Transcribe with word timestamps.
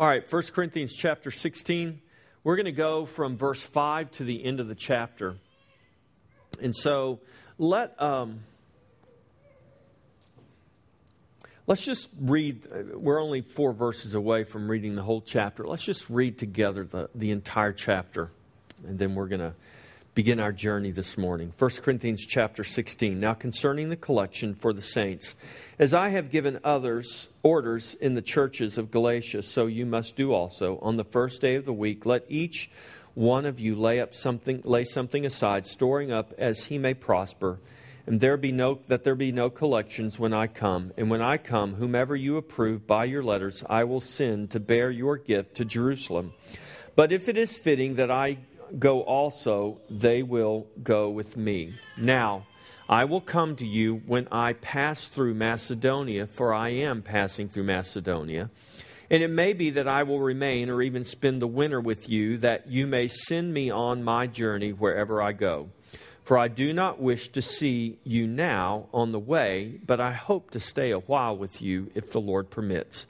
All 0.00 0.08
right, 0.08 0.24
1 0.28 0.42
Corinthians 0.52 0.92
chapter 0.92 1.30
16. 1.30 2.00
We're 2.42 2.56
going 2.56 2.64
to 2.64 2.72
go 2.72 3.06
from 3.06 3.38
verse 3.38 3.62
5 3.62 4.10
to 4.12 4.24
the 4.24 4.44
end 4.44 4.58
of 4.58 4.66
the 4.66 4.74
chapter. 4.74 5.36
And 6.60 6.74
so 6.74 7.20
let 7.58 8.00
um, 8.02 8.40
let's 11.68 11.84
just 11.84 12.08
read. 12.20 12.66
We're 12.92 13.22
only 13.22 13.42
four 13.42 13.72
verses 13.72 14.16
away 14.16 14.42
from 14.42 14.68
reading 14.68 14.96
the 14.96 15.02
whole 15.02 15.20
chapter. 15.20 15.64
Let's 15.64 15.84
just 15.84 16.10
read 16.10 16.38
together 16.38 16.84
the, 16.84 17.08
the 17.14 17.30
entire 17.30 17.72
chapter, 17.72 18.32
and 18.84 18.98
then 18.98 19.14
we're 19.14 19.28
going 19.28 19.42
to 19.42 19.54
begin 20.14 20.38
our 20.38 20.52
journey 20.52 20.92
this 20.92 21.18
morning. 21.18 21.52
1 21.58 21.70
Corinthians 21.82 22.24
chapter 22.24 22.62
16. 22.62 23.18
Now 23.18 23.34
concerning 23.34 23.88
the 23.88 23.96
collection 23.96 24.54
for 24.54 24.72
the 24.72 24.80
saints, 24.80 25.34
as 25.76 25.92
I 25.92 26.10
have 26.10 26.30
given 26.30 26.60
others 26.62 27.28
orders 27.42 27.94
in 27.94 28.14
the 28.14 28.22
churches 28.22 28.78
of 28.78 28.92
Galatia, 28.92 29.42
so 29.42 29.66
you 29.66 29.84
must 29.84 30.14
do 30.14 30.32
also. 30.32 30.78
On 30.82 30.94
the 30.94 31.04
first 31.04 31.40
day 31.40 31.56
of 31.56 31.64
the 31.64 31.72
week, 31.72 32.06
let 32.06 32.24
each 32.28 32.70
one 33.14 33.44
of 33.44 33.58
you 33.58 33.74
lay 33.74 34.00
up 34.00 34.14
something 34.14 34.62
lay 34.64 34.84
something 34.84 35.26
aside, 35.26 35.66
storing 35.66 36.12
up 36.12 36.32
as 36.38 36.66
he 36.66 36.78
may 36.78 36.94
prosper, 36.94 37.58
and 38.06 38.20
there 38.20 38.36
be 38.36 38.52
no 38.52 38.78
that 38.86 39.02
there 39.02 39.16
be 39.16 39.32
no 39.32 39.50
collections 39.50 40.16
when 40.16 40.32
I 40.32 40.46
come. 40.46 40.92
And 40.96 41.10
when 41.10 41.22
I 41.22 41.38
come, 41.38 41.74
whomever 41.74 42.14
you 42.14 42.36
approve 42.36 42.86
by 42.86 43.06
your 43.06 43.24
letters, 43.24 43.64
I 43.68 43.82
will 43.82 44.00
send 44.00 44.52
to 44.52 44.60
bear 44.60 44.92
your 44.92 45.16
gift 45.16 45.56
to 45.56 45.64
Jerusalem. 45.64 46.34
But 46.94 47.10
if 47.10 47.28
it 47.28 47.36
is 47.36 47.56
fitting 47.56 47.96
that 47.96 48.12
I 48.12 48.38
go 48.78 49.02
also, 49.02 49.80
they 49.90 50.22
will 50.22 50.66
go 50.82 51.10
with 51.10 51.36
me. 51.36 51.72
Now, 51.96 52.46
I 52.88 53.04
will 53.04 53.20
come 53.20 53.56
to 53.56 53.66
you 53.66 54.02
when 54.06 54.28
I 54.30 54.52
pass 54.52 55.06
through 55.06 55.34
Macedonia, 55.34 56.26
for 56.26 56.52
I 56.52 56.68
am 56.70 57.02
passing 57.02 57.48
through 57.48 57.64
Macedonia. 57.64 58.50
And 59.10 59.22
it 59.22 59.30
may 59.30 59.52
be 59.52 59.70
that 59.70 59.88
I 59.88 60.02
will 60.02 60.20
remain 60.20 60.68
or 60.68 60.82
even 60.82 61.04
spend 61.04 61.40
the 61.40 61.46
winter 61.46 61.80
with 61.80 62.08
you, 62.08 62.38
that 62.38 62.68
you 62.68 62.86
may 62.86 63.08
send 63.08 63.54
me 63.54 63.70
on 63.70 64.02
my 64.02 64.26
journey 64.26 64.72
wherever 64.72 65.22
I 65.22 65.32
go. 65.32 65.70
For 66.24 66.38
I 66.38 66.48
do 66.48 66.72
not 66.72 67.00
wish 67.00 67.28
to 67.28 67.42
see 67.42 67.98
you 68.02 68.26
now 68.26 68.86
on 68.94 69.12
the 69.12 69.18
way, 69.18 69.78
but 69.86 70.00
I 70.00 70.12
hope 70.12 70.50
to 70.52 70.60
stay 70.60 70.90
a 70.90 71.00
while 71.00 71.36
with 71.36 71.60
you 71.60 71.90
if 71.94 72.10
the 72.10 72.20
Lord 72.20 72.50
permits. 72.50 73.06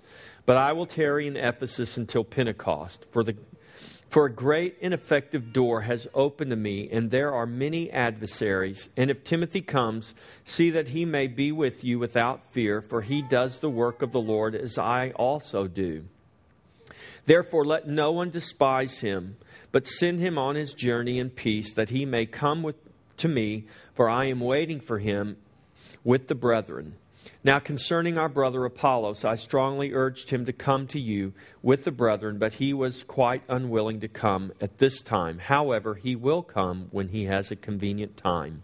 But 0.46 0.56
I 0.56 0.72
will 0.72 0.86
tarry 0.86 1.26
in 1.26 1.36
Ephesus 1.36 1.96
until 1.96 2.24
Pentecost, 2.24 3.06
for 3.10 3.22
the 3.22 3.36
for 4.14 4.26
a 4.26 4.32
great 4.32 4.76
and 4.80 4.94
effective 4.94 5.52
door 5.52 5.80
has 5.80 6.06
opened 6.14 6.50
to 6.50 6.56
me, 6.56 6.88
and 6.88 7.10
there 7.10 7.34
are 7.34 7.46
many 7.46 7.90
adversaries. 7.90 8.88
And 8.96 9.10
if 9.10 9.24
Timothy 9.24 9.60
comes, 9.60 10.14
see 10.44 10.70
that 10.70 10.90
he 10.90 11.04
may 11.04 11.26
be 11.26 11.50
with 11.50 11.82
you 11.82 11.98
without 11.98 12.52
fear, 12.52 12.80
for 12.80 13.02
he 13.02 13.22
does 13.22 13.58
the 13.58 13.68
work 13.68 14.02
of 14.02 14.12
the 14.12 14.20
Lord 14.20 14.54
as 14.54 14.78
I 14.78 15.10
also 15.16 15.66
do. 15.66 16.04
Therefore, 17.26 17.64
let 17.64 17.88
no 17.88 18.12
one 18.12 18.30
despise 18.30 19.00
him, 19.00 19.36
but 19.72 19.88
send 19.88 20.20
him 20.20 20.38
on 20.38 20.54
his 20.54 20.74
journey 20.74 21.18
in 21.18 21.30
peace, 21.30 21.74
that 21.74 21.90
he 21.90 22.04
may 22.06 22.24
come 22.24 22.62
with, 22.62 22.76
to 23.16 23.26
me, 23.26 23.64
for 23.94 24.08
I 24.08 24.26
am 24.26 24.38
waiting 24.38 24.78
for 24.78 25.00
him 25.00 25.38
with 26.04 26.28
the 26.28 26.36
brethren. 26.36 26.94
Now, 27.44 27.58
concerning 27.58 28.16
our 28.16 28.30
brother 28.30 28.64
Apollos, 28.64 29.22
I 29.22 29.34
strongly 29.34 29.92
urged 29.92 30.30
him 30.30 30.46
to 30.46 30.52
come 30.54 30.86
to 30.88 30.98
you 30.98 31.34
with 31.62 31.84
the 31.84 31.92
brethren, 31.92 32.38
but 32.38 32.54
he 32.54 32.72
was 32.72 33.02
quite 33.02 33.42
unwilling 33.50 34.00
to 34.00 34.08
come 34.08 34.52
at 34.62 34.78
this 34.78 35.02
time. 35.02 35.38
However, 35.38 35.94
he 35.94 36.16
will 36.16 36.42
come 36.42 36.88
when 36.90 37.08
he 37.08 37.24
has 37.26 37.50
a 37.50 37.56
convenient 37.56 38.16
time. 38.16 38.62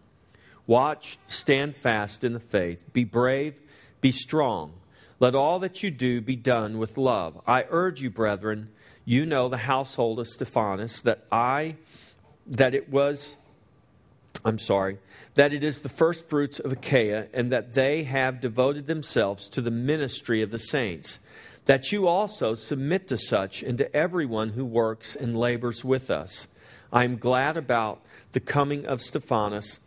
Watch, 0.66 1.18
stand 1.26 1.76
fast 1.76 2.24
in 2.24 2.32
the 2.32 2.40
faith, 2.40 2.90
be 2.94 3.04
brave, 3.04 3.54
be 4.00 4.12
strong. 4.12 4.72
Let 5.18 5.34
all 5.34 5.58
that 5.58 5.82
you 5.82 5.90
do 5.90 6.22
be 6.22 6.36
done 6.36 6.78
with 6.78 6.96
love. 6.96 7.38
I 7.46 7.66
urge 7.68 8.00
you, 8.00 8.08
brethren, 8.08 8.70
you 9.04 9.26
know 9.26 9.50
the 9.50 9.58
household 9.58 10.18
of 10.18 10.28
Stephanas, 10.28 11.02
that 11.02 11.26
I 11.30 11.76
that 12.46 12.74
it 12.74 12.88
was 12.88 13.36
I'm 14.44 14.58
sorry, 14.58 14.98
that 15.34 15.52
it 15.52 15.64
is 15.64 15.80
the 15.80 15.88
first 15.88 16.28
fruits 16.28 16.58
of 16.58 16.72
Achaia, 16.72 17.28
and 17.32 17.52
that 17.52 17.74
they 17.74 18.04
have 18.04 18.40
devoted 18.40 18.86
themselves 18.86 19.48
to 19.50 19.60
the 19.60 19.70
ministry 19.70 20.42
of 20.42 20.50
the 20.50 20.58
saints. 20.58 21.18
That 21.66 21.92
you 21.92 22.06
also 22.06 22.54
submit 22.54 23.08
to 23.08 23.18
such 23.18 23.62
and 23.62 23.76
to 23.78 23.94
everyone 23.94 24.50
who 24.50 24.64
works 24.64 25.14
and 25.14 25.36
labors 25.36 25.84
with 25.84 26.10
us. 26.10 26.48
I 26.92 27.04
am 27.04 27.18
glad 27.18 27.56
about 27.56 28.00
the 28.32 28.40
coming 28.40 28.86
of 28.86 29.02
Stephanas, 29.02 29.78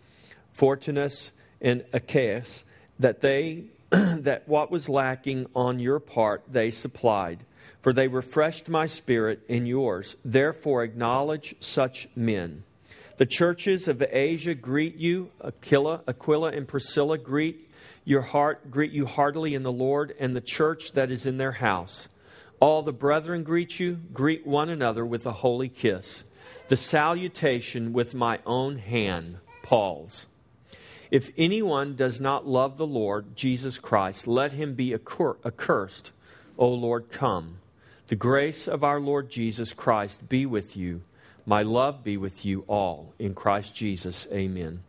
Fortunatus, 0.54 1.32
and 1.60 1.84
Achaicus, 1.94 2.64
that 3.00 3.22
they 3.22 3.66
that 3.90 4.48
what 4.48 4.72
was 4.72 4.90
lacking 4.90 5.48
on 5.56 5.80
your 5.80 6.00
part 6.00 6.44
they 6.48 6.72
supplied, 6.72 7.40
for 7.82 7.94
they 7.94 8.08
refreshed 8.08 8.70
my 8.70 8.86
spirit 8.86 9.42
and 9.50 9.68
yours. 9.68 10.16
Therefore 10.24 10.84
acknowledge 10.84 11.56
such 11.60 12.08
men. 12.16 12.64
The 13.18 13.26
churches 13.28 13.88
of 13.88 14.02
Asia 14.02 14.56
greet 14.56 14.96
you. 14.96 15.30
Aquila, 15.44 16.02
Aquila 16.08 16.50
and 16.50 16.68
Priscilla 16.68 17.18
greet 17.18 17.70
your 18.06 18.22
heart, 18.22 18.72
greet 18.72 18.92
you 18.92 19.06
heartily 19.06 19.54
in 19.54 19.64
the 19.64 19.72
Lord, 19.72 20.16
and 20.20 20.34
the 20.34 20.42
church 20.42 20.94
that 20.94 21.12
is 21.12 21.26
in 21.26 21.38
their 21.38 21.54
house. 21.54 22.10
All 22.60 22.82
the 22.82 22.92
brethren 22.94 23.44
greet 23.44 23.80
you. 23.80 24.00
Greet 24.14 24.48
one 24.48 24.70
another 24.70 25.06
with 25.06 25.26
a 25.26 25.32
holy 25.32 25.70
kiss. 25.70 26.24
The 26.70 26.76
salutation 26.76 27.94
with 27.94 28.16
my 28.16 28.40
own 28.46 28.78
hand, 28.78 29.38
Paul's. 29.62 30.28
If 31.12 31.30
anyone 31.38 31.96
does 31.96 32.20
not 32.20 32.48
love 32.48 32.78
the 32.78 32.88
Lord 32.88 33.36
Jesus 33.36 33.78
Christ, 33.78 34.26
let 34.28 34.54
him 34.54 34.74
be 34.74 34.94
accursed. 34.94 36.12
O 36.58 36.68
Lord, 36.70 37.10
come. 37.10 37.60
The 38.08 38.16
grace 38.16 38.68
of 38.68 38.84
our 38.84 39.00
Lord 39.00 39.30
Jesus 39.30 39.74
Christ 39.74 40.28
be 40.28 40.46
with 40.46 40.76
you. 40.76 41.02
My 41.46 41.64
love 41.64 42.04
be 42.04 42.18
with 42.18 42.46
you 42.46 42.64
all. 42.68 43.14
In 43.20 43.34
Christ 43.34 43.76
Jesus, 43.76 44.28
amen. 44.32 44.84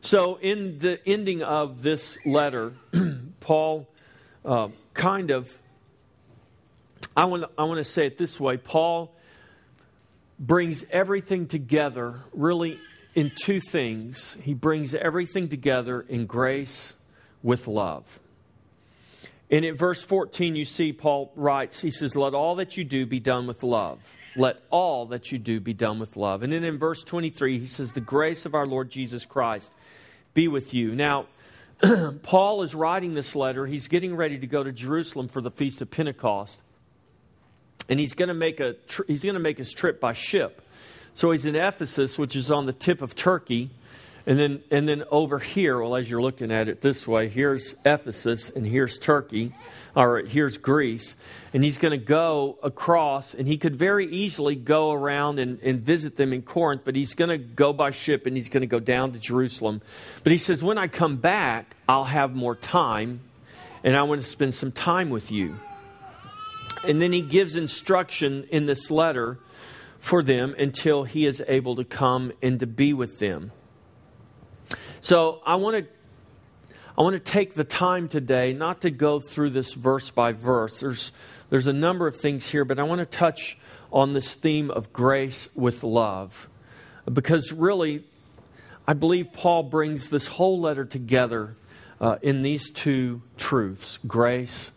So, 0.00 0.36
in 0.36 0.78
the 0.78 1.00
ending 1.06 1.42
of 1.42 1.82
this 1.82 2.18
letter, 2.24 2.72
Paul 3.40 3.88
uh, 4.44 4.68
kind 4.94 5.30
of, 5.30 5.58
I 7.16 7.24
want, 7.24 7.44
I 7.58 7.64
want 7.64 7.78
to 7.78 7.84
say 7.84 8.06
it 8.06 8.16
this 8.16 8.38
way 8.38 8.56
Paul 8.56 9.14
brings 10.38 10.84
everything 10.90 11.46
together 11.46 12.20
really 12.32 12.78
in 13.14 13.32
two 13.34 13.60
things. 13.60 14.38
He 14.42 14.54
brings 14.54 14.94
everything 14.94 15.48
together 15.48 16.00
in 16.08 16.26
grace 16.26 16.94
with 17.42 17.66
love. 17.66 18.20
And 19.50 19.64
in 19.64 19.76
verse 19.76 20.02
14, 20.02 20.56
you 20.56 20.64
see 20.64 20.92
Paul 20.92 21.32
writes, 21.34 21.80
he 21.80 21.90
says, 21.90 22.14
Let 22.14 22.34
all 22.34 22.54
that 22.56 22.76
you 22.76 22.84
do 22.84 23.06
be 23.06 23.18
done 23.18 23.46
with 23.46 23.62
love. 23.62 23.98
Let 24.38 24.62
all 24.70 25.06
that 25.06 25.32
you 25.32 25.38
do 25.38 25.58
be 25.58 25.74
done 25.74 25.98
with 25.98 26.16
love. 26.16 26.42
And 26.42 26.52
then 26.52 26.62
in 26.62 26.78
verse 26.78 27.02
23, 27.02 27.58
he 27.58 27.66
says, 27.66 27.92
The 27.92 28.00
grace 28.00 28.46
of 28.46 28.54
our 28.54 28.66
Lord 28.66 28.88
Jesus 28.88 29.26
Christ 29.26 29.72
be 30.32 30.46
with 30.46 30.72
you. 30.72 30.94
Now, 30.94 31.26
Paul 32.22 32.62
is 32.62 32.74
writing 32.74 33.14
this 33.14 33.34
letter. 33.34 33.66
He's 33.66 33.88
getting 33.88 34.14
ready 34.14 34.38
to 34.38 34.46
go 34.46 34.62
to 34.62 34.72
Jerusalem 34.72 35.28
for 35.28 35.40
the 35.40 35.50
Feast 35.50 35.82
of 35.82 35.90
Pentecost. 35.90 36.62
And 37.88 37.98
he's 37.98 38.14
going 38.14 38.28
to 38.28 38.34
make, 38.34 38.60
a 38.60 38.74
tr- 38.74 39.02
he's 39.08 39.24
going 39.24 39.34
to 39.34 39.40
make 39.40 39.58
his 39.58 39.72
trip 39.72 40.00
by 40.00 40.12
ship. 40.12 40.62
So 41.14 41.32
he's 41.32 41.44
in 41.44 41.56
Ephesus, 41.56 42.16
which 42.16 42.36
is 42.36 42.50
on 42.50 42.66
the 42.66 42.72
tip 42.72 43.02
of 43.02 43.16
Turkey. 43.16 43.70
And 44.28 44.38
then, 44.38 44.62
and 44.70 44.86
then 44.86 45.04
over 45.10 45.38
here, 45.38 45.80
well, 45.80 45.96
as 45.96 46.10
you're 46.10 46.20
looking 46.20 46.52
at 46.52 46.68
it 46.68 46.82
this 46.82 47.08
way, 47.08 47.28
here's 47.28 47.74
Ephesus 47.86 48.50
and 48.50 48.66
here's 48.66 48.98
Turkey, 48.98 49.54
or 49.96 50.18
here's 50.18 50.58
Greece. 50.58 51.16
And 51.54 51.64
he's 51.64 51.78
going 51.78 51.98
to 51.98 52.04
go 52.04 52.58
across, 52.62 53.32
and 53.32 53.48
he 53.48 53.56
could 53.56 53.74
very 53.74 54.06
easily 54.06 54.54
go 54.54 54.92
around 54.92 55.38
and, 55.38 55.58
and 55.62 55.80
visit 55.80 56.18
them 56.18 56.34
in 56.34 56.42
Corinth, 56.42 56.82
but 56.84 56.94
he's 56.94 57.14
going 57.14 57.30
to 57.30 57.38
go 57.38 57.72
by 57.72 57.90
ship 57.90 58.26
and 58.26 58.36
he's 58.36 58.50
going 58.50 58.60
to 58.60 58.66
go 58.66 58.80
down 58.80 59.12
to 59.12 59.18
Jerusalem. 59.18 59.80
But 60.24 60.32
he 60.32 60.36
says, 60.36 60.62
when 60.62 60.76
I 60.76 60.88
come 60.88 61.16
back, 61.16 61.74
I'll 61.88 62.04
have 62.04 62.36
more 62.36 62.54
time, 62.54 63.20
and 63.82 63.96
I 63.96 64.02
want 64.02 64.20
to 64.20 64.26
spend 64.26 64.52
some 64.52 64.72
time 64.72 65.08
with 65.08 65.32
you. 65.32 65.58
And 66.86 67.00
then 67.00 67.14
he 67.14 67.22
gives 67.22 67.56
instruction 67.56 68.46
in 68.50 68.64
this 68.64 68.90
letter 68.90 69.38
for 70.00 70.22
them 70.22 70.54
until 70.58 71.04
he 71.04 71.24
is 71.24 71.42
able 71.48 71.76
to 71.76 71.84
come 71.84 72.32
and 72.42 72.60
to 72.60 72.66
be 72.66 72.92
with 72.92 73.20
them. 73.20 73.52
So 75.00 75.40
I 75.44 75.56
want 75.56 75.84
to 75.84 75.92
I 76.96 77.02
want 77.02 77.14
to 77.14 77.20
take 77.20 77.54
the 77.54 77.64
time 77.64 78.08
today 78.08 78.52
not 78.52 78.80
to 78.80 78.90
go 78.90 79.20
through 79.20 79.50
this 79.50 79.72
verse 79.74 80.10
by 80.10 80.32
verse. 80.32 80.80
There's 80.80 81.12
there's 81.50 81.66
a 81.66 81.72
number 81.72 82.06
of 82.06 82.16
things 82.16 82.50
here, 82.50 82.64
but 82.64 82.78
I 82.78 82.82
want 82.82 82.98
to 82.98 83.06
touch 83.06 83.56
on 83.92 84.10
this 84.10 84.34
theme 84.34 84.70
of 84.70 84.92
grace 84.92 85.48
with 85.54 85.84
love. 85.84 86.48
Because 87.10 87.52
really, 87.52 88.04
I 88.86 88.92
believe 88.92 89.32
Paul 89.32 89.62
brings 89.62 90.10
this 90.10 90.26
whole 90.26 90.60
letter 90.60 90.84
together 90.84 91.56
uh, 92.00 92.16
in 92.20 92.42
these 92.42 92.70
two 92.70 93.22
truths 93.36 93.98
grace 94.06 94.72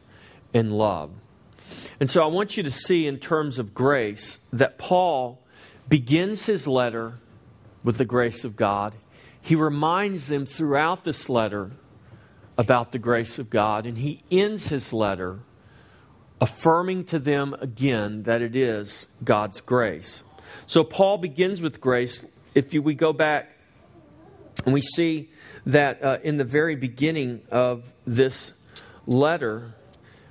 and 0.53 0.77
love. 0.77 1.11
And 1.99 2.09
so 2.09 2.23
I 2.23 2.27
want 2.27 2.57
you 2.57 2.63
to 2.63 2.71
see, 2.71 3.07
in 3.07 3.17
terms 3.17 3.59
of 3.59 3.73
grace, 3.73 4.39
that 4.53 4.77
Paul 4.77 5.39
begins 5.89 6.45
his 6.45 6.67
letter 6.67 7.15
with 7.83 7.97
the 7.97 8.05
grace 8.05 8.43
of 8.43 8.55
God 8.55 8.93
he 9.41 9.55
reminds 9.55 10.27
them 10.27 10.45
throughout 10.45 11.03
this 11.03 11.29
letter 11.29 11.71
about 12.57 12.91
the 12.91 12.99
grace 12.99 13.39
of 13.39 13.49
God, 13.49 13.85
and 13.85 13.97
he 13.97 14.23
ends 14.29 14.69
his 14.69 14.93
letter 14.93 15.39
affirming 16.39 17.05
to 17.05 17.19
them 17.19 17.55
again 17.59 18.23
that 18.23 18.41
it 18.41 18.55
is 18.55 19.07
God's 19.23 19.61
grace. 19.61 20.23
So 20.65 20.83
Paul 20.83 21.17
begins 21.17 21.61
with 21.61 21.79
grace. 21.79 22.25
If 22.55 22.73
you, 22.73 22.81
we 22.81 22.93
go 22.93 23.13
back 23.13 23.55
and 24.65 24.73
we 24.73 24.81
see 24.81 25.29
that 25.65 26.03
uh, 26.03 26.17
in 26.23 26.37
the 26.37 26.43
very 26.43 26.75
beginning 26.75 27.41
of 27.51 27.93
this 28.05 28.53
letter, 29.05 29.75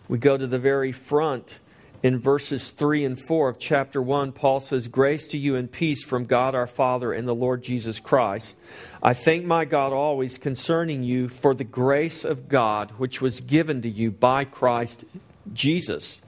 we 0.08 0.18
go 0.18 0.36
to 0.36 0.46
the 0.46 0.58
very 0.58 0.92
front 0.92 1.60
in 2.02 2.19
verses 2.19 2.70
3 2.70 3.05
and 3.05 3.20
4 3.20 3.50
of 3.50 3.58
chapter 3.58 4.00
1, 4.00 4.32
Paul 4.32 4.61
says, 4.61 4.88
Grace 4.88 5.26
to 5.29 5.38
you 5.38 5.56
and 5.56 5.70
peace 5.70 6.02
from 6.02 6.25
God 6.25 6.55
our 6.55 6.67
Father 6.67 7.12
and 7.12 7.29
the 7.29 7.35
Lord 7.35 7.62
Jesus 7.62 8.00
Christ. 8.00 8.56
I 9.02 9.12
thank 9.12 9.44
my 9.44 9.67
God 9.67 9.93
always 9.93 10.38
concerning 10.38 11.02
you 11.02 11.29
for 11.29 11.55
the 11.55 11.64
grace 11.64 12.25
of 12.25 12.49
God 12.49 12.93
which 12.93 13.20
was 13.20 13.41
given 13.41 13.82
to 13.82 13.88
you 13.88 14.11
by 14.11 14.44
Christ 14.44 15.05
Jesus. 15.52 16.20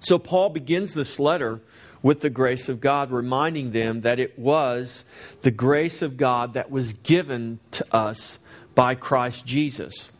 So 0.00 0.18
Paul 0.18 0.48
begins 0.48 0.94
this 0.94 1.20
letter 1.20 1.60
with 2.02 2.20
the 2.20 2.30
grace 2.30 2.68
of 2.68 2.80
God, 2.80 3.10
reminding 3.10 3.72
them 3.72 4.00
that 4.02 4.18
it 4.18 4.38
was 4.38 5.04
the 5.42 5.50
grace 5.50 6.00
of 6.00 6.16
God 6.16 6.54
that 6.54 6.70
was 6.70 6.92
given 6.92 7.58
to 7.72 7.94
us 7.94 8.38
by 8.74 8.94
Christ 8.94 9.44
Jesus. 9.44 10.12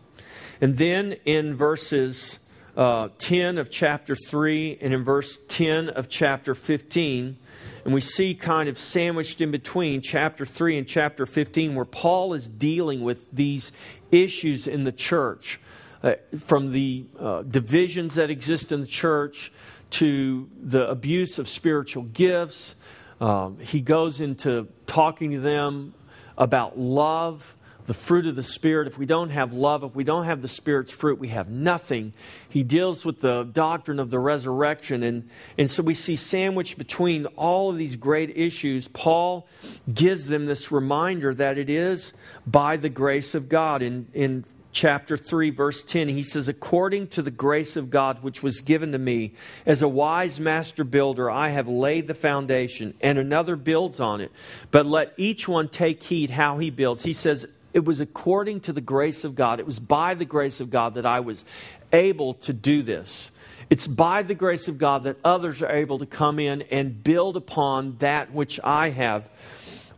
And 0.60 0.76
then 0.76 1.12
in 1.24 1.54
verses 1.54 2.40
uh, 2.78 3.08
10 3.18 3.58
of 3.58 3.70
chapter 3.70 4.14
3 4.14 4.78
and 4.80 4.94
in 4.94 5.02
verse 5.02 5.38
10 5.48 5.88
of 5.90 6.08
chapter 6.08 6.54
15. 6.54 7.36
And 7.84 7.92
we 7.92 8.00
see 8.00 8.36
kind 8.36 8.68
of 8.68 8.78
sandwiched 8.78 9.40
in 9.40 9.50
between 9.50 10.00
chapter 10.00 10.46
3 10.46 10.78
and 10.78 10.86
chapter 10.86 11.26
15 11.26 11.74
where 11.74 11.84
Paul 11.84 12.34
is 12.34 12.46
dealing 12.46 13.02
with 13.02 13.30
these 13.32 13.72
issues 14.12 14.68
in 14.68 14.84
the 14.84 14.92
church. 14.92 15.60
Uh, 16.00 16.14
from 16.38 16.70
the 16.70 17.04
uh, 17.18 17.42
divisions 17.42 18.14
that 18.14 18.30
exist 18.30 18.70
in 18.70 18.80
the 18.80 18.86
church 18.86 19.50
to 19.90 20.48
the 20.62 20.88
abuse 20.88 21.40
of 21.40 21.48
spiritual 21.48 22.04
gifts. 22.04 22.76
Um, 23.20 23.58
he 23.58 23.80
goes 23.80 24.20
into 24.20 24.68
talking 24.86 25.32
to 25.32 25.40
them 25.40 25.94
about 26.36 26.78
love 26.78 27.56
the 27.88 27.94
fruit 27.94 28.26
of 28.26 28.36
the 28.36 28.42
Spirit. 28.42 28.86
If 28.86 28.98
we 28.98 29.06
don't 29.06 29.30
have 29.30 29.54
love, 29.54 29.82
if 29.82 29.94
we 29.94 30.04
don't 30.04 30.24
have 30.24 30.42
the 30.42 30.48
Spirit's 30.48 30.92
fruit, 30.92 31.18
we 31.18 31.28
have 31.28 31.48
nothing. 31.48 32.12
He 32.48 32.62
deals 32.62 33.04
with 33.04 33.22
the 33.22 33.44
doctrine 33.44 33.98
of 33.98 34.10
the 34.10 34.18
resurrection. 34.18 35.02
And, 35.02 35.28
and 35.56 35.70
so 35.70 35.82
we 35.82 35.94
see 35.94 36.14
sandwiched 36.14 36.76
between 36.76 37.24
all 37.26 37.70
of 37.70 37.78
these 37.78 37.96
great 37.96 38.36
issues, 38.36 38.88
Paul 38.88 39.48
gives 39.92 40.28
them 40.28 40.44
this 40.44 40.70
reminder 40.70 41.34
that 41.34 41.56
it 41.56 41.70
is 41.70 42.12
by 42.46 42.76
the 42.76 42.90
grace 42.90 43.34
of 43.34 43.48
God. 43.48 43.80
In, 43.80 44.06
in 44.12 44.44
chapter 44.70 45.16
3, 45.16 45.48
verse 45.48 45.82
10, 45.82 46.08
he 46.08 46.22
says, 46.22 46.46
According 46.46 47.08
to 47.08 47.22
the 47.22 47.30
grace 47.30 47.74
of 47.74 47.88
God 47.88 48.22
which 48.22 48.42
was 48.42 48.60
given 48.60 48.92
to 48.92 48.98
me, 48.98 49.32
as 49.64 49.80
a 49.80 49.88
wise 49.88 50.38
master 50.38 50.84
builder, 50.84 51.30
I 51.30 51.48
have 51.48 51.68
laid 51.68 52.06
the 52.06 52.14
foundation, 52.14 52.92
and 53.00 53.16
another 53.18 53.56
builds 53.56 53.98
on 53.98 54.20
it. 54.20 54.30
But 54.70 54.84
let 54.84 55.14
each 55.16 55.48
one 55.48 55.68
take 55.70 56.02
heed 56.02 56.28
how 56.28 56.58
he 56.58 56.68
builds. 56.68 57.02
He 57.02 57.14
says, 57.14 57.46
it 57.72 57.84
was 57.84 58.00
according 58.00 58.60
to 58.60 58.72
the 58.72 58.80
grace 58.80 59.24
of 59.24 59.34
God. 59.34 59.60
It 59.60 59.66
was 59.66 59.78
by 59.78 60.14
the 60.14 60.24
grace 60.24 60.60
of 60.60 60.70
God 60.70 60.94
that 60.94 61.06
I 61.06 61.20
was 61.20 61.44
able 61.92 62.34
to 62.34 62.52
do 62.52 62.82
this. 62.82 63.30
It's 63.70 63.86
by 63.86 64.22
the 64.22 64.34
grace 64.34 64.68
of 64.68 64.78
God 64.78 65.04
that 65.04 65.16
others 65.24 65.62
are 65.62 65.70
able 65.70 65.98
to 65.98 66.06
come 66.06 66.38
in 66.38 66.62
and 66.62 67.02
build 67.02 67.36
upon 67.36 67.96
that 67.98 68.32
which 68.32 68.58
I 68.64 68.90
have 68.90 69.28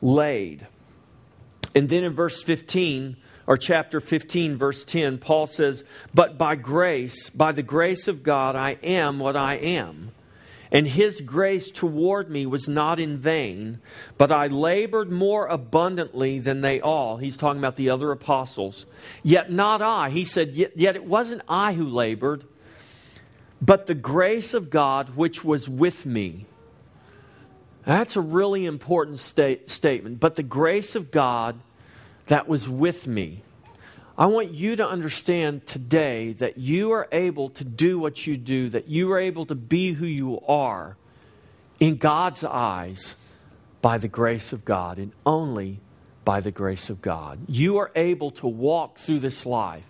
laid. 0.02 0.66
And 1.74 1.88
then 1.88 2.02
in 2.02 2.12
verse 2.12 2.42
15, 2.42 3.16
or 3.46 3.56
chapter 3.56 4.00
15, 4.00 4.56
verse 4.56 4.84
10, 4.84 5.18
Paul 5.18 5.46
says, 5.46 5.84
But 6.12 6.36
by 6.36 6.56
grace, 6.56 7.30
by 7.30 7.52
the 7.52 7.62
grace 7.62 8.08
of 8.08 8.22
God, 8.22 8.56
I 8.56 8.78
am 8.82 9.18
what 9.18 9.36
I 9.36 9.54
am. 9.54 10.12
And 10.72 10.86
his 10.86 11.20
grace 11.20 11.70
toward 11.70 12.30
me 12.30 12.46
was 12.46 12.68
not 12.68 13.00
in 13.00 13.18
vain, 13.18 13.80
but 14.16 14.30
I 14.30 14.46
labored 14.46 15.10
more 15.10 15.46
abundantly 15.46 16.38
than 16.38 16.60
they 16.60 16.80
all. 16.80 17.16
He's 17.16 17.36
talking 17.36 17.58
about 17.58 17.76
the 17.76 17.90
other 17.90 18.12
apostles. 18.12 18.86
Yet 19.22 19.50
not 19.50 19.82
I. 19.82 20.10
He 20.10 20.24
said, 20.24 20.54
Yet, 20.54 20.76
yet 20.76 20.94
it 20.94 21.04
wasn't 21.04 21.42
I 21.48 21.72
who 21.72 21.88
labored, 21.88 22.44
but 23.60 23.86
the 23.86 23.94
grace 23.94 24.54
of 24.54 24.70
God 24.70 25.16
which 25.16 25.42
was 25.44 25.68
with 25.68 26.06
me. 26.06 26.46
That's 27.84 28.14
a 28.14 28.20
really 28.20 28.64
important 28.64 29.18
state, 29.18 29.70
statement. 29.70 30.20
But 30.20 30.36
the 30.36 30.44
grace 30.44 30.94
of 30.94 31.10
God 31.10 31.58
that 32.26 32.46
was 32.46 32.68
with 32.68 33.08
me. 33.08 33.42
I 34.20 34.26
want 34.26 34.52
you 34.52 34.76
to 34.76 34.86
understand 34.86 35.66
today 35.66 36.34
that 36.34 36.58
you 36.58 36.90
are 36.90 37.08
able 37.10 37.48
to 37.50 37.64
do 37.64 37.98
what 37.98 38.26
you 38.26 38.36
do, 38.36 38.68
that 38.68 38.86
you 38.86 39.10
are 39.12 39.18
able 39.18 39.46
to 39.46 39.54
be 39.54 39.94
who 39.94 40.04
you 40.04 40.38
are 40.46 40.98
in 41.80 41.96
God's 41.96 42.44
eyes 42.44 43.16
by 43.80 43.96
the 43.96 44.08
grace 44.08 44.52
of 44.52 44.62
God 44.66 44.98
and 44.98 45.12
only 45.24 45.80
by 46.22 46.40
the 46.40 46.50
grace 46.50 46.90
of 46.90 47.00
God. 47.00 47.38
You 47.48 47.78
are 47.78 47.90
able 47.96 48.30
to 48.32 48.46
walk 48.46 48.98
through 48.98 49.20
this 49.20 49.46
life 49.46 49.88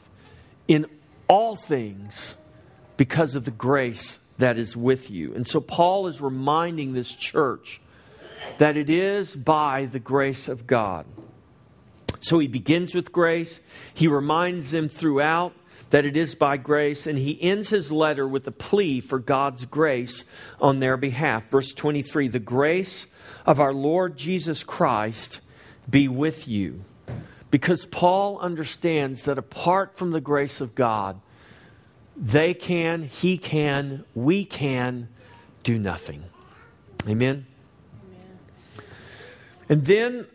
in 0.69 0.87
all 1.27 1.57
things 1.57 2.37
because 2.97 3.35
of 3.35 3.45
the 3.45 3.51
grace 3.51 4.21
that 4.39 4.59
is 4.59 4.77
with 4.77 5.11
you. 5.11 5.35
And 5.35 5.45
so 5.45 5.61
Paul 5.61 6.07
is 6.07 6.21
reminding 6.21 6.93
this 6.93 7.17
church 7.17 7.81
that 8.59 8.77
it 8.77 8.89
is 8.89 9.35
by 9.35 9.87
the 9.87 9.99
grace 9.99 10.47
of 10.47 10.69
God. 10.69 11.05
So 12.21 12.39
he 12.39 12.47
begins 12.47 12.95
with 12.95 13.13
grace. 13.13 13.61
He 13.95 14.07
reminds 14.07 14.71
them 14.71 14.89
throughout 14.89 15.55
that 15.91 16.05
it 16.05 16.17
is 16.17 16.35
by 16.35 16.57
grace, 16.57 17.07
and 17.07 17.19
he 17.19 17.41
ends 17.43 17.71
his 17.71 17.91
letter 17.91 18.27
with 18.27 18.47
a 18.47 18.53
plea 18.53 19.01
for 19.01 19.19
God's 19.19 19.67
grace 19.67 20.25
on 20.61 20.79
their 20.79 20.97
behalf. 20.97 21.51
Verse 21.51 21.73
23 21.73 22.29
The 22.29 22.39
grace 22.39 23.07
of 23.45 23.61
our 23.61 23.73
Lord 23.73 24.17
Jesus 24.17 24.63
Christ 24.63 25.41
be 25.89 26.09
with 26.09 26.47
you. 26.47 26.85
Because 27.51 27.85
Paul 27.87 28.39
understands 28.39 29.25
that 29.25 29.37
apart 29.37 29.97
from 29.99 30.13
the 30.13 30.21
grace 30.21 30.61
of 30.61 30.77
God, 30.77 31.21
they 32.17 32.55
can, 32.55 33.03
he 33.03 33.39
can, 33.39 34.05
we 34.15 34.45
can 34.45 35.09
do 35.65 35.77
nothing. 35.77 36.25
Amen? 37.09 37.47
Amen. 38.05 38.87
And 39.69 39.87
then 39.87 40.27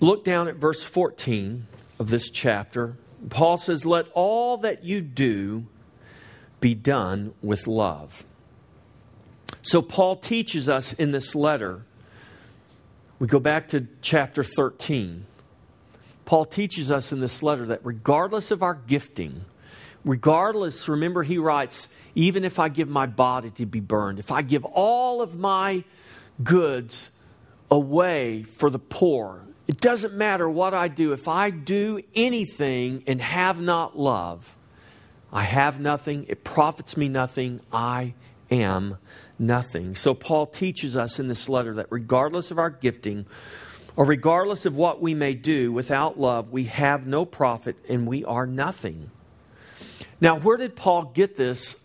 Look 0.00 0.24
down 0.24 0.48
at 0.48 0.56
verse 0.56 0.84
14 0.84 1.66
of 1.98 2.10
this 2.10 2.30
chapter. 2.30 2.96
Paul 3.30 3.56
says, 3.56 3.84
Let 3.84 4.06
all 4.14 4.58
that 4.58 4.84
you 4.84 5.00
do 5.00 5.66
be 6.60 6.74
done 6.74 7.34
with 7.42 7.66
love. 7.66 8.24
So, 9.62 9.82
Paul 9.82 10.16
teaches 10.16 10.68
us 10.68 10.92
in 10.92 11.10
this 11.10 11.34
letter, 11.34 11.82
we 13.18 13.26
go 13.26 13.40
back 13.40 13.68
to 13.70 13.88
chapter 14.00 14.44
13. 14.44 15.26
Paul 16.24 16.44
teaches 16.44 16.92
us 16.92 17.12
in 17.12 17.20
this 17.20 17.42
letter 17.42 17.66
that 17.66 17.80
regardless 17.82 18.50
of 18.50 18.62
our 18.62 18.74
gifting, 18.74 19.44
regardless, 20.04 20.88
remember, 20.88 21.22
he 21.22 21.38
writes, 21.38 21.88
even 22.14 22.44
if 22.44 22.58
I 22.58 22.68
give 22.68 22.88
my 22.88 23.06
body 23.06 23.50
to 23.52 23.66
be 23.66 23.80
burned, 23.80 24.18
if 24.18 24.30
I 24.30 24.42
give 24.42 24.64
all 24.64 25.20
of 25.20 25.36
my 25.36 25.84
goods 26.42 27.10
away 27.70 28.42
for 28.42 28.70
the 28.70 28.78
poor, 28.78 29.47
it 29.68 29.80
doesn't 29.82 30.14
matter 30.14 30.48
what 30.48 30.72
I 30.72 30.88
do. 30.88 31.12
If 31.12 31.28
I 31.28 31.50
do 31.50 32.00
anything 32.14 33.04
and 33.06 33.20
have 33.20 33.60
not 33.60 33.98
love, 33.98 34.56
I 35.30 35.42
have 35.42 35.78
nothing. 35.78 36.24
It 36.28 36.42
profits 36.42 36.96
me 36.96 37.08
nothing. 37.08 37.60
I 37.70 38.14
am 38.50 38.96
nothing. 39.38 39.94
So, 39.94 40.14
Paul 40.14 40.46
teaches 40.46 40.96
us 40.96 41.20
in 41.20 41.28
this 41.28 41.50
letter 41.50 41.74
that 41.74 41.86
regardless 41.90 42.50
of 42.50 42.58
our 42.58 42.70
gifting, 42.70 43.26
or 43.94 44.06
regardless 44.06 44.64
of 44.64 44.74
what 44.74 45.02
we 45.02 45.12
may 45.12 45.34
do, 45.34 45.70
without 45.70 46.18
love, 46.18 46.50
we 46.50 46.64
have 46.64 47.06
no 47.06 47.26
profit 47.26 47.76
and 47.88 48.06
we 48.06 48.24
are 48.24 48.46
nothing. 48.46 49.10
Now, 50.18 50.38
where 50.38 50.56
did 50.56 50.76
Paul 50.76 51.10
get 51.14 51.36
this 51.36 51.76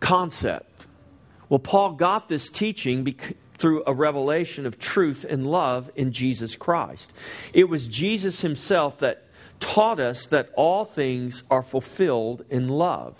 concept? 0.00 0.86
Well, 1.48 1.60
Paul 1.60 1.94
got 1.94 2.28
this 2.28 2.50
teaching 2.50 3.04
through 3.64 3.82
a 3.86 3.94
revelation 3.94 4.66
of 4.66 4.78
truth 4.78 5.24
and 5.26 5.50
love 5.50 5.90
in 5.96 6.12
Jesus 6.12 6.54
Christ. 6.54 7.14
It 7.54 7.66
was 7.66 7.86
Jesus 7.86 8.42
himself 8.42 8.98
that 8.98 9.24
taught 9.58 9.98
us 9.98 10.26
that 10.26 10.50
all 10.54 10.84
things 10.84 11.42
are 11.50 11.62
fulfilled 11.62 12.44
in 12.50 12.68
love. 12.68 13.16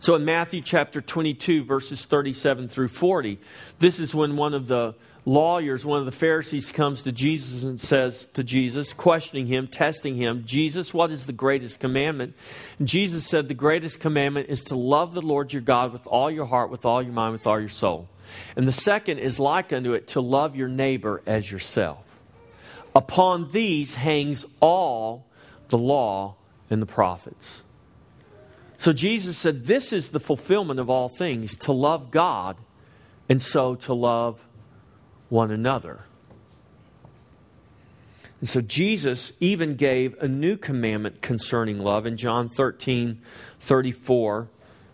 So 0.00 0.16
in 0.16 0.24
Matthew 0.24 0.62
chapter 0.62 1.00
22, 1.00 1.62
verses 1.62 2.06
37 2.06 2.66
through 2.66 2.88
40, 2.88 3.38
this 3.78 4.00
is 4.00 4.16
when 4.16 4.36
one 4.36 4.52
of 4.52 4.66
the 4.66 4.96
lawyers, 5.24 5.86
one 5.86 6.00
of 6.00 6.06
the 6.06 6.12
Pharisees, 6.12 6.70
comes 6.70 7.02
to 7.02 7.12
Jesus 7.12 7.64
and 7.64 7.80
says 7.80 8.26
to 8.34 8.44
Jesus, 8.44 8.92
questioning 8.92 9.46
him, 9.46 9.66
testing 9.66 10.16
him, 10.16 10.44
Jesus, 10.44 10.92
what 10.92 11.10
is 11.10 11.26
the 11.26 11.32
greatest 11.32 11.80
commandment? 11.80 12.34
And 12.78 12.86
Jesus 12.86 13.26
said, 13.26 13.48
The 13.48 13.54
greatest 13.54 14.00
commandment 14.00 14.48
is 14.48 14.64
to 14.64 14.76
love 14.76 15.14
the 15.14 15.22
Lord 15.22 15.52
your 15.52 15.62
God 15.62 15.92
with 15.92 16.06
all 16.06 16.30
your 16.30 16.46
heart, 16.46 16.70
with 16.70 16.84
all 16.84 17.02
your 17.02 17.12
mind, 17.12 17.32
with 17.32 17.46
all 17.46 17.60
your 17.60 17.68
soul. 17.68 18.08
And 18.56 18.66
the 18.66 18.72
second 18.72 19.18
is 19.18 19.38
like 19.38 19.72
unto 19.72 19.92
it 19.92 20.08
to 20.08 20.20
love 20.20 20.56
your 20.56 20.68
neighbor 20.68 21.22
as 21.26 21.50
yourself. 21.50 22.04
Upon 22.94 23.50
these 23.50 23.96
hangs 23.96 24.44
all 24.60 25.26
the 25.68 25.78
law 25.78 26.36
and 26.70 26.80
the 26.80 26.86
prophets. 26.86 27.64
So 28.76 28.92
Jesus 28.92 29.36
said, 29.36 29.64
This 29.64 29.92
is 29.92 30.10
the 30.10 30.20
fulfillment 30.20 30.78
of 30.80 30.90
all 30.90 31.08
things 31.08 31.56
to 31.58 31.72
love 31.72 32.10
God 32.10 32.56
and 33.28 33.40
so 33.40 33.74
to 33.76 33.94
love 33.94 34.44
one 35.34 35.50
another. 35.50 36.04
And 38.38 38.48
so 38.48 38.60
Jesus 38.60 39.32
even 39.40 39.74
gave 39.74 40.14
a 40.20 40.28
new 40.28 40.56
commandment 40.56 41.22
concerning 41.22 41.80
love 41.80 42.06
in 42.06 42.16
John 42.16 42.48
13, 42.48 43.20
34 43.58 44.48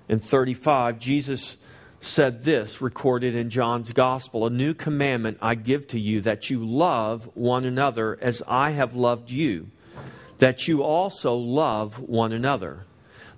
and 0.08 0.22
35. 0.22 0.98
Jesus 0.98 1.58
said 1.98 2.44
this, 2.44 2.80
recorded 2.80 3.34
in 3.34 3.50
John's 3.50 3.92
Gospel 3.92 4.46
A 4.46 4.50
new 4.50 4.72
commandment 4.72 5.36
I 5.42 5.56
give 5.56 5.86
to 5.88 6.00
you, 6.00 6.22
that 6.22 6.48
you 6.48 6.64
love 6.64 7.28
one 7.34 7.66
another 7.66 8.18
as 8.22 8.42
I 8.48 8.70
have 8.70 8.96
loved 8.96 9.30
you, 9.30 9.68
that 10.38 10.66
you 10.66 10.82
also 10.82 11.34
love 11.34 11.98
one 11.98 12.32
another. 12.32 12.86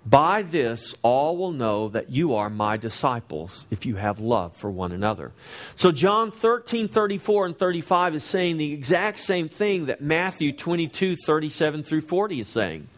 By 0.05 0.43
this, 0.43 0.97
all 1.03 1.37
will 1.37 1.53
know 1.53 1.89
that 1.91 2.11
you 2.11 2.35
are 2.35 2.51
my 2.51 2.77
disciples 2.77 3.67
if 3.71 3.87
you 3.87 3.97
have 3.97 4.19
love 4.19 4.57
for 4.57 4.69
one 4.69 4.91
another. 4.91 5.31
So, 5.77 5.93
John 5.93 6.33
13, 6.33 6.89
34, 6.89 7.47
and 7.47 7.59
35 7.59 8.17
is 8.17 8.25
saying 8.25 8.57
the 8.57 8.73
exact 8.73 9.19
same 9.19 9.49
thing 9.49 9.87
that 9.87 10.01
Matthew 10.01 10.53
22, 10.53 11.15
37 11.17 11.85
through 11.85 12.01
40 12.01 12.41
is 12.41 12.49
saying. 12.49 12.89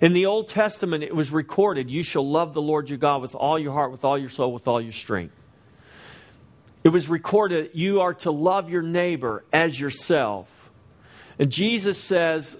In 0.00 0.12
the 0.12 0.26
Old 0.26 0.48
Testament, 0.48 1.04
it 1.04 1.14
was 1.14 1.30
recorded, 1.30 1.90
You 1.90 2.02
shall 2.02 2.28
love 2.28 2.54
the 2.54 2.62
Lord 2.62 2.88
your 2.88 2.98
God 2.98 3.22
with 3.22 3.36
all 3.36 3.58
your 3.58 3.72
heart, 3.72 3.92
with 3.92 4.04
all 4.04 4.18
your 4.18 4.28
soul, 4.28 4.52
with 4.52 4.66
all 4.66 4.80
your 4.80 4.92
strength. 4.92 5.34
It 6.82 6.88
was 6.88 7.08
recorded, 7.08 7.70
You 7.74 8.00
are 8.00 8.14
to 8.14 8.32
love 8.32 8.68
your 8.68 8.82
neighbor 8.82 9.44
as 9.52 9.78
yourself. 9.78 10.70
And 11.38 11.50
Jesus 11.50 11.98
says, 12.02 12.56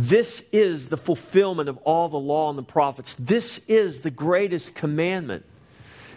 this 0.00 0.44
is 0.52 0.90
the 0.90 0.96
fulfillment 0.96 1.68
of 1.68 1.76
all 1.78 2.08
the 2.08 2.20
law 2.20 2.50
and 2.50 2.56
the 2.56 2.62
prophets. 2.62 3.16
This 3.16 3.58
is 3.66 4.02
the 4.02 4.12
greatest 4.12 4.76
commandment. 4.76 5.44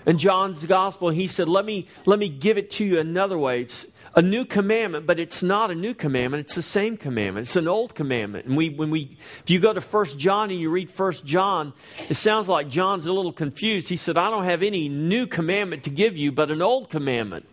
In 0.06 0.20
John's 0.20 0.64
gospel, 0.68 1.10
he 1.10 1.26
said, 1.26 1.50
Let 1.50 1.66
me, 1.66 1.88
let 2.06 2.20
me 2.20 2.30
give 2.30 2.60
it 2.60 2.70
to 2.72 2.86
you 2.86 3.00
another 3.00 3.40
way. 3.40 3.62
It's 3.62 3.88
a 4.14 4.22
new 4.22 4.46
commandment, 4.46 5.08
but 5.08 5.18
it's 5.18 5.42
not 5.42 5.72
a 5.72 5.76
new 5.76 5.96
commandment. 5.96 6.46
It's 6.46 6.54
the 6.54 6.62
same 6.62 6.96
commandment. 6.96 7.48
It's 7.48 7.56
an 7.56 7.68
old 7.68 7.96
commandment. 7.96 8.46
And 8.46 8.56
we, 8.56 8.70
when 8.70 8.92
we, 8.92 9.18
if 9.44 9.50
you 9.50 9.60
go 9.60 9.74
to 9.74 9.82
First 9.82 10.20
John 10.20 10.52
and 10.52 10.60
you 10.60 10.70
read 10.70 10.92
First 10.92 11.26
John, 11.26 11.74
it 12.08 12.14
sounds 12.14 12.48
like 12.48 12.70
John's 12.70 13.08
a 13.08 13.14
little 13.14 13.34
confused. 13.34 13.90
He 13.90 13.96
said, 13.96 14.16
I 14.16 14.30
don't 14.30 14.46
have 14.46 14.62
any 14.62 14.90
new 14.90 15.26
commandment 15.26 15.86
to 15.86 15.90
give 15.90 16.16
you, 16.16 16.32
but 16.32 16.52
an 16.52 16.62
old 16.62 16.92
commandment. 16.92 17.48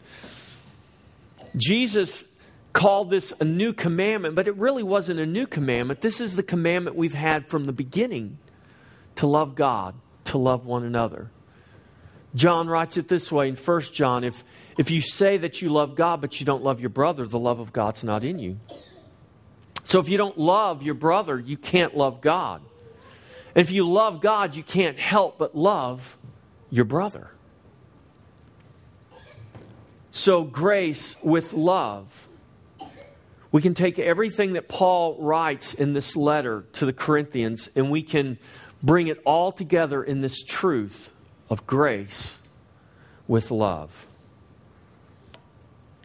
Jesus 1.56 2.26
called 2.78 3.10
this 3.10 3.32
a 3.40 3.44
new 3.44 3.72
commandment, 3.72 4.36
but 4.36 4.46
it 4.46 4.54
really 4.54 4.84
wasn't 4.84 5.18
a 5.18 5.26
new 5.26 5.48
commandment. 5.48 6.00
This 6.00 6.20
is 6.20 6.36
the 6.36 6.44
commandment 6.44 6.94
we've 6.94 7.12
had 7.12 7.48
from 7.48 7.64
the 7.64 7.72
beginning 7.72 8.38
to 9.16 9.26
love 9.26 9.56
God, 9.56 9.96
to 10.26 10.38
love 10.38 10.64
one 10.64 10.84
another. 10.84 11.28
John 12.36 12.68
writes 12.68 12.96
it 12.96 13.08
this 13.08 13.32
way 13.32 13.48
in 13.48 13.56
1 13.56 13.80
John 13.92 14.22
if, 14.22 14.44
if 14.76 14.92
you 14.92 15.00
say 15.00 15.38
that 15.38 15.60
you 15.60 15.70
love 15.70 15.96
God, 15.96 16.20
but 16.20 16.38
you 16.38 16.46
don't 16.46 16.62
love 16.62 16.78
your 16.78 16.90
brother, 16.90 17.26
the 17.26 17.36
love 17.36 17.58
of 17.58 17.72
God's 17.72 18.04
not 18.04 18.22
in 18.22 18.38
you. 18.38 18.60
So 19.82 19.98
if 19.98 20.08
you 20.08 20.16
don't 20.16 20.38
love 20.38 20.84
your 20.84 20.94
brother, 20.94 21.36
you 21.36 21.56
can't 21.56 21.96
love 21.96 22.20
God. 22.20 22.62
And 23.56 23.66
if 23.66 23.72
you 23.72 23.88
love 23.88 24.20
God, 24.20 24.54
you 24.54 24.62
can't 24.62 25.00
help 25.00 25.36
but 25.36 25.56
love 25.56 26.16
your 26.70 26.84
brother. 26.84 27.32
So, 30.12 30.44
grace 30.44 31.16
with 31.24 31.54
love 31.54 32.28
we 33.50 33.62
can 33.62 33.74
take 33.74 33.98
everything 33.98 34.52
that 34.54 34.68
Paul 34.68 35.16
writes 35.20 35.74
in 35.74 35.92
this 35.94 36.16
letter 36.16 36.64
to 36.74 36.86
the 36.86 36.92
Corinthians 36.92 37.68
and 37.74 37.90
we 37.90 38.02
can 38.02 38.38
bring 38.82 39.08
it 39.08 39.20
all 39.24 39.52
together 39.52 40.02
in 40.02 40.20
this 40.20 40.42
truth 40.42 41.12
of 41.48 41.66
grace 41.66 42.38
with 43.26 43.50
love. 43.50 44.06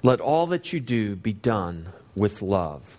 Let 0.01 0.19
all 0.19 0.47
that 0.47 0.73
you 0.73 0.79
do 0.79 1.15
be 1.15 1.33
done 1.33 1.89
with 2.15 2.41
love. 2.41 2.97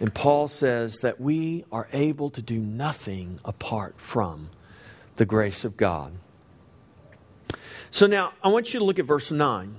And 0.00 0.14
Paul 0.14 0.48
says 0.48 0.98
that 0.98 1.20
we 1.20 1.64
are 1.72 1.88
able 1.92 2.30
to 2.30 2.42
do 2.42 2.58
nothing 2.58 3.40
apart 3.44 3.94
from 3.98 4.50
the 5.16 5.24
grace 5.24 5.64
of 5.64 5.76
God. 5.76 6.12
So 7.90 8.06
now 8.06 8.32
I 8.42 8.48
want 8.48 8.72
you 8.72 8.80
to 8.80 8.84
look 8.84 8.98
at 8.98 9.06
verse 9.06 9.30
9. 9.30 9.74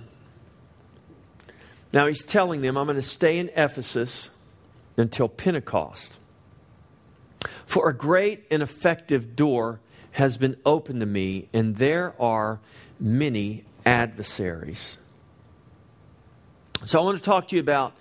Now 1.91 2.07
he's 2.07 2.23
telling 2.23 2.61
them, 2.61 2.77
I'm 2.77 2.85
going 2.85 2.95
to 2.95 3.01
stay 3.01 3.39
in 3.39 3.49
Ephesus 3.55 4.31
until 4.97 5.27
Pentecost. 5.27 6.19
For 7.65 7.89
a 7.89 7.93
great 7.93 8.45
and 8.51 8.61
effective 8.61 9.35
door 9.35 9.79
has 10.11 10.37
been 10.37 10.57
opened 10.65 10.99
to 10.99 11.05
me, 11.05 11.49
and 11.53 11.77
there 11.77 12.13
are 12.19 12.59
many 12.99 13.63
adversaries. 13.85 14.97
So 16.85 16.99
I 16.99 17.03
want 17.03 17.17
to 17.17 17.23
talk 17.23 17.47
to 17.49 17.55
you 17.55 17.61
about 17.61 17.93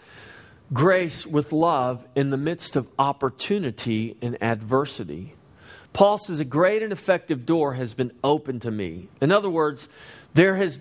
grace 0.73 1.27
with 1.27 1.53
love 1.53 2.07
in 2.15 2.31
the 2.31 2.37
midst 2.37 2.77
of 2.77 2.89
opportunity 2.99 4.17
and 4.21 4.43
adversity. 4.43 5.35
Paul 5.93 6.19
says, 6.19 6.41
A 6.41 6.45
great 6.45 6.83
and 6.83 6.93
effective 6.93 7.47
door 7.47 7.75
has 7.75 7.95
been 7.95 8.13
opened 8.23 8.63
to 8.63 8.71
me. 8.71 9.09
In 9.21 9.33
other 9.33 9.51
words, 9.51 9.89
there 10.35 10.57
has 10.57 10.79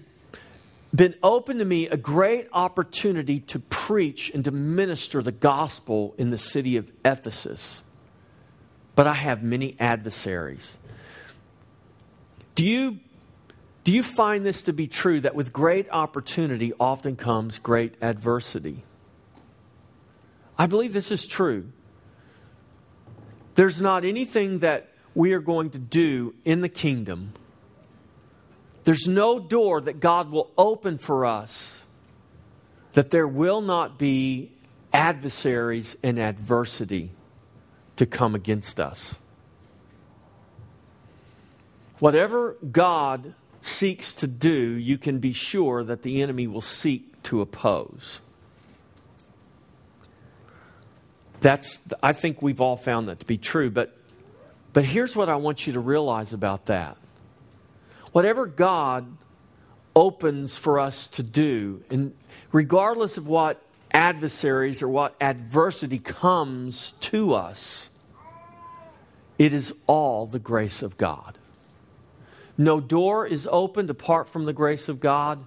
been 0.95 1.15
open 1.21 1.57
to 1.59 1.65
me 1.65 1.87
a 1.87 1.97
great 1.97 2.47
opportunity 2.53 3.39
to 3.41 3.59
preach 3.59 4.31
and 4.33 4.43
to 4.45 4.51
minister 4.51 5.21
the 5.21 5.31
gospel 5.31 6.15
in 6.17 6.29
the 6.29 6.37
city 6.37 6.77
of 6.77 6.91
Ephesus. 7.03 7.83
But 8.95 9.07
I 9.07 9.13
have 9.13 9.43
many 9.43 9.75
adversaries. 9.79 10.77
Do 12.55 12.67
you, 12.67 12.99
do 13.83 13.91
you 13.91 14.01
find 14.01 14.45
this 14.45 14.61
to 14.63 14.73
be 14.73 14.87
true 14.87 15.21
that 15.21 15.35
with 15.35 15.53
great 15.53 15.87
opportunity 15.91 16.73
often 16.79 17.15
comes 17.15 17.59
great 17.59 17.95
adversity? 18.01 18.83
I 20.57 20.65
believe 20.65 20.93
this 20.93 21.11
is 21.11 21.27
true. 21.27 21.71
There's 23.55 23.81
not 23.81 24.05
anything 24.05 24.59
that 24.59 24.89
we 25.13 25.33
are 25.33 25.39
going 25.39 25.69
to 25.71 25.79
do 25.79 26.33
in 26.45 26.61
the 26.61 26.69
kingdom 26.69 27.33
there's 28.87 29.05
no 29.05 29.37
door 29.37 29.81
that 29.81 29.99
God 29.99 30.31
will 30.31 30.49
open 30.57 30.97
for 30.97 31.25
us 31.25 31.83
that 32.93 33.09
there 33.09 33.27
will 33.27 33.59
not 33.59 33.99
be 33.99 34.49
adversaries 34.93 35.97
and 36.01 36.17
adversity 36.17 37.11
to 37.97 38.05
come 38.05 38.33
against 38.33 38.79
us. 38.79 39.17
Whatever 41.99 42.55
God 42.71 43.33
seeks 43.59 44.13
to 44.13 44.25
do, 44.25 44.55
you 44.55 44.97
can 44.97 45.19
be 45.19 45.33
sure 45.33 45.83
that 45.83 46.03
the 46.03 46.21
enemy 46.21 46.47
will 46.47 46.61
seek 46.61 47.21
to 47.23 47.41
oppose. 47.41 48.21
That's, 51.41 51.81
I 52.01 52.13
think 52.13 52.41
we've 52.41 52.61
all 52.61 52.77
found 52.77 53.09
that 53.09 53.19
to 53.19 53.25
be 53.25 53.37
true, 53.37 53.69
but, 53.69 53.97
but 54.71 54.85
here's 54.85 55.13
what 55.13 55.27
I 55.27 55.35
want 55.35 55.67
you 55.67 55.73
to 55.73 55.81
realize 55.81 56.31
about 56.31 56.67
that 56.67 56.97
whatever 58.17 58.47
God 58.47 59.15
opens 59.95 60.57
for 60.57 60.79
us 60.79 61.05
to 61.05 61.21
do, 61.21 61.83
and 61.91 62.15
regardless 62.51 63.15
of 63.15 63.27
what 63.27 63.61
adversaries 63.91 64.81
or 64.81 64.87
what 64.87 65.15
adversity 65.21 65.99
comes 65.99 66.93
to 66.99 67.35
us, 67.35 67.91
it 69.37 69.53
is 69.53 69.71
all 69.85 70.25
the 70.25 70.39
grace 70.39 70.81
of 70.81 70.97
God. 70.97 71.37
No 72.57 72.79
door 72.79 73.27
is 73.27 73.47
opened 73.51 73.91
apart 73.91 74.27
from 74.27 74.45
the 74.45 74.53
grace 74.53 74.89
of 74.89 74.99
God. 74.99 75.45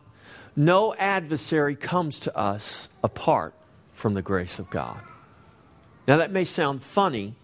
No 0.54 0.94
adversary 0.94 1.74
comes 1.74 2.20
to 2.20 2.38
us 2.38 2.88
apart 3.02 3.52
from 3.92 4.14
the 4.14 4.22
grace 4.22 4.60
of 4.60 4.70
God. 4.70 5.00
Now, 6.06 6.18
that 6.18 6.30
may 6.30 6.44
sound 6.44 6.84
funny, 6.84 7.34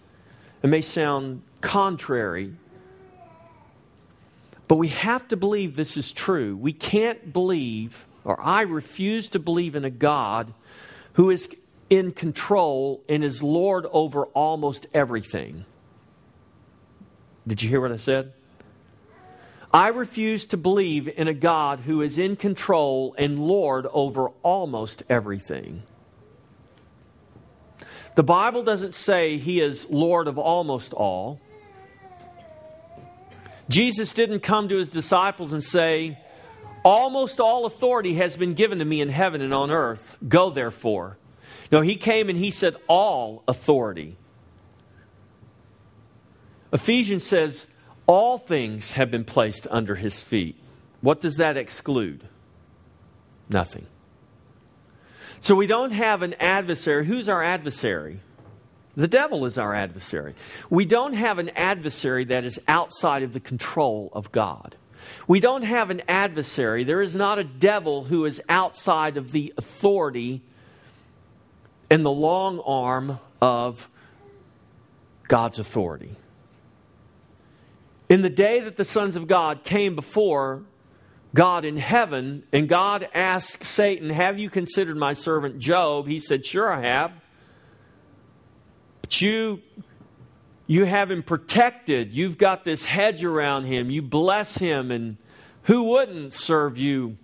it 0.63 0.71
may 0.71 0.83
sound 0.83 1.43
contrary 1.61 2.55
but 4.69 4.77
we 4.77 4.89
have 4.89 5.29
to 5.29 5.37
believe 5.37 5.77
this 5.77 5.97
is 5.97 6.13
true. 6.13 6.57
We 6.57 6.73
can't 6.73 7.33
believe, 7.33 8.07
or 8.25 8.41
I 8.41 8.63
refuse 8.63 9.29
to 9.29 9.39
believe 9.39 9.77
in 9.77 9.85
a 9.85 9.91
God 9.91 10.53
who 11.15 11.31
is 11.31 11.49
in 11.89 12.13
control 12.13 13.03
and 13.09 13.23
is 13.23 13.43
Lord 13.43 13.87
over 13.93 14.25
almost 14.27 14.87
everything. 14.93 15.65
Did 17.47 17.63
you 17.63 17.69
hear 17.69 17.81
what 17.81 17.93
I 17.93 17.97
said? 17.97 18.33
I 19.73 19.89
refuse 19.89 20.45
to 20.47 20.57
believe 20.57 21.09
in 21.09 21.29
a 21.29 21.35
God 21.35 21.81
who 21.81 22.01
is 22.01 22.19
in 22.19 22.37
control 22.37 23.15
and 23.19 23.39
Lord 23.39 23.87
over 23.93 24.29
almost 24.43 25.03
everything. 25.09 25.83
The 28.15 28.23
Bible 28.23 28.63
doesn't 28.63 28.95
say 28.95 29.37
he 29.37 29.61
is 29.61 29.87
Lord 29.91 30.27
of 30.27 30.39
almost 30.39 30.93
all. 30.95 31.41
Jesus 33.69 34.15
didn't 34.15 34.41
come 34.41 34.69
to 34.69 34.77
his 34.77 34.91
disciples 34.91 35.53
and 35.53 35.63
say, 35.63 36.19
Almost 36.85 37.41
all 37.41 37.67
authority 37.67 38.15
has 38.15 38.37
been 38.37 38.55
given 38.55 38.79
to 38.79 38.85
me 38.85 39.01
in 39.01 39.09
heaven 39.09 39.41
and 39.43 39.53
on 39.53 39.71
earth. 39.71 40.19
Go 40.29 40.51
therefore. 40.51 41.19
No, 41.73 41.81
he 41.81 41.97
came 41.97 42.29
and 42.29 42.39
he 42.39 42.51
said, 42.51 42.77
All 42.87 43.43
authority. 43.49 44.17
Ephesians 46.73 47.27
says, 47.27 47.67
All 48.07 48.39
things 48.39 48.93
have 48.93 49.11
been 49.11 49.25
placed 49.25 49.67
under 49.71 49.97
his 49.97 50.23
feet. 50.23 50.57
What 51.01 51.21
does 51.21 51.37
that 51.37 51.57
exclude? 51.57 52.29
Nothing. 53.49 53.87
So 55.41 55.55
we 55.55 55.67
don't 55.67 55.93
have 55.93 56.23
an 56.23 56.35
adversary. 56.35 57.05
Who's 57.05 57.29
our 57.29 57.43
adversary? 57.43 58.21
The 58.97 59.09
devil 59.09 59.45
is 59.45 59.59
our 59.59 59.75
adversary. 59.75 60.35
We 60.71 60.87
don't 60.87 61.13
have 61.13 61.39
an 61.39 61.51
adversary 61.51 62.25
that 62.27 62.45
is 62.45 62.59
outside 62.67 63.23
of 63.23 63.35
the 63.35 63.41
control 63.41 64.11
of 64.13 64.33
God. 64.33 64.75
We 65.29 65.39
don't 65.39 65.63
have 65.63 65.91
an 65.91 66.03
adversary. 66.09 66.83
There 66.83 67.03
is 67.03 67.15
not 67.15 67.39
a 67.39 67.45
devil 67.45 68.05
who 68.05 68.25
is 68.25 68.41
outside 68.49 69.17
of 69.17 69.33
the 69.33 69.53
authority 69.59 70.43
and 71.91 72.05
the 72.05 72.11
long 72.11 72.61
arm 72.61 73.19
of 73.41 73.89
God's 75.29 75.59
authority. 75.59 76.17
In 78.09 78.23
the 78.23 78.31
day 78.31 78.61
that 78.61 78.77
the 78.77 78.85
sons 78.85 79.17
of 79.17 79.27
God 79.27 79.65
came 79.65 79.95
before 79.95 80.63
God 81.35 81.65
in 81.65 81.77
heaven, 81.77 82.45
and 82.53 82.69
God 82.69 83.09
asked 83.13 83.65
Satan, 83.65 84.11
Have 84.11 84.39
you 84.39 84.49
considered 84.49 84.97
my 84.97 85.13
servant 85.13 85.59
Job? 85.59 86.07
He 86.07 86.19
said, 86.19 86.47
Sure, 86.47 86.73
I 86.73 86.83
have. 86.83 87.13
But 89.07 89.21
you, 89.21 89.63
you 90.67 90.85
have 90.85 91.13
him 91.13 91.23
protected. 91.23 92.13
You've 92.13 92.39
got 92.39 92.65
this 92.65 92.87
hedge 92.87 93.25
around 93.25 93.67
him. 93.67 93.89
You 93.89 94.03
bless 94.03 94.59
him. 94.59 94.91
And 94.91 95.17
who 95.63 95.85
wouldn't 95.85 96.35
serve 96.35 96.77
you 96.77 97.17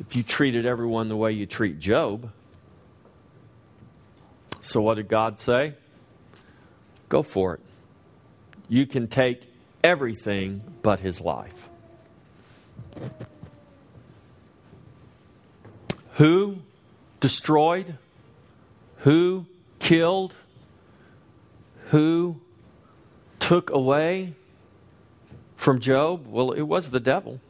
if 0.00 0.16
you 0.16 0.24
treated 0.24 0.66
everyone 0.66 1.08
the 1.08 1.16
way 1.16 1.30
you 1.30 1.46
treat 1.46 1.78
Job? 1.78 2.32
So, 4.60 4.82
what 4.82 4.96
did 4.96 5.06
God 5.06 5.38
say? 5.38 5.74
Go 7.08 7.22
for 7.22 7.54
it. 7.54 7.60
You 8.68 8.84
can 8.84 9.06
take 9.06 9.48
everything 9.84 10.64
but 10.82 10.98
his 10.98 11.20
life. 11.20 11.68
Who 16.14 16.56
destroyed? 17.20 17.96
Who 19.02 19.46
killed? 19.78 20.34
Who 21.88 22.40
took 23.38 23.70
away 23.70 24.34
from 25.56 25.80
Job? 25.80 26.26
Well, 26.26 26.52
it 26.52 26.62
was 26.62 26.90
the 26.90 27.00
devil. 27.00 27.40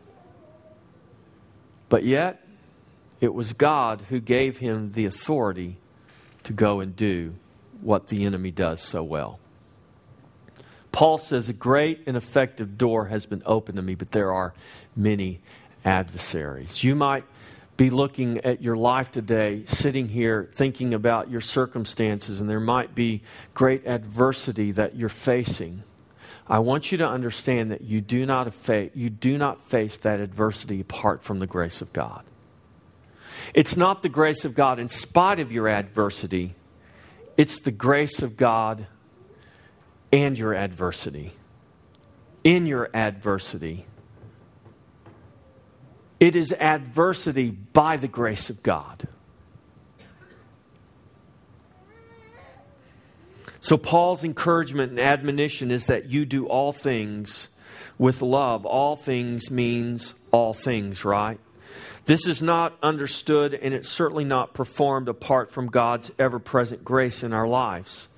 But 1.89 2.05
yet, 2.05 2.47
it 3.21 3.35
was 3.35 3.53
God 3.53 4.03
who 4.09 4.21
gave 4.21 4.59
him 4.59 4.93
the 4.93 5.07
authority 5.07 5.77
to 6.45 6.53
go 6.53 6.81
and 6.81 6.95
do 6.95 7.35
what 7.81 8.09
the 8.09 8.25
enemy 8.25 8.51
does 8.51 8.81
so 8.83 9.03
well. 9.03 9.39
Paul 10.93 11.19
says, 11.19 11.49
A 11.49 11.53
great 11.53 12.03
and 12.07 12.17
effective 12.17 12.79
door 12.79 13.07
has 13.07 13.27
been 13.27 13.43
opened 13.45 13.77
to 13.77 13.83
me, 13.83 13.95
but 13.95 14.13
there 14.13 14.33
are 14.33 14.55
many 14.97 15.41
adversaries. 15.85 16.83
You 16.83 16.95
might 16.95 17.25
be 17.79 17.91
looking 17.91 18.39
at 18.39 18.61
your 18.61 18.77
life 18.77 19.13
today, 19.13 19.63
sitting 19.65 20.09
here 20.09 20.51
thinking 20.53 20.93
about 20.93 21.31
your 21.31 21.41
circumstances, 21.41 22.41
and 22.41 22.51
there 22.51 22.59
might 22.59 22.93
be 22.93 23.23
great 23.55 23.87
adversity 23.87 24.73
that 24.73 24.97
you're 24.97 25.09
facing. 25.09 25.85
I 26.49 26.59
want 26.59 26.91
you 26.91 26.99
to 26.99 27.09
understand 27.09 27.71
that 27.71 27.83
you 27.83 28.01
do 28.01 28.27
not, 28.27 28.53
face, 28.53 28.91
you 28.95 29.11
do 29.11 29.39
not 29.39 29.63
face 29.71 29.97
that 29.99 30.19
adversity 30.19 30.81
apart 30.81 31.23
from 31.23 31.39
the 31.39 31.47
grace 31.47 31.81
of 31.81 31.93
God. 31.93 32.25
It's 33.55 33.77
not 33.77 34.03
the 34.03 34.09
grace 34.09 34.45
of 34.45 34.57
God 34.57 34.81
in 34.81 34.89
spite 34.89 35.39
of 35.39 35.53
your 35.53 35.69
adversity, 35.69 36.57
it's 37.37 37.61
the 37.61 37.71
grace 37.71 38.23
of 38.23 38.37
God 38.37 38.89
and 40.13 40.37
your 40.37 40.53
adversity. 40.53 41.35
In 42.43 42.67
your 42.67 42.91
adversity, 42.93 43.87
it 46.21 46.35
is 46.35 46.53
adversity 46.53 47.51
by 47.51 47.97
the 47.97 48.09
grace 48.09 48.51
of 48.51 48.63
God. 48.63 49.07
So, 53.61 53.77
Paul's 53.77 54.25
encouragement 54.25 54.93
and 54.93 55.01
admonition 55.01 55.71
is 55.71 55.87
that 55.87 56.07
you 56.07 56.25
do 56.25 56.47
all 56.47 56.73
things 56.73 57.49
with 57.99 58.23
love. 58.23 58.65
All 58.65 58.97
things 58.97 59.51
means 59.51 60.15
all 60.31 60.55
things, 60.55 61.05
right? 61.05 61.39
This 62.05 62.27
is 62.27 62.43
not 62.43 62.79
understood 62.83 63.53
and 63.53 63.75
it's 63.75 63.89
certainly 63.89 64.25
not 64.25 64.55
performed 64.55 65.09
apart 65.09 65.53
from 65.53 65.67
God's 65.67 66.11
ever 66.19 66.39
present 66.39 66.83
grace 66.83 67.23
in 67.23 67.35
our 67.35 67.47
lives. 67.47 68.09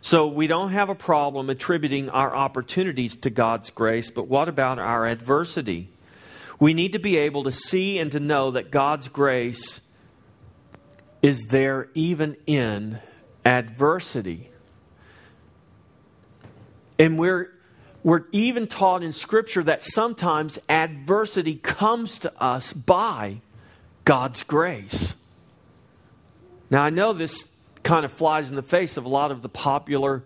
So, 0.00 0.26
we 0.26 0.46
don't 0.46 0.70
have 0.70 0.88
a 0.88 0.94
problem 0.94 1.50
attributing 1.50 2.08
our 2.08 2.34
opportunities 2.34 3.16
to 3.16 3.30
God's 3.30 3.70
grace, 3.70 4.10
but 4.10 4.28
what 4.28 4.48
about 4.48 4.78
our 4.78 5.06
adversity? 5.06 5.90
We 6.60 6.74
need 6.74 6.92
to 6.92 6.98
be 6.98 7.16
able 7.16 7.44
to 7.44 7.52
see 7.52 7.98
and 7.98 8.12
to 8.12 8.20
know 8.20 8.52
that 8.52 8.70
God's 8.70 9.08
grace 9.08 9.80
is 11.22 11.46
there 11.46 11.88
even 11.94 12.36
in 12.46 12.98
adversity. 13.44 14.50
And 16.98 17.18
we're, 17.18 17.52
we're 18.02 18.24
even 18.32 18.66
taught 18.66 19.02
in 19.02 19.12
Scripture 19.12 19.62
that 19.64 19.82
sometimes 19.82 20.58
adversity 20.68 21.56
comes 21.56 22.18
to 22.20 22.32
us 22.42 22.72
by 22.72 23.40
God's 24.04 24.42
grace. 24.42 25.14
Now, 26.70 26.82
I 26.82 26.90
know 26.90 27.12
this 27.12 27.46
kind 27.82 28.04
of 28.04 28.12
flies 28.12 28.50
in 28.50 28.56
the 28.56 28.62
face 28.62 28.96
of 28.96 29.04
a 29.04 29.08
lot 29.08 29.30
of 29.30 29.42
the 29.42 29.48
popular 29.48 30.22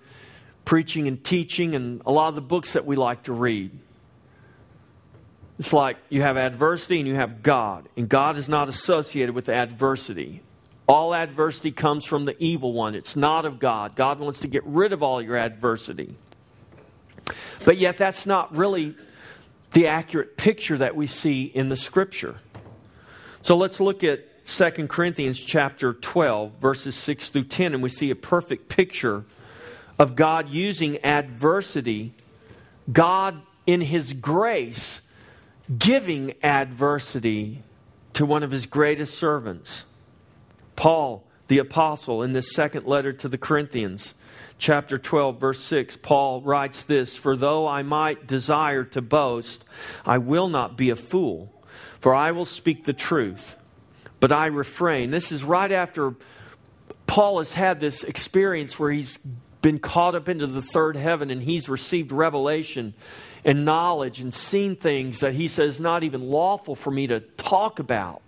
preaching 0.64 1.08
and 1.08 1.22
teaching 1.22 1.74
and 1.74 2.02
a 2.06 2.12
lot 2.12 2.28
of 2.28 2.34
the 2.34 2.40
books 2.40 2.74
that 2.74 2.84
we 2.84 2.96
like 2.96 3.24
to 3.24 3.32
read. 3.32 3.70
It's 5.58 5.72
like 5.72 5.96
you 6.08 6.22
have 6.22 6.36
adversity 6.36 7.00
and 7.00 7.08
you 7.08 7.16
have 7.16 7.42
God, 7.42 7.88
and 7.96 8.08
God 8.08 8.36
is 8.36 8.48
not 8.48 8.68
associated 8.68 9.34
with 9.34 9.48
adversity. 9.48 10.42
All 10.86 11.14
adversity 11.14 11.72
comes 11.72 12.04
from 12.04 12.24
the 12.24 12.36
evil 12.42 12.72
one, 12.72 12.94
it's 12.94 13.16
not 13.16 13.44
of 13.44 13.58
God. 13.58 13.96
God 13.96 14.20
wants 14.20 14.40
to 14.40 14.48
get 14.48 14.64
rid 14.64 14.92
of 14.92 15.02
all 15.02 15.20
your 15.20 15.36
adversity. 15.36 16.14
But 17.64 17.76
yet, 17.76 17.98
that's 17.98 18.24
not 18.24 18.56
really 18.56 18.94
the 19.72 19.88
accurate 19.88 20.36
picture 20.36 20.78
that 20.78 20.96
we 20.96 21.06
see 21.06 21.44
in 21.44 21.68
the 21.68 21.76
scripture. 21.76 22.36
So 23.42 23.56
let's 23.56 23.80
look 23.80 24.02
at 24.02 24.46
2 24.46 24.70
Corinthians 24.88 25.38
chapter 25.38 25.92
12 25.92 26.52
verses 26.60 26.96
6 26.96 27.30
through 27.30 27.44
10 27.44 27.74
and 27.74 27.82
we 27.82 27.90
see 27.90 28.10
a 28.10 28.16
perfect 28.16 28.68
picture 28.70 29.24
of 29.98 30.16
God 30.16 30.48
using 30.48 31.04
adversity, 31.04 32.14
God 32.90 33.42
in 33.66 33.82
his 33.82 34.14
grace 34.14 35.02
giving 35.76 36.34
adversity 36.42 37.62
to 38.14 38.24
one 38.24 38.42
of 38.42 38.50
his 38.50 38.66
greatest 38.66 39.14
servants. 39.14 39.84
Paul, 40.76 41.24
the 41.48 41.58
apostle, 41.58 42.22
in 42.22 42.32
this 42.32 42.52
second 42.52 42.86
letter 42.86 43.12
to 43.12 43.28
the 43.28 43.38
Corinthians, 43.38 44.14
chapter 44.58 44.98
12, 44.98 45.38
verse 45.38 45.60
6, 45.60 45.98
Paul 45.98 46.40
writes 46.40 46.82
this 46.84 47.16
For 47.16 47.36
though 47.36 47.66
I 47.66 47.82
might 47.82 48.26
desire 48.26 48.84
to 48.84 49.02
boast, 49.02 49.64
I 50.06 50.18
will 50.18 50.48
not 50.48 50.76
be 50.76 50.90
a 50.90 50.96
fool, 50.96 51.52
for 52.00 52.14
I 52.14 52.30
will 52.30 52.44
speak 52.44 52.84
the 52.84 52.92
truth. 52.92 53.56
But 54.20 54.32
I 54.32 54.46
refrain. 54.46 55.10
This 55.10 55.30
is 55.30 55.44
right 55.44 55.70
after 55.70 56.14
Paul 57.06 57.38
has 57.38 57.52
had 57.52 57.78
this 57.78 58.02
experience 58.04 58.78
where 58.78 58.90
he's 58.90 59.18
been 59.62 59.78
caught 59.78 60.14
up 60.14 60.28
into 60.28 60.46
the 60.46 60.62
third 60.62 60.96
heaven 60.96 61.30
and 61.30 61.42
he's 61.42 61.68
received 61.68 62.12
revelation 62.12 62.94
and 63.44 63.64
knowledge 63.64 64.20
and 64.20 64.32
seen 64.32 64.76
things 64.76 65.20
that 65.20 65.34
he 65.34 65.48
says 65.48 65.80
not 65.80 66.04
even 66.04 66.30
lawful 66.30 66.74
for 66.74 66.90
me 66.90 67.06
to 67.06 67.20
talk 67.20 67.78
about. 67.78 68.22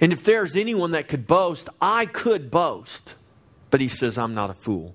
And 0.00 0.12
if 0.12 0.22
there's 0.22 0.56
anyone 0.56 0.92
that 0.92 1.08
could 1.08 1.26
boast, 1.26 1.68
I 1.80 2.06
could 2.06 2.50
boast. 2.50 3.14
But 3.70 3.80
he 3.80 3.88
says, 3.88 4.16
I'm 4.16 4.34
not 4.34 4.50
a 4.50 4.54
fool. 4.54 4.94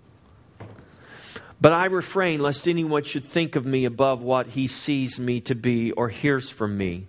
But 1.60 1.72
I 1.72 1.86
refrain 1.86 2.42
lest 2.42 2.68
anyone 2.68 3.04
should 3.04 3.24
think 3.24 3.56
of 3.56 3.66
me 3.66 3.86
above 3.86 4.22
what 4.22 4.48
he 4.48 4.68
sees 4.68 5.20
me 5.20 5.40
to 5.42 5.56
be 5.56 5.92
or 5.94 6.10
hears 6.10 6.50
from 6.50 6.78
me, 6.78 7.08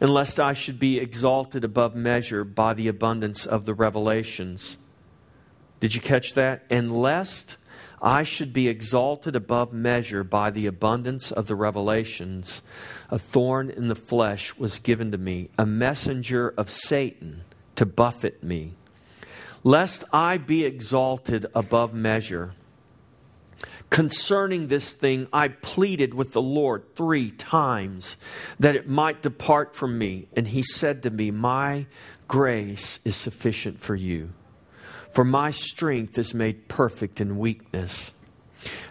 and 0.00 0.12
lest 0.12 0.38
I 0.38 0.52
should 0.52 0.78
be 0.78 0.98
exalted 0.98 1.64
above 1.64 1.94
measure 1.94 2.44
by 2.44 2.74
the 2.74 2.88
abundance 2.88 3.46
of 3.46 3.64
the 3.64 3.72
revelations. 3.72 4.76
Did 5.80 5.94
you 5.94 6.00
catch 6.00 6.34
that? 6.34 6.64
And 6.68 7.00
lest 7.00 7.56
I 8.00 8.22
should 8.22 8.52
be 8.52 8.68
exalted 8.68 9.34
above 9.34 9.72
measure 9.72 10.22
by 10.22 10.50
the 10.50 10.66
abundance 10.66 11.32
of 11.32 11.46
the 11.46 11.56
revelations. 11.56 12.62
A 13.10 13.18
thorn 13.18 13.70
in 13.70 13.88
the 13.88 13.94
flesh 13.94 14.56
was 14.56 14.78
given 14.78 15.12
to 15.12 15.18
me, 15.18 15.50
a 15.58 15.66
messenger 15.66 16.48
of 16.56 16.70
Satan 16.70 17.42
to 17.76 17.86
buffet 17.86 18.42
me, 18.42 18.74
lest 19.64 20.04
I 20.12 20.38
be 20.38 20.64
exalted 20.64 21.46
above 21.54 21.92
measure. 21.92 22.52
Concerning 23.90 24.66
this 24.66 24.92
thing, 24.92 25.26
I 25.32 25.48
pleaded 25.48 26.12
with 26.12 26.32
the 26.32 26.42
Lord 26.42 26.94
three 26.94 27.30
times 27.30 28.16
that 28.60 28.76
it 28.76 28.88
might 28.88 29.22
depart 29.22 29.74
from 29.74 29.96
me. 29.96 30.28
And 30.36 30.46
he 30.48 30.62
said 30.62 31.02
to 31.04 31.10
me, 31.10 31.30
My 31.30 31.86
grace 32.28 33.00
is 33.04 33.16
sufficient 33.16 33.80
for 33.80 33.94
you 33.94 34.34
for 35.12 35.24
my 35.24 35.50
strength 35.50 36.18
is 36.18 36.34
made 36.34 36.68
perfect 36.68 37.20
in 37.20 37.38
weakness. 37.38 38.12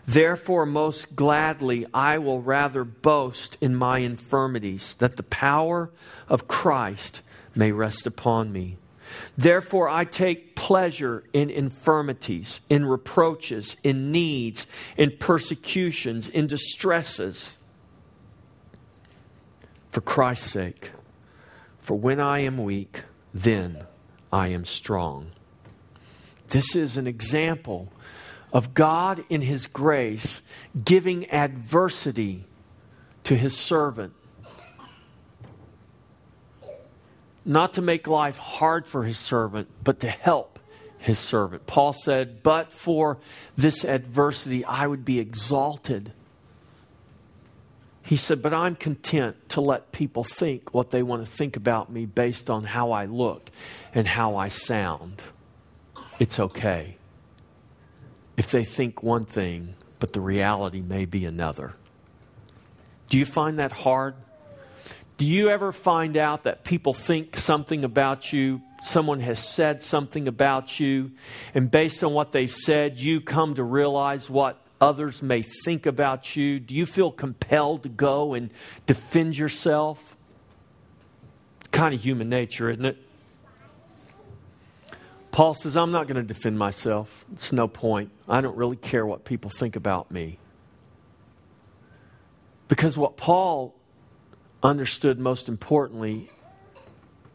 Therefore, 0.05 0.65
most 0.65 1.15
gladly, 1.15 1.85
I 1.93 2.17
will 2.17 2.41
rather 2.41 2.83
boast 2.83 3.57
in 3.59 3.75
my 3.75 3.99
infirmities, 3.99 4.95
that 4.95 5.17
the 5.17 5.23
power 5.23 5.89
of 6.29 6.47
Christ 6.47 7.21
may 7.53 7.71
rest 7.71 8.07
upon 8.07 8.51
me. 8.51 8.77
Therefore, 9.37 9.89
I 9.89 10.05
take 10.05 10.55
pleasure 10.55 11.23
in 11.33 11.49
infirmities, 11.49 12.61
in 12.69 12.85
reproaches, 12.85 13.77
in 13.83 14.11
needs, 14.11 14.67
in 14.95 15.17
persecutions, 15.17 16.29
in 16.29 16.47
distresses, 16.47 17.57
for 19.89 20.01
Christ's 20.01 20.51
sake. 20.51 20.91
For 21.79 21.97
when 21.97 22.19
I 22.19 22.39
am 22.39 22.57
weak, 22.57 23.03
then 23.33 23.85
I 24.31 24.49
am 24.49 24.65
strong. 24.65 25.31
This 26.49 26.75
is 26.75 26.97
an 26.97 27.07
example 27.07 27.91
of 28.53 28.73
God 28.73 29.23
in 29.29 29.41
His 29.41 29.67
grace 29.67 30.41
giving 30.85 31.29
adversity 31.31 32.45
to 33.25 33.35
His 33.35 33.55
servant. 33.55 34.13
Not 37.43 37.73
to 37.75 37.81
make 37.81 38.07
life 38.07 38.37
hard 38.37 38.87
for 38.87 39.03
His 39.03 39.17
servant, 39.17 39.67
but 39.83 39.99
to 40.01 40.09
help 40.09 40.59
His 40.97 41.19
servant. 41.19 41.65
Paul 41.65 41.93
said, 41.93 42.43
But 42.43 42.71
for 42.71 43.17
this 43.55 43.83
adversity, 43.83 44.63
I 44.65 44.87
would 44.87 45.03
be 45.03 45.19
exalted. 45.19 46.13
He 48.01 48.15
said, 48.15 48.41
But 48.41 48.53
I'm 48.53 48.75
content 48.75 49.49
to 49.49 49.61
let 49.61 49.91
people 49.91 50.23
think 50.23 50.73
what 50.73 50.91
they 50.91 51.03
want 51.03 51.25
to 51.25 51.29
think 51.29 51.57
about 51.57 51.91
me 51.91 52.05
based 52.05 52.49
on 52.49 52.63
how 52.63 52.91
I 52.91 53.05
look 53.05 53.49
and 53.93 54.07
how 54.07 54.37
I 54.37 54.47
sound. 54.47 55.21
It's 56.19 56.39
okay 56.39 56.97
if 58.35 58.51
they 58.51 58.63
think 58.63 59.01
one 59.03 59.25
thing, 59.25 59.75
but 59.99 60.13
the 60.13 60.21
reality 60.21 60.81
may 60.81 61.05
be 61.05 61.25
another. 61.25 61.75
Do 63.09 63.17
you 63.17 63.25
find 63.25 63.59
that 63.59 63.71
hard? 63.71 64.15
Do 65.17 65.25
you 65.25 65.49
ever 65.49 65.71
find 65.71 66.15
out 66.15 66.43
that 66.43 66.63
people 66.63 66.93
think 66.93 67.37
something 67.37 67.83
about 67.83 68.31
you, 68.31 68.61
someone 68.83 69.19
has 69.21 69.39
said 69.39 69.81
something 69.81 70.27
about 70.27 70.79
you, 70.79 71.11
and 71.55 71.71
based 71.71 72.03
on 72.03 72.13
what 72.13 72.31
they've 72.31 72.51
said, 72.51 72.99
you 72.99 73.21
come 73.21 73.55
to 73.55 73.63
realize 73.63 74.29
what 74.29 74.61
others 74.79 75.23
may 75.23 75.41
think 75.41 75.87
about 75.87 76.35
you? 76.35 76.59
Do 76.59 76.75
you 76.75 76.85
feel 76.85 77.11
compelled 77.11 77.83
to 77.83 77.89
go 77.89 78.35
and 78.35 78.51
defend 78.85 79.37
yourself? 79.37 80.15
Kind 81.71 81.95
of 81.95 82.03
human 82.03 82.29
nature, 82.29 82.69
isn't 82.69 82.85
it? 82.85 83.06
Paul 85.37 85.53
says, 85.53 85.77
I'm 85.77 85.91
not 85.91 86.07
going 86.07 86.15
to 86.15 86.23
defend 86.23 86.57
myself. 86.57 87.23
It's 87.33 87.53
no 87.53 87.67
point. 87.67 88.09
I 88.27 88.41
don't 88.41 88.57
really 88.57 88.75
care 88.75 89.05
what 89.05 89.23
people 89.23 89.51
think 89.51 89.75
about 89.75 90.09
me. 90.09 90.39
Because 92.67 92.97
what 92.97 93.17
Paul 93.17 93.75
understood 94.63 95.19
most 95.19 95.47
importantly 95.47 96.31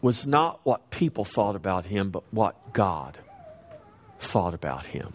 was 0.01 0.27
not 0.27 0.59
what 0.65 0.91
people 0.91 1.25
thought 1.25 1.55
about 1.55 1.85
him, 1.85 2.11
but 2.11 2.25
what 2.33 2.73
God 2.73 3.19
thought 4.19 4.53
about 4.53 4.87
him. 4.87 5.13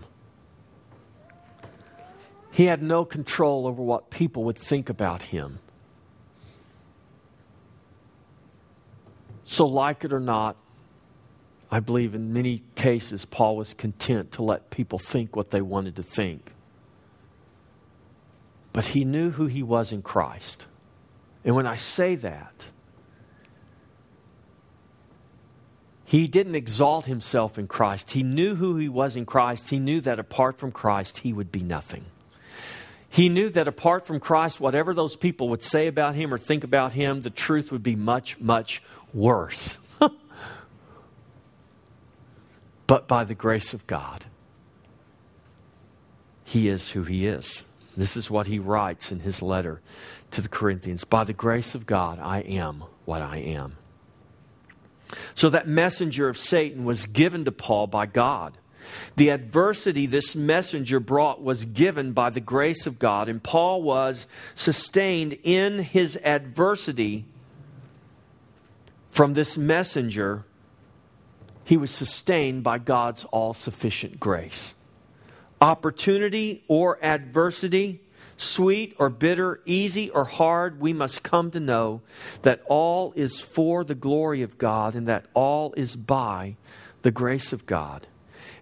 He 2.53 2.67
had 2.67 2.81
no 2.81 3.03
control 3.03 3.67
over 3.67 3.83
what 3.83 4.09
people 4.11 4.45
would 4.45 4.57
think 4.57 4.87
about 4.87 5.23
him. 5.23 5.59
So, 9.43 9.65
like 9.65 10.05
it 10.05 10.13
or 10.13 10.21
not, 10.21 10.55
I 11.69 11.79
believe 11.79 12.15
in 12.15 12.31
many 12.31 12.63
cases, 12.75 13.25
Paul 13.25 13.57
was 13.57 13.73
content 13.73 14.31
to 14.33 14.43
let 14.43 14.69
people 14.69 14.99
think 14.99 15.35
what 15.35 15.49
they 15.49 15.61
wanted 15.61 15.95
to 15.97 16.03
think. 16.03 16.53
But 18.71 18.85
he 18.85 19.03
knew 19.03 19.31
who 19.31 19.47
he 19.47 19.63
was 19.63 19.91
in 19.91 20.01
Christ. 20.01 20.67
And 21.43 21.55
when 21.55 21.67
I 21.67 21.75
say 21.75 22.15
that, 22.15 22.67
he 26.05 26.27
didn't 26.27 26.55
exalt 26.55 27.05
himself 27.05 27.59
in 27.59 27.67
Christ. 27.67 28.11
He 28.11 28.23
knew 28.23 28.55
who 28.55 28.77
he 28.77 28.87
was 28.87 29.17
in 29.17 29.25
Christ. 29.25 29.69
He 29.69 29.79
knew 29.79 29.99
that 30.01 30.19
apart 30.19 30.57
from 30.57 30.71
Christ, 30.71 31.19
he 31.19 31.33
would 31.33 31.51
be 31.51 31.59
nothing. 31.59 32.05
He 33.09 33.27
knew 33.27 33.49
that 33.49 33.67
apart 33.67 34.05
from 34.05 34.21
Christ, 34.21 34.61
whatever 34.61 34.93
those 34.93 35.17
people 35.17 35.49
would 35.49 35.63
say 35.63 35.87
about 35.87 36.15
him 36.15 36.33
or 36.33 36.37
think 36.37 36.63
about 36.63 36.93
him, 36.93 37.21
the 37.21 37.29
truth 37.29 37.73
would 37.73 37.83
be 37.83 37.95
much, 37.95 38.39
much 38.39 38.81
worse 39.13 39.79
but 42.87 43.07
by 43.07 43.23
the 43.23 43.35
grace 43.35 43.73
of 43.73 43.85
God. 43.85 44.25
He 46.43 46.69
is 46.69 46.91
who 46.91 47.03
he 47.03 47.27
is. 47.27 47.65
This 47.97 48.15
is 48.15 48.29
what 48.29 48.47
he 48.47 48.57
writes 48.57 49.11
in 49.11 49.19
his 49.19 49.41
letter 49.41 49.81
to 50.31 50.41
the 50.41 50.47
Corinthians. 50.47 51.03
By 51.03 51.25
the 51.25 51.33
grace 51.33 51.75
of 51.75 51.85
God, 51.85 52.19
I 52.19 52.39
am 52.39 52.83
what 53.05 53.21
I 53.21 53.37
am. 53.37 53.77
So 55.35 55.49
that 55.49 55.67
messenger 55.67 56.29
of 56.29 56.37
Satan 56.37 56.85
was 56.85 57.05
given 57.05 57.45
to 57.45 57.51
Paul 57.51 57.87
by 57.87 58.05
God. 58.05 58.57
The 59.17 59.29
adversity 59.29 60.05
this 60.05 60.35
messenger 60.35 60.99
brought 60.99 61.43
was 61.43 61.65
given 61.65 62.13
by 62.13 62.29
the 62.29 62.39
grace 62.39 62.85
of 62.85 62.99
God, 62.99 63.27
and 63.27 63.43
Paul 63.43 63.81
was 63.81 64.27
sustained 64.55 65.37
in 65.43 65.79
his 65.79 66.17
adversity 66.23 67.25
from 69.09 69.33
this 69.33 69.57
messenger 69.57 70.45
he 71.67 71.75
was 71.75 71.91
sustained 71.91 72.63
by 72.63 72.77
God's 72.77 73.25
all 73.25 73.53
sufficient 73.53 74.21
grace. 74.21 74.73
Opportunity 75.59 76.63
or 76.69 76.97
adversity, 77.03 77.99
sweet 78.37 78.95
or 78.97 79.09
bitter, 79.09 79.59
easy 79.65 80.09
or 80.09 80.23
hard, 80.23 80.79
we 80.79 80.93
must 80.93 81.23
come 81.23 81.51
to 81.51 81.59
know 81.59 81.99
that 82.43 82.61
all 82.67 83.11
is 83.17 83.41
for 83.41 83.83
the 83.83 83.95
glory 83.95 84.41
of 84.41 84.57
God 84.57 84.95
and 84.95 85.05
that 85.09 85.25
all 85.33 85.73
is 85.75 85.97
by 85.97 86.55
the 87.01 87.11
grace 87.11 87.51
of 87.51 87.65
God. 87.65 88.07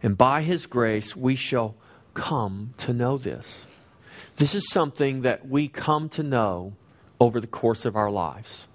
And 0.01 0.17
by 0.17 0.41
His 0.41 0.65
grace, 0.65 1.15
we 1.15 1.35
shall 1.35 1.75
come 2.15 2.73
to 2.77 2.91
know 2.91 3.19
this. 3.19 3.67
This 4.37 4.55
is 4.55 4.67
something 4.71 5.21
that 5.21 5.47
we 5.47 5.67
come 5.67 6.09
to 6.09 6.23
know 6.23 6.73
over 7.19 7.39
the 7.39 7.45
course 7.45 7.85
of 7.85 7.95
our 7.95 8.09
lives. 8.09 8.67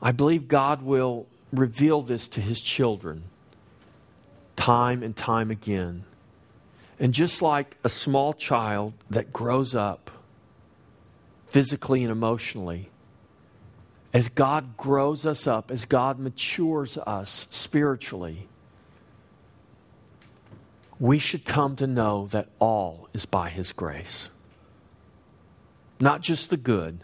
I 0.00 0.12
believe 0.12 0.48
God 0.48 0.80
will 0.80 1.26
reveal 1.58 2.02
this 2.02 2.28
to 2.28 2.40
his 2.40 2.60
children 2.60 3.24
time 4.56 5.02
and 5.02 5.16
time 5.16 5.50
again. 5.50 6.04
And 6.98 7.12
just 7.12 7.42
like 7.42 7.76
a 7.82 7.88
small 7.88 8.32
child 8.32 8.94
that 9.10 9.32
grows 9.32 9.74
up 9.74 10.10
physically 11.46 12.02
and 12.02 12.12
emotionally, 12.12 12.88
as 14.12 14.28
God 14.28 14.76
grows 14.76 15.26
us 15.26 15.46
up, 15.46 15.70
as 15.70 15.84
God 15.84 16.18
matures 16.20 16.96
us 16.98 17.48
spiritually, 17.50 18.48
we 21.00 21.18
should 21.18 21.44
come 21.44 21.74
to 21.76 21.86
know 21.86 22.28
that 22.28 22.48
all 22.60 23.08
is 23.12 23.26
by 23.26 23.48
His 23.48 23.72
grace. 23.72 24.30
Not 25.98 26.20
just 26.20 26.50
the 26.50 26.56
good, 26.56 27.00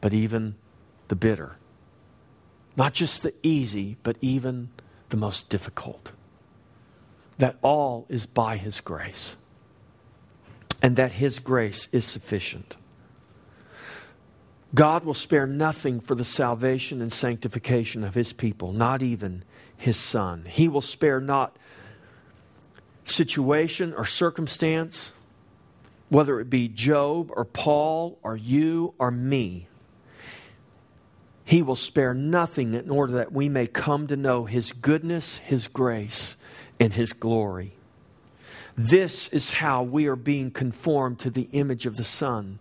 but 0.00 0.14
even 0.14 0.54
the 1.08 1.16
bitter. 1.16 1.56
Not 2.76 2.92
just 2.92 3.22
the 3.22 3.34
easy, 3.42 3.96
but 4.02 4.16
even 4.20 4.70
the 5.10 5.16
most 5.16 5.48
difficult. 5.48 6.10
That 7.38 7.56
all 7.62 8.06
is 8.08 8.26
by 8.26 8.56
His 8.56 8.80
grace, 8.80 9.36
and 10.82 10.96
that 10.96 11.12
His 11.12 11.38
grace 11.38 11.88
is 11.92 12.04
sufficient. 12.04 12.76
God 14.74 15.04
will 15.04 15.14
spare 15.14 15.46
nothing 15.46 16.00
for 16.00 16.16
the 16.16 16.24
salvation 16.24 17.00
and 17.00 17.12
sanctification 17.12 18.02
of 18.02 18.14
His 18.14 18.32
people, 18.32 18.72
not 18.72 19.02
even 19.02 19.44
His 19.76 19.96
Son. 19.96 20.44
He 20.48 20.66
will 20.66 20.80
spare 20.80 21.20
not 21.20 21.56
situation 23.04 23.94
or 23.94 24.04
circumstance, 24.04 25.12
whether 26.08 26.40
it 26.40 26.50
be 26.50 26.68
Job 26.68 27.30
or 27.34 27.44
Paul 27.44 28.18
or 28.22 28.36
you 28.36 28.94
or 28.98 29.10
me. 29.10 29.68
He 31.44 31.62
will 31.62 31.76
spare 31.76 32.14
nothing 32.14 32.74
in 32.74 32.90
order 32.90 33.14
that 33.14 33.32
we 33.32 33.48
may 33.48 33.66
come 33.66 34.06
to 34.06 34.16
know 34.16 34.44
His 34.44 34.72
goodness, 34.72 35.38
His 35.38 35.68
grace, 35.68 36.36
and 36.80 36.94
His 36.94 37.12
glory. 37.12 37.72
This 38.76 39.28
is 39.28 39.50
how 39.50 39.82
we 39.82 40.06
are 40.06 40.16
being 40.16 40.50
conformed 40.50 41.18
to 41.20 41.30
the 41.30 41.48
image 41.52 41.86
of 41.86 41.96
the 41.96 42.04
Son 42.04 42.58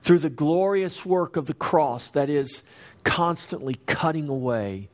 through 0.00 0.20
the 0.20 0.30
glorious 0.30 1.04
work 1.04 1.36
of 1.36 1.46
the 1.46 1.54
cross 1.54 2.08
that 2.10 2.30
is 2.30 2.62
constantly 3.04 3.74
cutting 3.86 4.28
away 4.28 4.88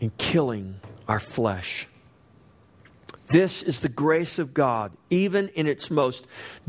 and 0.00 0.16
killing 0.18 0.80
our 1.06 1.20
flesh. 1.20 1.86
This 3.28 3.62
is 3.62 3.80
the 3.80 3.88
grace 3.88 4.38
of 4.38 4.54
God, 4.54 4.92
even 5.10 5.48
in 5.48 5.66
its 5.66 5.90
most 5.90 6.26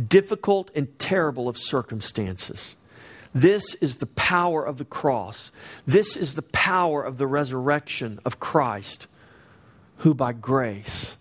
difficult 0.07 0.69
and 0.75 0.97
terrible 0.99 1.47
of 1.47 1.57
circumstances. 1.57 2.75
This 3.33 3.75
is 3.75 3.97
the 3.97 4.07
power 4.07 4.65
of 4.65 4.77
the 4.77 4.85
cross. 4.85 5.51
This 5.85 6.17
is 6.17 6.33
the 6.33 6.41
power 6.41 7.03
of 7.03 7.17
the 7.17 7.27
resurrection 7.27 8.19
of 8.25 8.39
Christ, 8.39 9.07
who 9.97 10.13
by 10.13 10.33
grace 10.33 11.15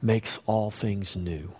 makes 0.00 0.38
all 0.46 0.70
things 0.70 1.16
new. 1.16 1.52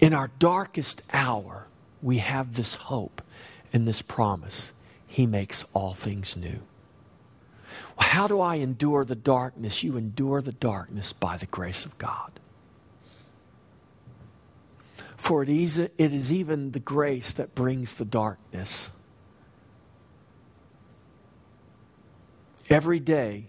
In 0.00 0.12
our 0.12 0.30
darkest 0.40 1.02
hour, 1.12 1.66
we 2.02 2.18
have 2.18 2.56
this 2.56 2.74
hope 2.74 3.22
and 3.72 3.86
this 3.86 4.02
promise. 4.02 4.72
He 5.06 5.26
makes 5.26 5.64
all 5.72 5.94
things 5.94 6.36
new. 6.36 6.60
How 7.96 8.26
do 8.26 8.40
I 8.40 8.56
endure 8.56 9.04
the 9.04 9.14
darkness? 9.14 9.84
You 9.84 9.96
endure 9.96 10.42
the 10.42 10.52
darkness 10.52 11.12
by 11.12 11.36
the 11.36 11.46
grace 11.46 11.86
of 11.86 11.96
God. 11.98 12.40
For 15.22 15.44
it 15.44 15.48
is, 15.48 16.32
even 16.32 16.72
the 16.72 16.80
grace 16.80 17.32
that 17.34 17.54
brings 17.54 17.94
the 17.94 18.04
darkness. 18.04 18.90
Every 22.68 22.98
day, 22.98 23.44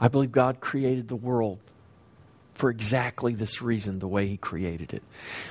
I 0.00 0.08
believe 0.08 0.32
God 0.32 0.58
created 0.58 1.06
the 1.06 1.14
world 1.14 1.60
for 2.52 2.68
exactly 2.68 3.32
this 3.32 3.62
reason, 3.62 4.00
the 4.00 4.08
way 4.08 4.26
He 4.26 4.36
created 4.38 4.92
it. 4.92 5.04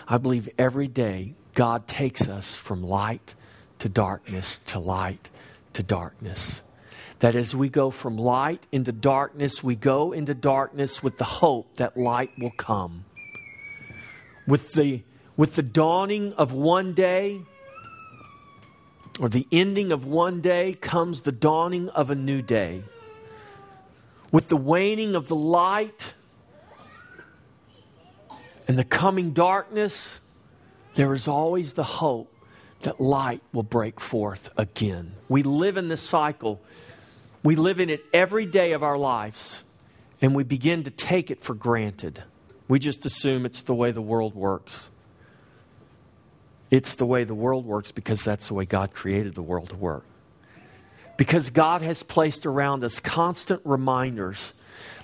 I 0.06 0.18
believe 0.18 0.50
every 0.58 0.90
day 0.90 1.34
God 1.54 1.88
takes 1.88 2.28
us 2.28 2.58
from 2.58 2.84
light 2.84 3.34
to 3.80 3.88
darkness 3.88 4.58
to 4.66 4.80
light 4.80 5.30
to 5.72 5.82
darkness. 5.82 6.62
That 7.20 7.36
as 7.36 7.56
we 7.56 7.70
go 7.70 7.90
from 7.90 8.18
light 8.18 8.68
into 8.74 8.92
darkness, 8.92 9.64
we 9.64 9.78
go 9.78 10.12
into 10.12 10.34
darkness 10.34 11.02
with 11.02 11.18
the 11.18 11.24
hope 11.24 11.78
that 11.78 11.96
light 11.96 12.32
will 12.38 12.52
come. 12.58 13.06
With 14.46 14.74
the, 14.74 15.04
with 15.38 15.56
the 15.56 15.64
dawning 15.64 16.34
of 16.34 16.52
one 16.52 16.94
day, 16.94 17.42
or 19.20 19.30
the 19.30 19.48
ending 19.52 19.92
of 19.92 20.06
one 20.06 20.42
day, 20.42 20.74
comes 20.74 21.22
the 21.22 21.32
dawning 21.32 21.90
of 21.90 22.10
a 22.10 22.16
new 22.16 22.42
day. 22.42 22.82
With 24.32 24.50
the 24.50 24.58
waning 24.58 25.16
of 25.16 25.30
the 25.30 25.36
light, 25.36 26.14
and 28.68 28.78
the 28.78 28.84
coming 28.84 29.32
darkness, 29.32 30.20
there 30.96 31.14
is 31.14 31.28
always 31.28 31.74
the 31.74 31.84
hope 31.84 32.34
that 32.82 33.00
light 33.00 33.42
will 33.54 33.64
break 33.64 34.00
forth 34.00 34.50
again. 34.58 35.14
We 35.30 35.44
live 35.44 35.78
in 35.78 35.88
this 35.88 36.02
cycle. 36.02 36.62
We 37.44 37.56
live 37.56 37.80
in 37.80 37.90
it 37.90 38.04
every 38.14 38.46
day 38.46 38.74
of 38.74 38.84
our 38.84 38.98
lives, 38.98 39.64
and 40.22 40.36
we 40.36 40.44
begin 40.44 40.84
to 40.84 40.92
take 40.92 41.32
it 41.32 41.44
for 41.44 41.54
granted. 41.54 42.24
We 42.68 42.80
just 42.80 43.06
assume 43.06 43.46
it's 43.46 43.62
the 43.62 43.74
way 43.74 43.92
the 43.92 44.02
world 44.02 44.36
works. 44.36 44.90
It's 46.70 46.96
the 46.96 47.06
way 47.06 47.24
the 47.24 47.36
world 47.36 47.66
works 47.66 47.92
because 47.92 48.24
that's 48.24 48.50
the 48.50 48.54
way 48.54 48.66
God 48.66 48.92
created 48.92 49.36
the 49.36 49.44
world 49.44 49.70
to 49.70 49.76
work. 49.76 50.04
Because 51.16 51.50
God 51.50 51.82
has 51.82 52.04
placed 52.04 52.46
around 52.46 52.84
us 52.84 53.00
constant 53.00 53.62
reminders 53.64 54.54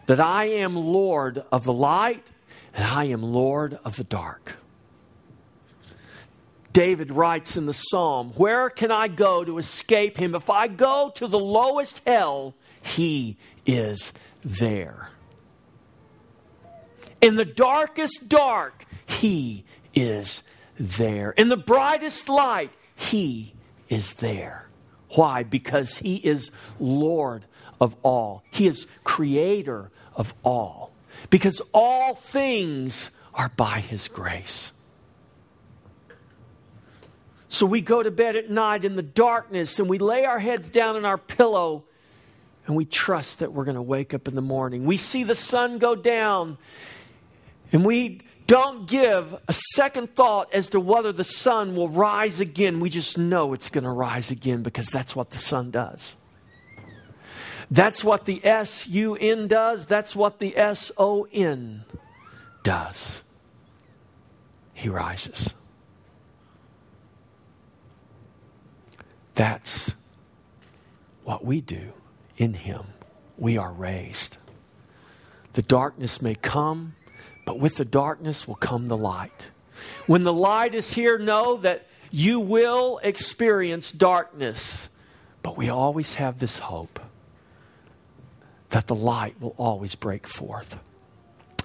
that 0.06 0.20
I 0.20 0.46
am 0.46 0.76
Lord 0.76 1.44
of 1.52 1.64
the 1.64 1.74
light 1.74 2.32
and 2.74 2.86
I 2.86 3.06
am 3.06 3.24
Lord 3.24 3.80
of 3.86 3.96
the 3.96 4.04
dark. 4.04 4.58
David 6.74 7.12
writes 7.12 7.56
in 7.56 7.68
the 7.68 7.74
psalm, 7.74 8.32
Where 8.32 8.70
can 8.70 8.92
I 8.92 9.08
go 9.08 9.44
to 9.44 9.60
escape 9.60 10.18
him? 10.18 10.34
If 10.34 10.50
I 10.50 10.68
go 10.68 11.12
to 11.16 11.28
the 11.28 11.40
lowest 11.40 12.02
hell, 12.06 12.56
he 12.82 13.38
is 13.66 14.12
there. 14.44 15.10
In 17.22 17.36
the 17.36 17.46
darkest 17.46 18.28
dark, 18.28 18.86
he 19.06 19.64
is 19.94 20.44
there. 20.80 21.32
In 21.32 21.50
the 21.50 21.58
brightest 21.58 22.30
light, 22.30 22.72
he 22.96 23.54
is 23.90 24.16
there. 24.16 24.68
Why? 25.16 25.44
Because 25.44 26.00
he 26.00 26.16
is 26.18 26.52
Lord 26.80 27.46
of 27.80 27.96
all, 28.02 28.44
he 28.52 28.68
is 28.68 28.88
creator 29.04 29.92
of 30.16 30.34
all 30.44 30.94
because 31.30 31.62
all 31.74 32.16
things 32.16 33.12
are 33.34 33.50
by 33.50 33.80
His 33.80 34.08
grace. 34.08 34.72
So 37.48 37.66
we 37.66 37.82
go 37.82 38.02
to 38.02 38.10
bed 38.10 38.36
at 38.36 38.50
night 38.50 38.84
in 38.84 38.96
the 38.96 39.04
darkness 39.04 39.78
and 39.78 39.88
we 39.88 40.00
lay 40.00 40.26
our 40.26 40.40
heads 40.40 40.70
down 40.70 40.96
in 40.96 41.06
our 41.06 41.20
pillow 41.20 41.84
and 42.66 42.76
we 42.76 42.86
trust 42.86 43.40
that 43.40 43.54
we're 43.54 43.66
going 43.66 43.76
to 43.76 43.82
wake 43.82 44.14
up 44.14 44.28
in 44.28 44.36
the 44.36 44.42
morning. 44.42 44.86
We 44.86 44.98
see 44.98 45.24
the 45.24 45.36
sun 45.36 45.78
go 45.78 45.96
down 45.96 46.58
and 47.72 47.86
we 47.86 48.22
don't 48.48 48.88
give 48.88 49.36
a 49.48 49.54
second 49.54 50.16
thought 50.16 50.54
as 50.54 50.70
to 50.70 50.80
whether 50.80 51.12
the 51.12 51.24
sun 51.24 51.76
will 51.76 51.90
rise 51.90 52.40
again. 52.40 52.80
We 52.80 52.90
just 52.90 53.18
know 53.18 53.54
it's 53.54 53.70
going 53.70 53.84
to 53.84 53.90
rise 53.90 54.32
again 54.32 54.64
because 54.64 54.88
that's 54.88 55.16
what 55.16 55.32
the 55.32 55.40
sun 55.40 55.72
does. 55.72 56.16
That's 57.72 58.04
what 58.04 58.26
the 58.26 58.46
S 58.46 58.88
U 58.88 59.16
N 59.16 59.48
does. 59.48 59.86
That's 59.86 60.16
what 60.16 60.40
the 60.40 60.56
S 60.58 60.92
O 60.98 61.28
N 61.32 61.86
does. 62.62 63.24
He 64.74 64.90
rises. 64.90 65.54
That's 69.36 69.96
what 71.24 71.44
we 71.44 71.62
do 71.62 71.94
in 72.38 72.54
Him. 72.54 72.84
We 73.38 73.58
are 73.58 73.72
raised. 73.72 74.38
The 75.54 75.62
darkness 75.62 76.22
may 76.22 76.36
come, 76.36 76.96
but 77.46 77.60
with 77.60 77.76
the 77.76 77.86
darkness 77.86 78.48
will 78.48 78.56
come 78.56 78.88
the 78.88 78.98
light. 78.98 79.50
When 80.08 80.24
the 80.24 80.34
light 80.34 80.76
is 80.76 80.94
here, 80.94 81.18
know 81.18 81.58
that 81.58 81.88
you 82.12 82.40
will 82.40 83.00
experience 83.04 83.92
darkness, 83.92 84.90
but 85.42 85.58
we 85.58 85.70
always 85.70 86.16
have 86.16 86.40
this 86.40 86.60
hope 86.60 87.00
that 88.70 88.88
the 88.88 88.96
light 88.96 89.40
will 89.40 89.56
always 89.58 89.96
break 89.96 90.28
forth. 90.28 90.78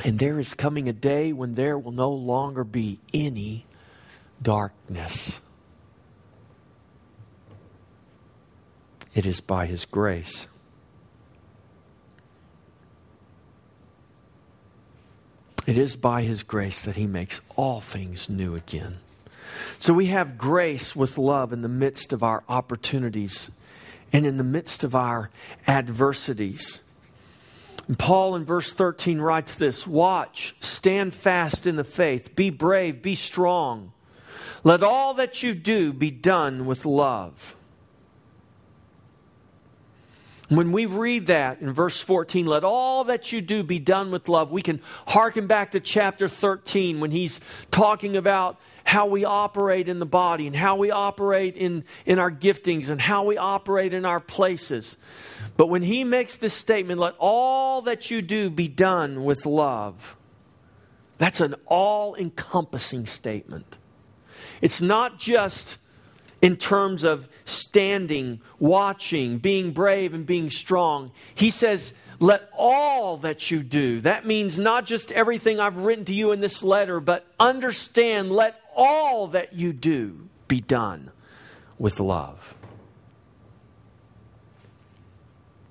And 0.05 0.19
there 0.19 0.39
is 0.39 0.55
coming 0.55 0.89
a 0.89 0.93
day 0.93 1.33
when 1.33 1.55
there 1.55 1.79
will 1.79 1.93
no 1.93 2.11
longer 2.11 2.65
be 2.65 3.01
any 3.13 3.67
darkness. 4.41 5.41
It 9.15 9.27
is 9.27 9.41
by 9.41 9.67
His 9.67 9.85
grace. 9.85 10.47
It 15.69 15.77
is 15.77 15.97
by 15.97 16.23
His 16.23 16.45
grace 16.45 16.81
that 16.81 16.97
He 16.97 17.07
makes 17.07 17.43
all 17.55 17.83
things 17.83 18.31
new 18.31 18.55
again. 18.55 19.01
So 19.79 19.93
we 19.93 20.07
have 20.07 20.39
grace 20.39 20.97
with 20.97 21.19
love 21.19 21.53
in 21.53 21.61
the 21.61 21.69
midst 21.69 22.15
of 22.15 22.23
our 22.23 22.43
opportunities 22.49 23.51
and 24.11 24.25
in 24.25 24.39
the 24.39 24.45
midst 24.45 24.83
of 24.83 24.97
our 24.97 25.29
adversities. 25.67 26.81
And 27.87 27.99
Paul 27.99 28.35
in 28.35 28.47
verse 28.47 28.73
13 28.73 29.21
writes 29.21 29.57
this 29.57 29.87
Watch, 29.87 30.57
stand 30.61 31.13
fast 31.13 31.67
in 31.67 31.77
the 31.77 31.85
faith, 31.85 32.35
be 32.35 32.49
brave, 32.49 33.03
be 33.03 33.15
strong. 33.15 33.93
Let 34.65 34.83
all 34.83 35.13
that 35.15 35.43
you 35.43 35.55
do 35.55 35.93
be 35.93 36.11
done 36.11 36.65
with 36.65 36.87
love. 36.87 37.55
When 40.49 40.73
we 40.73 40.87
read 40.87 41.27
that 41.27 41.61
in 41.61 41.73
verse 41.73 42.01
14, 42.01 42.47
let 42.47 42.65
all 42.65 43.05
that 43.05 43.33
you 43.33 43.43
do 43.43 43.63
be 43.63 43.79
done 43.79 44.11
with 44.11 44.31
love, 44.31 44.51
we 44.51 44.63
can 44.63 44.81
hearken 45.09 45.47
back 45.47 45.73
to 45.73 45.81
chapter 45.81 46.27
13 46.27 47.01
when 47.01 47.11
he's 47.11 47.39
talking 47.71 48.17
about 48.17 48.59
how 48.85 49.05
we 49.05 49.27
operate 49.27 49.91
in 49.91 49.99
the 49.99 50.07
body 50.07 50.47
and 50.47 50.57
how 50.57 50.77
we 50.77 50.91
operate 50.91 51.55
in, 51.55 51.85
in 52.07 52.19
our 52.19 52.31
giftings 52.31 52.89
and 52.89 52.99
how 52.99 53.25
we 53.25 53.37
operate 53.37 53.93
in 53.93 54.07
our 54.07 54.21
places. 54.21 54.97
But 55.59 55.67
when 55.67 55.83
he 55.83 56.03
makes 56.03 56.39
this 56.39 56.55
statement, 56.55 56.99
let 56.99 57.15
all 57.19 57.83
that 57.83 58.11
you 58.11 58.23
do 58.23 58.49
be 58.49 58.69
done 58.69 59.25
with 59.25 59.45
love, 59.45 60.17
that's 61.19 61.43
an 61.43 61.57
all 61.67 62.15
encompassing 62.15 63.05
statement. 63.05 63.77
It's 64.63 64.81
not 64.81 65.19
just 65.19 65.77
in 66.41 66.57
terms 66.57 67.05
of 67.05 67.29
standing, 67.45 68.41
watching, 68.59 69.39
being 69.39 69.73
brave, 69.73 70.15
and 70.15 70.25
being 70.25 70.51
strong. 70.51 71.11
He 71.35 71.51
says, 71.51 71.93
let 72.21 72.49
all 72.57 73.17
that 73.19 73.51
you 73.51 73.63
do, 73.63 74.01
that 74.01 74.27
means 74.27 74.59
not 74.59 74.87
just 74.87 75.13
everything 75.13 75.61
I've 75.61 75.79
written 75.79 76.05
to 76.07 76.15
you 76.15 76.33
in 76.33 76.41
this 76.41 76.63
letter, 76.63 77.01
but 77.01 77.27
understand, 77.39 78.33
let 78.33 78.61
all 78.75 79.29
that 79.29 79.53
you 79.53 79.73
do 79.73 80.29
be 80.49 80.61
done 80.61 81.11
with 81.79 82.01
love. 82.01 82.55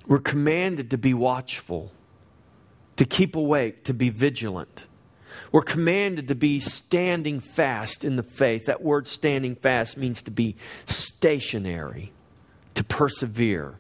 We're 0.05 0.19
commanded 0.19 0.91
to 0.91 0.97
be 0.97 1.13
watchful, 1.13 1.91
to 2.95 3.03
keep 3.03 3.35
awake, 3.35 3.83
to 3.85 3.93
be 3.93 4.09
vigilant. 4.09 4.87
We're 5.51 5.61
commanded 5.61 6.27
to 6.27 6.35
be 6.35 6.59
standing 6.59 7.39
fast 7.39 8.03
in 8.03 8.15
the 8.15 8.23
faith. 8.23 8.65
That 8.65 8.81
word 8.81 9.07
standing 9.07 9.55
fast 9.55 9.97
means 9.97 10.21
to 10.23 10.31
be 10.31 10.55
stationary, 10.85 12.11
to 12.75 12.83
persevere. 12.83 13.77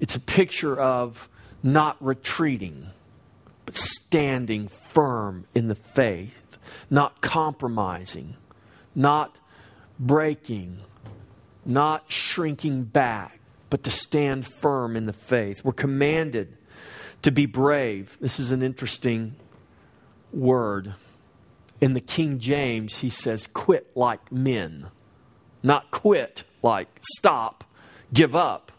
It's 0.00 0.16
a 0.16 0.20
picture 0.20 0.78
of 0.78 1.28
not 1.62 1.96
retreating, 2.04 2.88
but 3.66 3.76
standing 3.76 4.68
firm 4.68 5.46
in 5.54 5.68
the 5.68 5.74
faith, 5.74 6.58
not 6.90 7.20
compromising, 7.20 8.36
not 8.94 9.38
breaking, 9.98 10.78
not 11.64 12.10
shrinking 12.10 12.84
back, 12.84 13.38
but 13.70 13.82
to 13.82 13.90
stand 13.90 14.46
firm 14.46 14.96
in 14.96 15.06
the 15.06 15.12
faith. 15.12 15.64
We're 15.64 15.72
commanded 15.72 16.56
to 17.22 17.30
be 17.30 17.46
brave. 17.46 18.16
This 18.20 18.38
is 18.40 18.52
an 18.52 18.62
interesting 18.62 19.36
word. 20.32 20.94
in 21.80 21.92
the 21.92 22.00
King 22.00 22.38
James, 22.38 22.98
he 22.98 23.10
says, 23.10 23.46
quit 23.46 23.90
like 23.94 24.32
men. 24.32 24.88
Not 25.62 25.90
quit 25.90 26.44
like 26.62 26.88
stop, 27.02 27.64
give 28.12 28.34
up. 28.34 28.72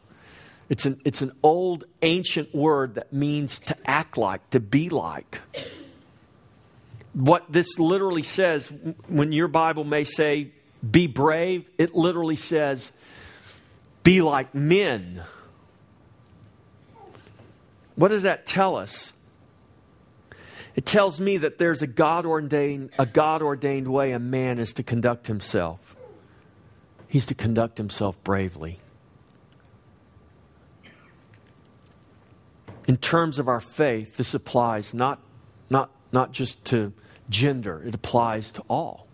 It's 0.70 0.86
an, 0.86 1.02
it's 1.04 1.22
an 1.22 1.32
old 1.42 1.86
ancient 2.02 2.54
word 2.54 2.96
that 2.96 3.12
means 3.12 3.60
to 3.60 3.78
act 3.90 4.18
like, 4.18 4.48
to 4.52 4.60
be 4.60 4.90
like. 4.90 5.40
What 7.14 7.52
this 7.52 7.80
literally 7.80 8.22
says, 8.22 8.72
when 9.08 9.32
your 9.32 9.48
Bible 9.48 9.84
may 9.84 10.04
say, 10.04 10.52
be 10.90 11.08
brave, 11.08 11.68
it 11.78 11.96
literally 11.96 12.36
says, 12.36 12.92
be 14.04 14.22
like 14.22 14.54
men. 14.54 15.24
What 17.96 18.10
does 18.10 18.24
that 18.24 18.46
tell 18.46 18.76
us? 18.76 19.12
It 20.80 20.86
tells 20.86 21.20
me 21.20 21.36
that 21.36 21.58
there's 21.58 21.82
a 21.82 21.88
God 21.88 22.26
ordained 22.26 22.92
a 22.98 23.06
God 23.06 23.42
ordained 23.42 23.89
way 23.89 24.13
a 24.13 24.18
man 24.18 24.60
is 24.60 24.72
to 24.76 24.82
conduct 24.82 25.28
himself. 25.28 25.94
He's 27.10 27.26
to 27.26 27.36
conduct 27.36 27.78
himself 27.78 28.24
bravely. 28.24 28.80
In 32.88 32.96
terms 32.96 33.39
of 33.39 33.50
our 33.50 33.60
faith, 33.60 34.15
this 34.15 34.34
applies 34.34 34.94
not, 34.94 35.20
not, 35.70 35.89
not 36.13 36.32
just 36.32 36.63
to 36.68 36.94
gender, 37.30 37.84
it 37.86 37.94
applies 37.94 38.54
to 38.54 38.63
all. 38.70 39.06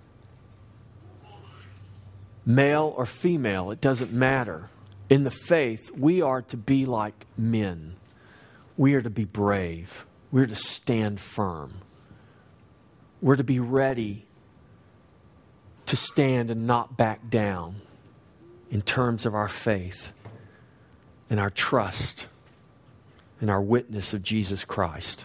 Male 2.46 2.94
or 2.96 3.08
female, 3.08 3.72
it 3.72 3.82
doesn't 3.82 4.14
matter. 4.14 4.70
In 5.10 5.24
the 5.24 5.32
faith, 5.32 5.90
we 5.98 6.22
are 6.22 6.44
to 6.44 6.58
be 6.58 6.86
like 6.86 7.26
men. 7.36 7.96
We 8.78 8.94
are 8.94 9.02
to 9.02 9.10
be 9.10 9.26
brave. 9.26 10.06
We're 10.36 10.48
to 10.48 10.54
stand 10.54 11.22
firm. 11.22 11.76
We're 13.22 13.38
to 13.38 13.44
be 13.46 13.62
ready 13.62 14.26
to 15.86 15.96
stand 15.96 16.50
and 16.50 16.68
not 16.68 16.98
back 16.98 17.30
down 17.30 17.78
in 18.70 18.82
terms 18.82 19.26
of 19.26 19.34
our 19.34 19.48
faith 19.48 20.12
and 21.30 21.40
our 21.40 21.50
trust 21.50 22.28
and 23.40 23.50
our 23.50 23.62
witness 23.62 24.14
of 24.14 24.24
Jesus 24.24 24.66
Christ. 24.66 25.24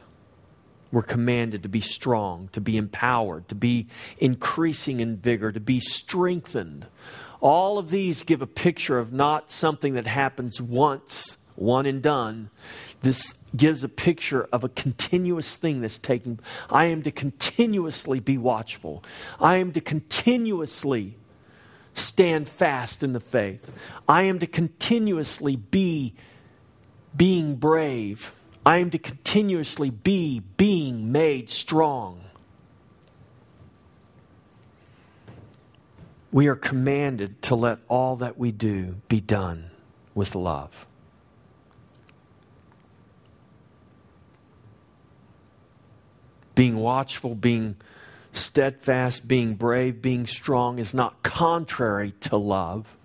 We're 0.92 1.02
commanded 1.02 1.64
to 1.64 1.68
be 1.68 1.80
strong, 1.80 2.48
to 2.52 2.60
be 2.60 2.76
empowered, 2.76 3.48
to 3.48 3.56
be 3.56 3.88
increasing 4.18 5.00
in 5.00 5.16
vigor, 5.16 5.50
to 5.50 5.58
be 5.58 5.80
strengthened. 5.80 6.86
All 7.40 7.78
of 7.78 7.90
these 7.90 8.22
give 8.22 8.42
a 8.42 8.46
picture 8.46 9.00
of 9.00 9.12
not 9.12 9.50
something 9.50 9.94
that 9.94 10.06
happens 10.06 10.62
once, 10.62 11.36
one 11.56 11.86
and 11.86 12.00
done. 12.00 12.50
This 13.00 13.34
gives 13.56 13.82
a 13.82 13.88
picture 13.88 14.48
of 14.52 14.64
a 14.64 14.68
continuous 14.68 15.56
thing 15.56 15.80
that's 15.80 15.98
taking. 15.98 16.38
I 16.68 16.86
am 16.86 17.02
to 17.02 17.10
continuously 17.10 18.20
be 18.20 18.38
watchful. 18.38 19.02
I 19.40 19.56
am 19.56 19.72
to 19.72 19.80
continuously 19.80 21.16
stand 21.94 22.48
fast 22.48 23.02
in 23.02 23.12
the 23.12 23.20
faith. 23.20 23.72
I 24.08 24.22
am 24.22 24.38
to 24.38 24.46
continuously 24.46 25.56
be 25.56 26.14
being 27.16 27.56
brave. 27.56 28.34
I 28.64 28.76
am 28.76 28.90
to 28.90 28.98
continuously 28.98 29.90
be 29.90 30.40
being 30.56 31.10
made 31.10 31.50
strong. 31.50 32.22
We 36.32 36.46
are 36.46 36.54
commanded 36.54 37.42
to 37.42 37.56
let 37.56 37.78
all 37.88 38.14
that 38.16 38.38
we 38.38 38.52
do 38.52 38.96
be 39.08 39.20
done 39.20 39.72
with 40.14 40.36
love. 40.36 40.86
Being 46.54 46.76
watchful, 46.76 47.34
being 47.34 47.76
steadfast, 48.32 49.26
being 49.26 49.54
brave, 49.54 50.00
being 50.00 50.26
strong 50.26 50.78
is 50.78 50.94
not 50.94 51.22
contrary 51.22 52.12
to 52.20 52.36
love. 52.36 52.96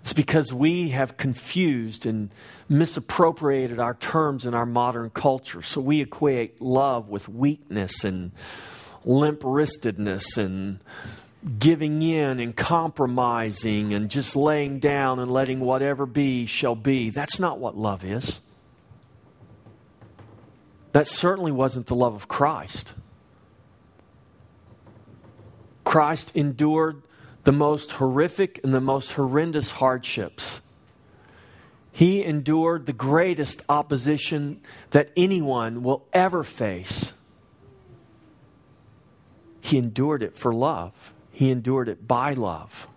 It's 0.00 0.12
because 0.12 0.52
we 0.52 0.88
have 0.88 1.16
confused 1.16 2.06
and 2.06 2.30
misappropriated 2.68 3.78
our 3.78 3.94
terms 3.94 4.46
in 4.46 4.54
our 4.54 4.66
modern 4.66 5.10
culture. 5.10 5.62
So 5.62 5.80
we 5.80 6.00
equate 6.00 6.60
love 6.60 7.08
with 7.08 7.28
weakness 7.28 8.02
and 8.02 8.32
limp 9.04 9.40
wristedness 9.40 10.36
and 10.36 10.80
giving 11.58 12.02
in 12.02 12.40
and 12.40 12.56
compromising 12.56 13.94
and 13.94 14.10
just 14.10 14.34
laying 14.34 14.78
down 14.78 15.18
and 15.18 15.30
letting 15.32 15.60
whatever 15.60 16.06
be 16.06 16.46
shall 16.46 16.74
be. 16.74 17.10
That's 17.10 17.38
not 17.38 17.58
what 17.58 17.76
love 17.76 18.04
is. 18.04 18.40
That 20.92 21.08
certainly 21.08 21.52
wasn't 21.52 21.86
the 21.86 21.94
love 21.94 22.14
of 22.14 22.28
Christ. 22.28 22.94
Christ 25.84 26.32
endured 26.34 27.02
the 27.44 27.52
most 27.52 27.92
horrific 27.92 28.60
and 28.62 28.72
the 28.72 28.80
most 28.80 29.12
horrendous 29.12 29.72
hardships. 29.72 30.60
He 31.90 32.24
endured 32.24 32.86
the 32.86 32.92
greatest 32.92 33.62
opposition 33.68 34.60
that 34.90 35.10
anyone 35.16 35.82
will 35.82 36.06
ever 36.12 36.42
face. 36.44 37.12
He 39.60 39.76
endured 39.76 40.22
it 40.22 40.36
for 40.36 40.54
love, 40.54 41.12
he 41.30 41.50
endured 41.50 41.88
it 41.88 42.06
by 42.06 42.34
love. 42.34 42.88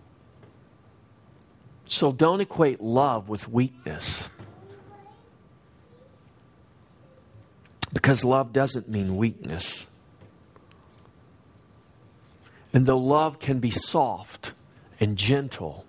So 1.88 2.12
don't 2.12 2.42
equate 2.42 2.82
love 2.82 3.30
with 3.30 3.48
weakness. 3.48 4.30
Because 7.96 8.26
love 8.26 8.52
doesn't 8.52 8.90
mean 8.90 9.16
weakness. 9.16 9.88
And 12.74 12.86
though 12.86 13.00
love 13.00 13.40
can 13.40 13.60
be 13.60 13.72
soft 13.72 14.52
and 15.00 15.18
gentle, 15.18 15.86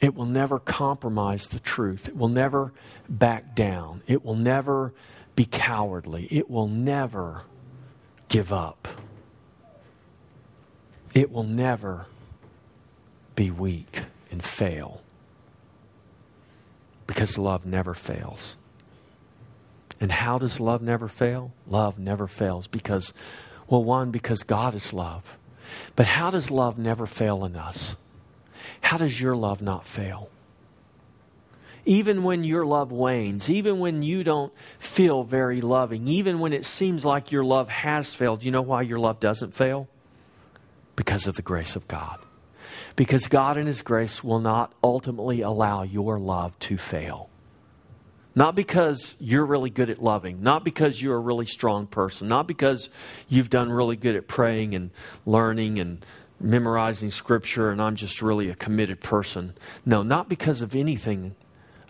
it 0.00 0.14
will 0.14 0.24
never 0.24 0.58
compromise 0.58 1.48
the 1.48 1.60
truth. 1.60 2.08
It 2.08 2.16
will 2.16 2.30
never 2.30 2.72
back 3.10 3.54
down. 3.54 4.02
It 4.06 4.24
will 4.24 4.34
never 4.34 4.94
be 5.36 5.44
cowardly. 5.44 6.26
It 6.30 6.50
will 6.50 6.66
never 6.66 7.42
give 8.28 8.54
up. 8.54 8.88
It 11.12 11.30
will 11.30 11.44
never 11.44 12.06
be 13.34 13.50
weak 13.50 14.04
and 14.30 14.42
fail 14.42 15.02
because 17.06 17.38
love 17.38 17.64
never 17.64 17.94
fails. 17.94 18.56
And 20.00 20.12
how 20.12 20.38
does 20.38 20.60
love 20.60 20.82
never 20.82 21.08
fail? 21.08 21.52
Love 21.66 21.98
never 21.98 22.26
fails 22.26 22.66
because, 22.66 23.12
well, 23.68 23.82
one, 23.82 24.10
because 24.10 24.42
God 24.42 24.74
is 24.74 24.92
love. 24.92 25.38
But 25.94 26.06
how 26.06 26.30
does 26.30 26.50
love 26.50 26.78
never 26.78 27.06
fail 27.06 27.44
in 27.44 27.56
us? 27.56 27.96
How 28.82 28.96
does 28.96 29.20
your 29.20 29.34
love 29.34 29.62
not 29.62 29.86
fail? 29.86 30.28
Even 31.84 32.24
when 32.24 32.42
your 32.42 32.66
love 32.66 32.90
wanes, 32.90 33.48
even 33.48 33.78
when 33.78 34.02
you 34.02 34.24
don't 34.24 34.52
feel 34.78 35.22
very 35.22 35.60
loving, 35.60 36.08
even 36.08 36.40
when 36.40 36.52
it 36.52 36.66
seems 36.66 37.04
like 37.04 37.30
your 37.30 37.44
love 37.44 37.68
has 37.68 38.12
failed, 38.12 38.42
you 38.42 38.50
know 38.50 38.62
why 38.62 38.82
your 38.82 38.98
love 38.98 39.20
doesn't 39.20 39.54
fail? 39.54 39.88
Because 40.96 41.26
of 41.26 41.36
the 41.36 41.42
grace 41.42 41.76
of 41.76 41.86
God. 41.86 42.18
Because 42.96 43.28
God 43.28 43.56
in 43.56 43.66
His 43.66 43.82
grace 43.82 44.24
will 44.24 44.40
not 44.40 44.72
ultimately 44.82 45.42
allow 45.42 45.82
your 45.82 46.18
love 46.18 46.58
to 46.60 46.78
fail. 46.78 47.28
Not 48.34 48.54
because 48.54 49.16
you're 49.18 49.46
really 49.46 49.70
good 49.70 49.88
at 49.88 50.02
loving, 50.02 50.42
not 50.42 50.64
because 50.64 51.00
you're 51.00 51.16
a 51.16 51.20
really 51.20 51.46
strong 51.46 51.86
person, 51.86 52.28
not 52.28 52.46
because 52.46 52.90
you've 53.28 53.48
done 53.48 53.72
really 53.72 53.96
good 53.96 54.14
at 54.14 54.28
praying 54.28 54.74
and 54.74 54.90
learning 55.24 55.78
and 55.78 56.04
memorizing 56.38 57.10
scripture 57.10 57.70
and 57.70 57.80
I'm 57.80 57.96
just 57.96 58.20
really 58.20 58.50
a 58.50 58.54
committed 58.54 59.00
person. 59.00 59.54
No, 59.86 60.02
not 60.02 60.28
because 60.28 60.60
of 60.60 60.76
anything 60.76 61.34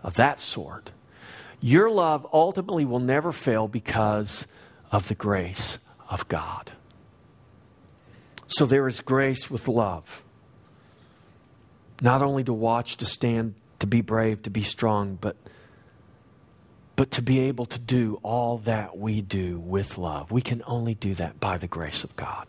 of 0.03 0.13
that 0.15 0.39
sort. 0.39 0.91
Your 1.59 1.89
love 1.89 2.25
ultimately 2.31 2.85
will 2.85 2.99
never 2.99 3.31
fail 3.31 3.67
because 3.67 4.47
of 4.89 5.07
the 5.09 5.15
grace 5.15 5.79
of 6.09 6.27
God. 6.27 6.71
So 8.47 8.65
there 8.65 8.87
is 8.87 9.01
grace 9.01 9.51
with 9.51 9.67
love 9.67 10.23
not 12.01 12.21
only 12.21 12.43
to 12.43 12.53
watch, 12.53 12.97
to 12.97 13.05
stand, 13.05 13.55
to 13.79 13.87
be 13.87 14.01
brave, 14.01 14.43
to 14.43 14.49
be 14.49 14.63
strong, 14.63 15.17
but 15.19 15.35
but 16.97 17.11
to 17.11 17.21
be 17.21 17.41
able 17.41 17.65
to 17.67 17.77
do 17.77 18.19
all 18.23 18.57
that 18.57 18.97
we 18.97 19.21
do 19.21 19.59
with 19.59 19.99
love. 19.99 20.31
We 20.31 20.41
can 20.41 20.63
only 20.65 20.95
do 20.95 21.13
that 21.13 21.39
by 21.39 21.59
the 21.59 21.67
grace 21.67 22.03
of 22.03 22.15
God. 22.15 22.47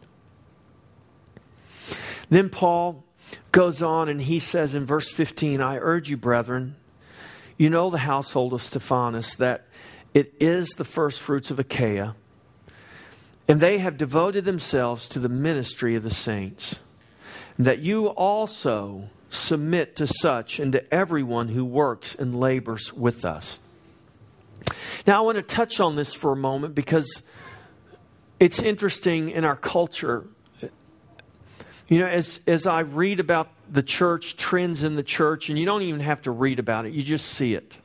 Then 2.30 2.48
Paul 2.48 3.04
goes 3.52 3.82
on 3.82 4.08
and 4.08 4.22
he 4.22 4.38
says 4.38 4.74
in 4.74 4.86
verse 4.86 5.10
15, 5.10 5.60
I 5.60 5.76
urge 5.76 6.08
you, 6.08 6.16
brethren, 6.16 6.76
you 7.58 7.68
know 7.68 7.90
the 7.90 7.98
household 7.98 8.54
of 8.54 8.62
Stephanas, 8.62 9.36
that 9.36 9.66
it 10.14 10.32
is 10.40 10.68
the 10.70 10.84
first 10.84 11.20
fruits 11.20 11.50
of 11.50 11.58
Achaia, 11.58 12.16
and 13.46 13.60
they 13.60 13.78
have 13.78 13.98
devoted 13.98 14.46
themselves 14.46 15.08
to 15.08 15.18
the 15.18 15.28
ministry 15.28 15.94
of 15.94 16.02
the 16.02 16.10
saints, 16.10 16.78
that 17.58 17.80
you 17.80 18.06
also 18.06 19.10
submit 19.30 19.96
to 19.96 20.06
such 20.06 20.58
and 20.58 20.72
to 20.72 20.94
everyone 20.94 21.48
who 21.48 21.64
works 21.64 22.14
and 22.14 22.38
labors 22.38 22.92
with 22.92 23.24
us. 23.24 23.60
Now, 25.06 25.18
I 25.18 25.20
want 25.20 25.36
to 25.36 25.42
touch 25.42 25.80
on 25.80 25.96
this 25.96 26.14
for 26.14 26.32
a 26.32 26.36
moment 26.36 26.74
because 26.74 27.22
it's 28.40 28.60
interesting 28.60 29.30
in 29.30 29.44
our 29.44 29.56
culture. 29.56 30.26
You 31.88 32.00
know, 32.00 32.06
as, 32.06 32.40
as 32.46 32.66
I 32.66 32.80
read 32.80 33.20
about 33.20 33.48
the 33.70 33.82
church, 33.82 34.36
trends 34.36 34.84
in 34.84 34.96
the 34.96 35.02
church, 35.02 35.48
and 35.48 35.58
you 35.58 35.64
don't 35.64 35.82
even 35.82 36.00
have 36.00 36.22
to 36.22 36.30
read 36.30 36.58
about 36.58 36.86
it, 36.86 36.92
you 36.92 37.02
just 37.02 37.26
see 37.26 37.54
it. 37.54 37.76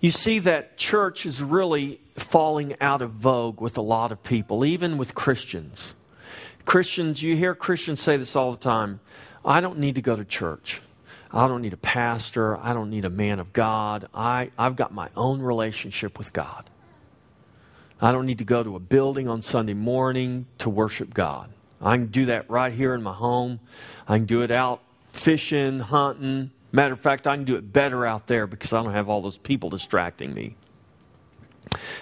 You 0.00 0.10
see 0.10 0.38
that 0.40 0.76
church 0.76 1.26
is 1.26 1.42
really 1.42 2.00
falling 2.14 2.76
out 2.80 3.02
of 3.02 3.12
vogue 3.12 3.60
with 3.60 3.78
a 3.78 3.82
lot 3.82 4.12
of 4.12 4.22
people, 4.22 4.64
even 4.64 4.98
with 4.98 5.14
Christians. 5.14 5.94
Christians, 6.64 7.22
you 7.22 7.36
hear 7.36 7.54
Christians 7.54 8.00
say 8.00 8.16
this 8.16 8.36
all 8.36 8.52
the 8.52 8.58
time 8.58 9.00
I 9.46 9.60
don't 9.60 9.78
need 9.78 9.94
to 9.94 10.02
go 10.02 10.16
to 10.16 10.24
church. 10.24 10.82
I 11.32 11.48
don't 11.48 11.62
need 11.62 11.72
a 11.72 11.78
pastor. 11.78 12.56
I 12.56 12.72
don't 12.72 12.90
need 12.90 13.04
a 13.04 13.10
man 13.10 13.38
of 13.38 13.52
God. 13.52 14.08
I, 14.14 14.50
I've 14.58 14.76
got 14.76 14.92
my 14.92 15.08
own 15.16 15.40
relationship 15.40 16.18
with 16.18 16.32
God. 16.32 16.68
I 18.00 18.12
don't 18.12 18.26
need 18.26 18.38
to 18.38 18.44
go 18.44 18.62
to 18.62 18.76
a 18.76 18.80
building 18.80 19.28
on 19.28 19.42
Sunday 19.42 19.74
morning 19.74 20.46
to 20.58 20.68
worship 20.68 21.14
God. 21.14 21.50
I 21.80 21.96
can 21.96 22.06
do 22.06 22.26
that 22.26 22.50
right 22.50 22.72
here 22.72 22.94
in 22.94 23.02
my 23.02 23.12
home. 23.12 23.60
I 24.08 24.18
can 24.18 24.26
do 24.26 24.42
it 24.42 24.50
out 24.50 24.82
fishing, 25.12 25.80
hunting. 25.80 26.50
Matter 26.72 26.94
of 26.94 27.00
fact, 27.00 27.26
I 27.26 27.36
can 27.36 27.44
do 27.44 27.56
it 27.56 27.72
better 27.72 28.04
out 28.04 28.26
there 28.26 28.46
because 28.46 28.72
I 28.72 28.82
don't 28.82 28.92
have 28.92 29.08
all 29.08 29.22
those 29.22 29.38
people 29.38 29.70
distracting 29.70 30.34
me. 30.34 30.56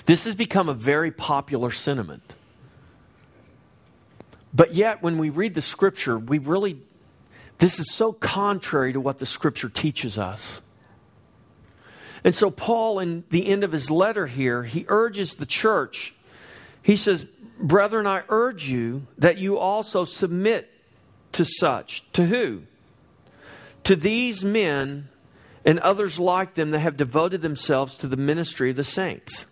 This 0.07 0.25
has 0.25 0.35
become 0.35 0.69
a 0.69 0.75
very 0.75 1.11
popular 1.11 1.71
sentiment. 1.71 2.35
But 4.53 4.75
yet, 4.75 5.03
when 5.03 5.19
we 5.19 5.31
read 5.31 5.55
the 5.55 5.63
scripture, 5.63 6.19
we 6.19 6.39
really, 6.39 6.81
this 7.59 7.79
is 7.79 7.93
so 7.93 8.13
contrary 8.13 8.93
to 8.93 9.01
what 9.01 9.19
the 9.19 9.27
scripture 9.27 9.69
teaches 9.69 10.19
us. 10.19 10.61
And 12.25 12.35
so, 12.35 12.51
Paul, 12.51 13.01
in 13.01 13.25
the 13.31 13.47
end 13.47 13.65
of 13.65 13.73
his 13.73 13.91
letter 13.91 14.27
here, 14.27 14.63
he 14.63 14.87
urges 14.89 15.35
the 15.35 15.47
church. 15.47 16.15
He 16.83 16.97
says, 16.97 17.27
Brethren, 17.61 18.07
I 18.07 18.23
urge 18.29 18.69
you 18.69 19.07
that 19.19 19.39
you 19.39 19.59
also 19.59 20.05
submit 20.05 20.71
to 21.33 21.45
such. 21.45 22.11
To 22.13 22.27
who? 22.27 22.63
To 23.85 23.95
these 23.95 24.45
men 24.45 25.09
and 25.65 25.79
others 25.81 26.19
like 26.19 26.55
them 26.55 26.71
that 26.71 26.81
have 26.81 26.97
devoted 26.97 27.43
themselves 27.43 27.97
to 27.99 28.07
the 28.07 28.17
ministry 28.17 28.71
of 28.71 28.77
the 28.77 28.85
saints. 28.85 29.47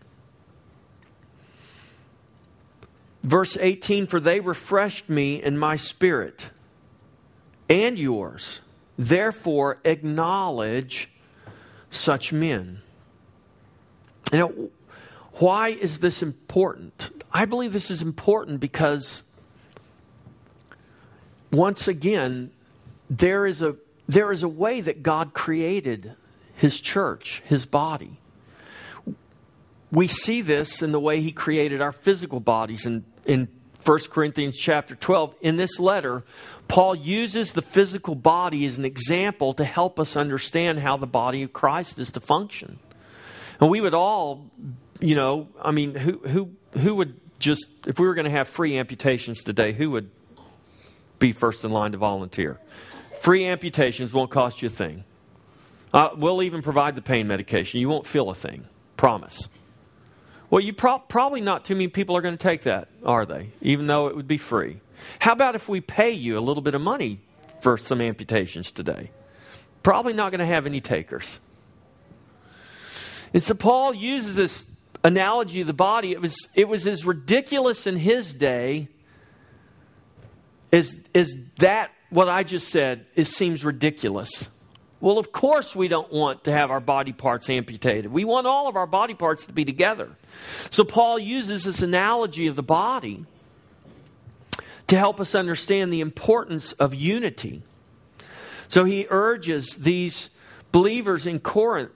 Verse 3.23 3.57
18 3.61 4.07
For 4.07 4.19
they 4.19 4.41
refreshed 4.41 5.09
me 5.09 5.43
in 5.43 5.59
my 5.59 5.77
spirit 5.77 6.51
and 7.69 7.99
yours. 7.99 8.61
Therefore, 8.99 9.79
acknowledge 9.85 11.11
such 11.91 12.33
men. 12.33 12.83
Now, 14.33 14.53
why 15.35 15.69
is 15.69 15.99
this 16.01 16.23
important? 16.23 17.25
I 17.33 17.45
believe 17.45 17.73
this 17.73 17.91
is 17.91 18.03
important 18.03 18.61
because, 18.61 19.23
once 21.51 21.89
again, 21.89 22.51
there 23.09 23.47
is 23.47 23.63
a, 23.63 23.77
there 24.07 24.31
is 24.33 24.43
a 24.43 24.49
way 24.49 24.81
that 24.81 25.03
God 25.03 25.33
created 25.33 26.15
His 26.55 26.81
church, 26.81 27.43
His 27.47 27.67
body. 27.67 28.19
We 29.91 30.07
see 30.07 30.41
this 30.41 30.83
in 30.83 30.93
the 30.93 31.01
way 31.01 31.21
He 31.21 31.33
created 31.33 31.81
our 31.81 31.93
physical 31.93 32.41
bodies 32.41 32.87
in, 32.87 33.05
in 33.25 33.49
1 33.85 33.99
Corinthians 34.11 34.57
chapter 34.57 34.95
12. 34.95 35.35
In 35.41 35.57
this 35.57 35.81
letter, 35.81 36.23
Paul 36.69 36.95
uses 36.95 37.53
the 37.53 37.63
physical 37.63 38.15
body 38.15 38.65
as 38.65 38.79
an 38.79 38.85
example 38.85 39.55
to 39.55 39.65
help 39.65 39.99
us 39.99 40.17
understand 40.17 40.79
how 40.79 40.97
the 40.97 41.07
body 41.07 41.43
of 41.43 41.53
Christ 41.53 41.99
is 41.99 42.13
to 42.13 42.21
function. 42.21 42.79
And 43.61 43.71
we 43.71 43.81
would 43.81 43.95
all, 43.95 44.51
you 45.01 45.15
know, 45.15 45.49
I 45.61 45.73
mean, 45.73 45.95
who, 45.95 46.19
who, 46.19 46.51
who 46.79 46.95
would 46.97 47.19
just, 47.39 47.67
if 47.87 47.99
we 47.99 48.07
were 48.07 48.15
going 48.15 48.25
to 48.25 48.31
have 48.31 48.49
free 48.49 48.79
amputations 48.79 49.43
today, 49.43 49.73
who 49.73 49.91
would 49.91 50.11
be 51.19 51.33
first 51.33 51.65
in 51.65 51.73
line 51.73 51.93
to 51.93 51.99
volunteer? 51.99 52.59
Free 53.21 53.45
amputations 53.45 54.13
won't 54.13 54.31
cost 54.31 54.63
you 54.63 54.67
a 54.67 54.71
thing. 54.71 55.05
Uh, 55.93 56.11
we'll 56.17 56.43
even 56.43 56.63
provide 56.63 56.95
the 56.95 57.03
pain 57.03 57.27
medication. 57.27 57.81
You 57.81 57.89
won't 57.89 58.07
feel 58.07 58.31
a 58.31 58.35
thing. 58.35 58.67
Promise. 58.97 59.49
Well, 60.53 60.61
you 60.61 60.75
pro- 60.75 60.99
probably 60.99 61.41
not 61.41 61.65
too 61.65 61.75
many 61.75 61.89
people 61.89 62.15
are 62.15 62.21
going 62.21 62.37
to 62.37 62.43
take 62.43 62.65
that, 62.65 62.89
are 63.07 63.25
they? 63.25 63.53
Even 63.63 63.87
though 63.87 64.09
it 64.09 64.15
would 64.15 64.29
be 64.29 64.37
free. 64.37 64.81
How 65.19 65.33
about 65.33 65.55
if 65.55 65.67
we 65.67 65.81
pay 65.81 66.11
you 66.11 66.37
a 66.37 66.41
little 66.41 66.63
bit 66.63 66.75
of 66.75 66.83
money 66.83 67.21
for 67.63 67.79
some 67.79 68.03
amputations 68.03 68.71
today? 68.71 69.13
Probably 69.83 70.13
not 70.13 70.31
going 70.31 70.41
to 70.41 70.45
have 70.45 70.67
any 70.67 70.83
takers. 70.83 71.41
And 73.33 73.43
so 73.43 73.55
Paul 73.55 73.95
uses 73.95 74.37
this 74.37 74.65
analogy 75.03 75.63
of 75.63 75.69
the 75.69 75.73
body. 75.73 76.13
It 76.13 76.21
was, 76.21 76.37
it 76.55 76.69
was 76.69 76.87
as 76.87 77.07
ridiculous 77.07 77.87
in 77.87 77.97
his 77.97 78.35
day 78.35 78.89
as, 80.71 80.95
as 81.15 81.35
that, 81.61 81.93
what 82.11 82.29
I 82.29 82.43
just 82.43 82.69
said, 82.69 83.07
it 83.15 83.25
seems 83.25 83.65
ridiculous. 83.65 84.51
Well, 85.03 85.19
of 85.19 85.33
course, 85.33 85.75
we 85.75 85.89
don't 85.89 86.13
want 86.13 86.45
to 86.45 86.53
have 86.53 86.71
our 86.71 86.79
body 86.79 87.13
parts 87.13 87.51
amputated. 87.51 88.13
We 88.13 88.25
want 88.25 88.47
all 88.47 88.69
of 88.69 88.77
our 88.77 88.87
body 88.87 89.15
parts 89.15 89.47
to 89.47 89.53
be 89.53 89.65
together. 89.65 90.11
So, 90.71 90.85
Paul 90.85 91.19
uses 91.19 91.65
this 91.65 91.83
analogy 91.83 92.47
of 92.47 92.55
the 92.55 92.63
body 92.63 93.27
to 94.87 94.97
help 94.97 95.19
us 95.19 95.35
understand 95.35 95.93
the 95.93 96.01
importance 96.01 96.71
of 96.75 96.95
unity. 96.95 97.65
So, 98.69 98.85
he 98.85 99.09
urges 99.11 99.75
these 99.75 100.31
believers 100.71 101.27
in 101.27 101.41
Corinth 101.41 101.91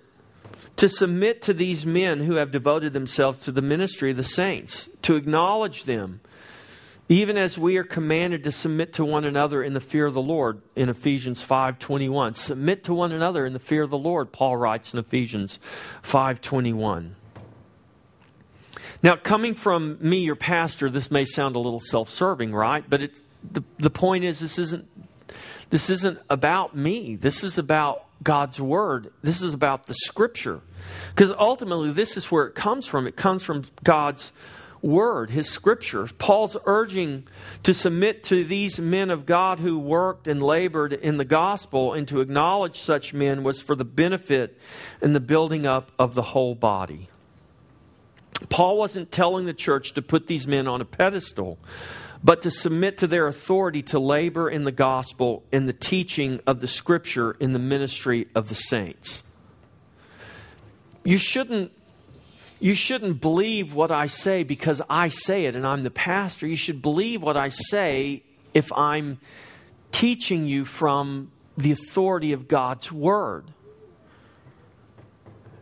to 0.75 0.89
submit 0.89 1.43
to 1.43 1.55
these 1.55 1.87
men 1.87 2.23
who 2.23 2.35
have 2.35 2.51
devoted 2.51 2.93
themselves 2.93 3.45
to 3.45 3.53
the 3.53 3.63
ministry 3.63 4.11
of 4.11 4.17
the 4.17 4.25
saints, 4.25 4.91
to 5.03 5.15
acknowledge 5.15 5.85
them 5.85 6.21
even 7.09 7.37
as 7.37 7.57
we 7.57 7.77
are 7.77 7.85
commanded 7.85 8.45
to 8.45 8.53
submit 8.53 8.93
to 8.95 9.05
one 9.05 9.25
another 9.25 9.63
in 9.63 9.75
the 9.75 9.81
fear 9.81 10.07
of 10.07 10.15
the 10.15 10.23
Lord 10.23 10.61
in 10.75 10.89
Ephesians 10.89 11.43
5:21. 11.43 12.35
Submit 12.35 12.85
to 12.85 12.95
one 12.95 13.13
another 13.13 13.47
in 13.47 13.53
the 13.53 13.59
fear 13.59 13.83
of 13.83 13.91
the 13.91 13.99
Lord, 13.99 14.33
Paul 14.33 14.57
writes 14.57 14.93
in 14.93 14.99
Ephesians 14.99 15.59
5:21. 16.03 17.15
Now, 19.03 19.15
coming 19.15 19.55
from 19.55 19.99
me, 20.01 20.19
your 20.19 20.37
pastor, 20.37 20.91
this 20.91 21.11
may 21.11 21.25
sound 21.25 21.55
a 21.55 21.59
little 21.59 21.81
self-serving, 21.81 22.53
right? 22.53 22.89
But 22.89 23.03
it, 23.03 23.21
the, 23.53 23.63
the 23.79 23.91
point 23.91 24.25
is 24.25 24.41
this 24.41 24.59
isn't 24.59 24.89
this 25.71 25.91
isn't 25.91 26.19
about 26.31 26.77
me. 26.77 27.17
This 27.17 27.43
is 27.43 27.59
about 27.59 28.05
God's 28.23 28.61
word. 28.61 29.13
This 29.23 29.43
is 29.43 29.53
about 29.53 29.87
the 29.87 29.95
scripture. 29.95 30.61
Because 31.15 31.33
ultimately 31.33 31.93
this 31.93 32.17
is 32.17 32.31
where 32.31 32.47
it 32.47 32.55
comes 32.55 32.87
from. 32.87 33.07
It 33.07 33.17
comes 33.17 33.43
from 33.43 33.65
God's 33.83 34.33
word, 34.87 35.31
his 35.31 35.49
scriptures. 35.49 36.13
Paul's 36.13 36.57
urging 36.65 37.27
to 37.65 37.75
submit 37.75 38.25
to 38.25 38.45
these 38.45 38.81
men 38.81 39.11
of 39.11 39.27
God 39.27 39.61
who 39.61 39.79
worked 39.79 40.29
and 40.29 40.43
labored 40.43 40.93
in 40.93 41.17
the 41.17 41.25
gospel, 41.25 41.93
and 41.93 42.07
to 42.09 42.21
acknowledge 42.21 42.81
such 42.81 43.13
men 43.13 43.43
was 43.43 43.61
for 43.61 43.75
the 43.75 43.85
benefit 43.85 44.59
and 45.03 45.15
the 45.15 45.21
building 45.21 45.67
up 45.67 45.91
of 45.99 46.15
the 46.15 46.23
whole 46.23 46.55
body. 46.55 47.09
Paul 48.49 48.79
wasn't 48.79 49.11
telling 49.11 49.47
the 49.47 49.55
church 49.55 49.93
to 49.95 50.03
put 50.03 50.27
these 50.27 50.47
men 50.47 50.69
on 50.69 50.81
a 50.81 50.85
pedestal, 50.85 51.59
but 52.23 52.43
to 52.43 52.51
submit 52.51 52.99
to 52.99 53.07
their 53.07 53.27
authority 53.27 53.83
to 53.83 53.99
labor 53.99 54.49
in 54.49 54.65
the 54.65 54.73
gospel 54.73 55.45
in 55.53 55.65
the 55.65 55.73
teaching 55.73 56.41
of 56.47 56.61
the 56.61 56.67
scripture 56.67 57.33
in 57.41 57.53
the 57.53 57.59
ministry 57.59 58.29
of 58.35 58.49
the 58.49 58.55
saints. 58.55 59.23
You 61.05 61.19
shouldn't 61.19 61.73
you 62.59 62.75
shouldn't 62.75 63.21
believe 63.21 63.75
what 63.75 63.91
I 63.91 64.07
say 64.07 64.43
because 64.43 64.81
I 64.89 65.09
say 65.09 65.45
it 65.47 65.57
and 65.57 65.67
I'm 65.67 65.83
the 65.83 65.91
pastor. 65.91 66.47
You 66.47 66.57
should 66.57 66.81
believe 66.81 67.23
what 67.23 67.37
I 67.37 67.51
say 67.51 68.23
if 68.55 68.73
I'm 68.73 69.19
teaching 69.93 70.47
you 70.47 70.65
from 70.65 71.31
the 71.57 71.73
authority 71.73 72.33
of 72.33 72.49
God's 72.49 72.91
Word. 72.91 73.45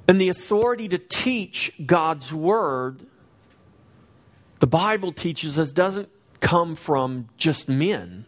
And 0.06 0.20
the 0.20 0.28
authority 0.28 0.88
to 0.88 0.98
teach 0.98 1.72
God's 1.84 2.32
Word, 2.32 3.06
the 4.60 4.66
Bible 4.66 5.12
teaches 5.12 5.58
us, 5.58 5.72
doesn't 5.72 6.08
come 6.40 6.74
from 6.74 7.28
just 7.36 7.68
men. 7.68 8.26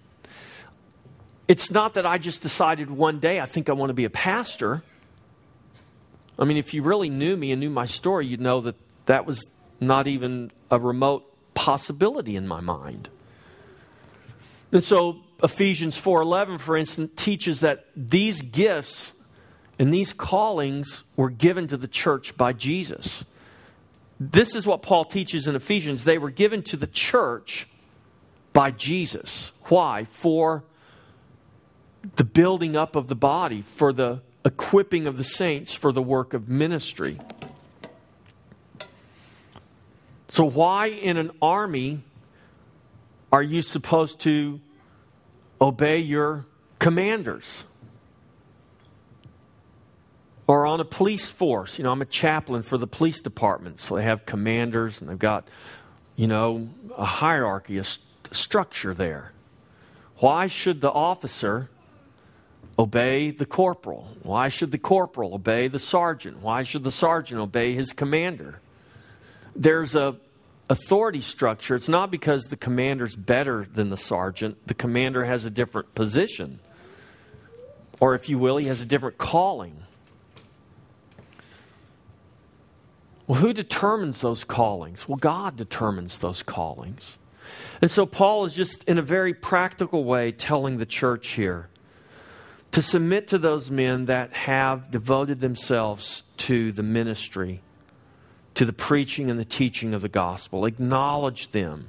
It's 1.46 1.70
not 1.70 1.94
that 1.94 2.06
I 2.06 2.18
just 2.18 2.42
decided 2.42 2.90
one 2.90 3.20
day 3.20 3.40
I 3.40 3.46
think 3.46 3.68
I 3.68 3.72
want 3.72 3.90
to 3.90 3.94
be 3.94 4.04
a 4.04 4.10
pastor. 4.10 4.82
I 6.38 6.44
mean, 6.44 6.56
if 6.56 6.74
you 6.74 6.82
really 6.82 7.08
knew 7.08 7.36
me 7.36 7.52
and 7.52 7.60
knew 7.60 7.70
my 7.70 7.86
story, 7.86 8.26
you'd 8.26 8.40
know 8.40 8.60
that 8.60 8.76
that 9.06 9.26
was 9.26 9.50
not 9.80 10.06
even 10.06 10.50
a 10.70 10.78
remote 10.78 11.24
possibility 11.54 12.36
in 12.36 12.46
my 12.46 12.60
mind. 12.60 13.08
And 14.72 14.82
so 14.82 15.20
Ephesians 15.42 15.96
4:11 15.96 16.58
for 16.58 16.76
instance 16.76 17.12
teaches 17.16 17.60
that 17.60 17.86
these 17.96 18.42
gifts 18.42 19.14
and 19.78 19.92
these 19.92 20.12
callings 20.12 21.04
were 21.16 21.30
given 21.30 21.68
to 21.68 21.76
the 21.76 21.88
church 21.88 22.36
by 22.36 22.52
Jesus. 22.52 23.24
This 24.18 24.54
is 24.54 24.66
what 24.66 24.82
Paul 24.82 25.04
teaches 25.04 25.46
in 25.46 25.54
Ephesians. 25.54 26.04
They 26.04 26.18
were 26.18 26.30
given 26.30 26.62
to 26.64 26.76
the 26.76 26.86
church 26.86 27.68
by 28.52 28.70
Jesus. 28.70 29.52
Why? 29.64 30.04
For 30.10 30.64
the 32.16 32.24
building 32.24 32.76
up 32.76 32.96
of 32.96 33.08
the 33.08 33.14
body, 33.14 33.62
for 33.62 33.92
the 33.92 34.22
equipping 34.46 35.08
of 35.08 35.18
the 35.18 35.24
saints 35.24 35.74
for 35.74 35.92
the 35.92 36.00
work 36.00 36.32
of 36.32 36.48
ministry. 36.48 37.18
So, 40.28 40.44
why 40.44 40.86
in 40.86 41.16
an 41.16 41.32
army 41.42 42.02
are 43.32 43.42
you 43.42 43.60
supposed 43.60 44.20
to 44.20 44.60
obey 45.60 45.98
your 45.98 46.46
commanders? 46.78 47.64
Or 50.46 50.64
on 50.64 50.78
a 50.78 50.84
police 50.84 51.28
force. 51.28 51.76
You 51.76 51.82
know, 51.82 51.90
I'm 51.90 52.02
a 52.02 52.06
chaplain 52.06 52.62
for 52.62 52.78
the 52.78 52.86
police 52.86 53.20
department, 53.20 53.80
so 53.80 53.96
they 53.96 54.04
have 54.04 54.26
commanders 54.26 55.00
and 55.00 55.10
they've 55.10 55.18
got, 55.18 55.48
you 56.14 56.28
know, 56.28 56.68
a 56.96 57.04
hierarchy, 57.04 57.78
a 57.78 57.84
st- 57.84 58.06
structure 58.30 58.94
there. 58.94 59.32
Why 60.18 60.46
should 60.46 60.80
the 60.82 60.90
officer 60.90 61.68
obey 62.78 63.30
the 63.30 63.46
corporal? 63.46 64.08
Why 64.22 64.48
should 64.48 64.72
the 64.72 64.78
corporal 64.78 65.34
obey 65.34 65.68
the 65.68 65.78
sergeant? 65.78 66.42
Why 66.42 66.62
should 66.62 66.84
the 66.84 66.92
sergeant 66.92 67.40
obey 67.40 67.74
his 67.74 67.92
commander? 67.92 68.60
There's 69.54 69.94
a 69.94 70.16
authority 70.68 71.20
structure. 71.20 71.74
It's 71.74 71.88
not 71.88 72.10
because 72.10 72.44
the 72.44 72.56
commander's 72.56 73.16
better 73.16 73.66
than 73.72 73.90
the 73.90 73.96
sergeant. 73.96 74.66
The 74.66 74.74
commander 74.74 75.24
has 75.24 75.44
a 75.44 75.50
different 75.50 75.94
position. 75.94 76.58
Or 78.00 78.14
if 78.14 78.28
you 78.28 78.38
will, 78.38 78.56
he 78.56 78.66
has 78.66 78.82
a 78.82 78.86
different 78.86 79.16
calling. 79.16 79.82
Well, 83.26 83.40
who 83.40 83.52
determines 83.52 84.20
those 84.20 84.44
callings? 84.44 85.08
Well, 85.08 85.16
God 85.16 85.56
determines 85.56 86.18
those 86.18 86.42
callings. 86.42 87.18
And 87.80 87.90
so 87.90 88.06
Paul 88.06 88.44
is 88.44 88.54
just 88.54 88.84
in 88.84 88.98
a 88.98 89.02
very 89.02 89.34
practical 89.34 90.04
way 90.04 90.32
telling 90.32 90.78
the 90.78 90.86
church 90.86 91.28
here 91.28 91.68
to 92.76 92.82
submit 92.82 93.26
to 93.28 93.38
those 93.38 93.70
men 93.70 94.04
that 94.04 94.30
have 94.34 94.90
devoted 94.90 95.40
themselves 95.40 96.24
to 96.36 96.72
the 96.72 96.82
ministry, 96.82 97.62
to 98.52 98.66
the 98.66 98.72
preaching 98.74 99.30
and 99.30 99.40
the 99.40 99.46
teaching 99.46 99.94
of 99.94 100.02
the 100.02 100.10
gospel. 100.10 100.66
Acknowledge 100.66 101.52
them. 101.52 101.88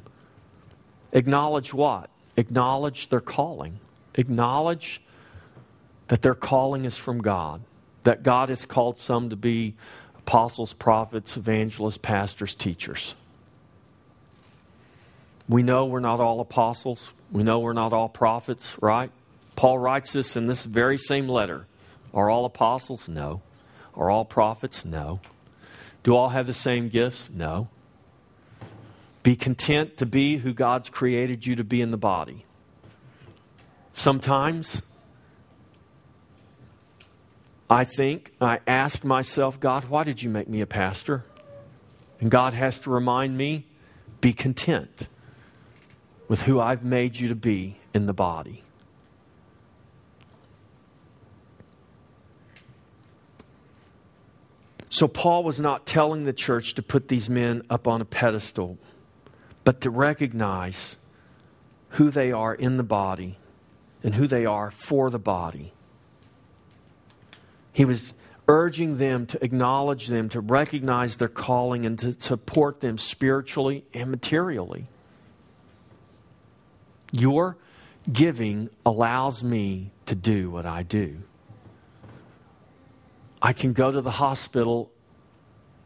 Acknowledge 1.12 1.74
what? 1.74 2.10
Acknowledge 2.38 3.10
their 3.10 3.20
calling. 3.20 3.82
Acknowledge 4.16 5.02
that 6.08 6.22
their 6.22 6.34
calling 6.34 6.86
is 6.86 6.96
from 6.96 7.22
God, 7.22 7.60
that 8.06 8.24
God 8.24 8.48
has 8.48 8.64
called 8.64 8.98
some 8.98 9.30
to 9.30 9.36
be 9.36 9.76
apostles, 10.18 10.72
prophets, 10.72 11.36
evangelists, 11.36 11.98
pastors, 11.98 12.56
teachers. 12.56 13.14
We 15.50 15.64
know 15.64 15.86
we're 15.86 16.00
not 16.00 16.22
all 16.22 16.40
apostles. 16.40 17.12
We 17.30 17.44
know 17.44 17.60
we're 17.60 17.74
not 17.74 17.92
all 17.92 18.08
prophets, 18.08 18.78
right? 18.80 19.12
Paul 19.58 19.80
writes 19.80 20.14
this 20.14 20.38
in 20.38 20.46
this 20.46 20.64
very 20.66 20.98
same 20.98 21.28
letter. 21.28 21.66
Are 22.14 22.30
all 22.30 22.46
apostles? 22.46 23.10
No. 23.10 23.42
Are 23.96 24.12
all 24.12 24.24
prophets? 24.24 24.86
No. 24.86 25.20
Do 26.04 26.16
all 26.16 26.30
have 26.30 26.46
the 26.46 26.54
same 26.54 26.90
gifts? 26.90 27.32
No. 27.34 27.68
Be 29.24 29.36
content 29.36 29.98
to 29.98 30.06
be 30.06 30.38
who 30.38 30.54
God's 30.54 30.92
created 30.92 31.48
you 31.48 31.56
to 31.56 31.64
be 31.64 31.82
in 31.82 31.90
the 31.90 31.98
body. 31.98 32.46
Sometimes 33.92 34.84
I 37.68 37.84
think, 37.84 38.34
I 38.40 38.60
ask 38.68 39.04
myself, 39.04 39.60
God, 39.60 39.86
why 39.86 40.04
did 40.04 40.22
you 40.22 40.30
make 40.30 40.48
me 40.48 40.62
a 40.62 40.68
pastor? 40.68 41.26
And 42.22 42.30
God 42.30 42.54
has 42.54 42.80
to 42.82 42.92
remind 42.92 43.36
me, 43.36 43.66
be 44.22 44.34
content 44.34 45.08
with 46.28 46.44
who 46.44 46.60
I've 46.60 46.84
made 46.84 47.20
you 47.20 47.28
to 47.30 47.36
be 47.36 47.80
in 47.96 48.06
the 48.06 48.14
body. 48.14 48.64
So, 54.98 55.08
Paul 55.08 55.44
was 55.44 55.62
not 55.62 55.86
telling 55.86 56.24
the 56.24 56.34
church 56.34 56.74
to 56.74 56.82
put 56.82 57.08
these 57.08 57.30
men 57.30 57.62
up 57.70 57.88
on 57.88 58.02
a 58.02 58.06
pedestal, 58.06 58.80
but 59.64 59.80
to 59.82 59.92
recognize 59.92 60.98
who 61.90 62.10
they 62.10 62.32
are 62.32 62.56
in 62.56 62.78
the 62.78 62.84
body 62.84 63.38
and 64.02 64.16
who 64.16 64.26
they 64.26 64.44
are 64.44 64.72
for 64.72 65.12
the 65.12 65.20
body. 65.20 65.72
He 67.72 67.86
was 67.86 68.16
urging 68.48 68.98
them 68.98 69.28
to 69.28 69.44
acknowledge 69.46 70.08
them, 70.08 70.30
to 70.30 70.40
recognize 70.40 71.18
their 71.18 71.28
calling, 71.28 71.86
and 71.86 72.00
to 72.00 72.20
support 72.20 72.82
them 72.82 72.98
spiritually 72.98 73.86
and 73.94 74.10
materially. 74.10 74.88
Your 77.12 77.56
giving 78.12 78.72
allows 78.84 79.44
me 79.44 79.92
to 80.08 80.16
do 80.16 80.50
what 80.50 80.66
I 80.66 80.82
do. 80.82 81.22
I 83.42 83.54
can 83.54 83.74
go 83.74 83.92
to 83.92 84.02
the 84.02 84.12
hospital 84.12 84.92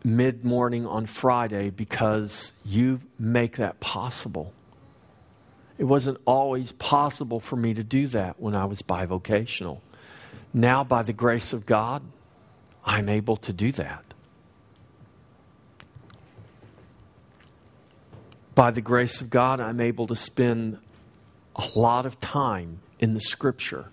mid 0.04 0.44
morning 0.44 0.86
on 0.86 1.06
Friday 1.06 1.70
because 1.70 2.54
you 2.66 3.02
make 3.20 3.58
that 3.58 3.80
possible. 3.80 4.54
It 5.78 5.86
wasn't 5.86 6.20
always 6.26 6.72
possible 6.74 7.40
for 7.40 7.56
me 7.56 7.74
to 7.74 7.84
do 7.84 8.08
that 8.08 8.40
when 8.40 8.56
I 8.56 8.66
was 8.66 8.82
bivocational. 8.82 9.80
Now, 10.54 10.84
by 10.84 11.02
the 11.02 11.14
grace 11.14 11.54
of 11.54 11.66
God, 11.66 12.04
I'm 12.86 13.10
able 13.10 13.38
to 13.38 13.54
do 13.54 13.72
that. 13.74 14.04
By 18.54 18.72
the 18.72 18.82
grace 18.82 19.22
of 19.22 19.30
God, 19.30 19.60
I'm 19.60 19.80
able 19.80 20.08
to 20.08 20.16
spend 20.16 20.78
a 21.56 21.64
lot 21.76 22.06
of 22.06 22.20
time 22.20 22.80
in 23.00 23.14
the 23.14 23.22
scripture. 23.22 23.86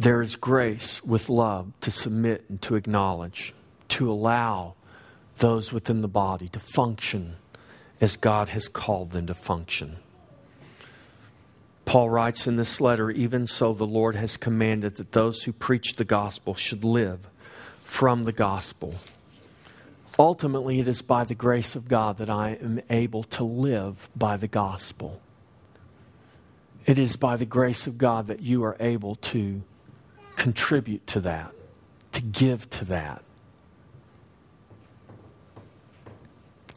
There 0.00 0.22
is 0.22 0.34
grace 0.34 1.04
with 1.04 1.28
love 1.28 1.74
to 1.82 1.90
submit 1.90 2.46
and 2.48 2.62
to 2.62 2.74
acknowledge, 2.74 3.52
to 3.88 4.10
allow 4.10 4.72
those 5.40 5.74
within 5.74 6.00
the 6.00 6.08
body 6.08 6.48
to 6.48 6.58
function 6.58 7.36
as 8.00 8.16
God 8.16 8.48
has 8.48 8.66
called 8.66 9.10
them 9.10 9.26
to 9.26 9.34
function. 9.34 9.98
Paul 11.84 12.08
writes 12.08 12.46
in 12.46 12.56
this 12.56 12.80
letter 12.80 13.10
Even 13.10 13.46
so, 13.46 13.74
the 13.74 13.84
Lord 13.84 14.14
has 14.14 14.38
commanded 14.38 14.94
that 14.94 15.12
those 15.12 15.42
who 15.42 15.52
preach 15.52 15.96
the 15.96 16.06
gospel 16.06 16.54
should 16.54 16.82
live 16.82 17.28
from 17.84 18.24
the 18.24 18.32
gospel. 18.32 18.94
Ultimately, 20.18 20.80
it 20.80 20.88
is 20.88 21.02
by 21.02 21.24
the 21.24 21.34
grace 21.34 21.76
of 21.76 21.88
God 21.88 22.16
that 22.16 22.30
I 22.30 22.56
am 22.62 22.80
able 22.88 23.24
to 23.24 23.44
live 23.44 24.08
by 24.16 24.38
the 24.38 24.48
gospel. 24.48 25.20
It 26.86 26.98
is 26.98 27.16
by 27.16 27.36
the 27.36 27.44
grace 27.44 27.86
of 27.86 27.98
God 27.98 28.28
that 28.28 28.40
you 28.40 28.64
are 28.64 28.78
able 28.80 29.16
to 29.16 29.62
contribute 30.40 31.06
to 31.06 31.20
that, 31.20 31.52
to 32.12 32.22
give 32.22 32.70
to 32.70 32.82
that. 32.86 33.22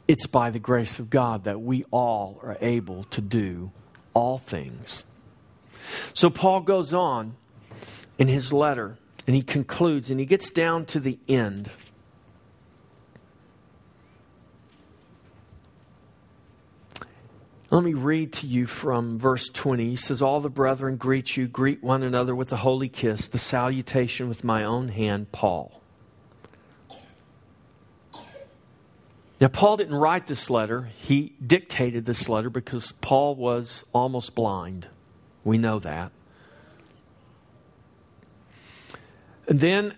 It's 0.05 0.27
by 0.27 0.49
the 0.49 0.59
grace 0.59 0.99
of 0.99 1.09
God 1.09 1.45
that 1.45 1.61
we 1.61 1.85
all 1.89 2.41
are 2.43 2.57
able 2.59 3.05
to 3.05 3.21
do 3.21 3.71
all 4.13 4.37
things. 4.37 5.05
So 6.13 6.29
Paul 6.29 6.59
goes 6.59 6.93
on 6.93 7.37
in 8.17 8.27
his 8.27 8.51
letter 8.51 8.97
and 9.27 9.33
he 9.33 9.41
concludes 9.41 10.11
and 10.11 10.19
he 10.19 10.25
gets 10.25 10.51
down 10.51 10.85
to 10.87 10.99
the 10.99 11.17
end. 11.29 11.69
Let 17.73 17.83
me 17.83 17.95
read 17.95 18.33
to 18.33 18.45
you 18.45 18.67
from 18.67 19.17
verse 19.17 19.49
20. 19.49 19.89
He 19.89 19.95
says, 19.95 20.21
All 20.21 20.39
the 20.39 20.47
brethren 20.47 20.95
greet 20.95 21.35
you, 21.35 21.47
greet 21.47 21.81
one 21.81 22.03
another 22.03 22.35
with 22.35 22.53
a 22.53 22.57
holy 22.57 22.87
kiss, 22.87 23.27
the 23.27 23.39
salutation 23.39 24.29
with 24.29 24.43
my 24.43 24.63
own 24.63 24.89
hand, 24.89 25.31
Paul. 25.31 25.81
Now, 29.41 29.47
Paul 29.47 29.77
didn't 29.77 29.95
write 29.95 30.27
this 30.27 30.51
letter, 30.51 30.91
he 30.95 31.33
dictated 31.43 32.05
this 32.05 32.29
letter 32.29 32.51
because 32.51 32.91
Paul 33.01 33.33
was 33.33 33.85
almost 33.91 34.35
blind. 34.35 34.87
We 35.43 35.57
know 35.57 35.79
that. 35.79 36.11
And 39.47 39.59
then, 39.59 39.95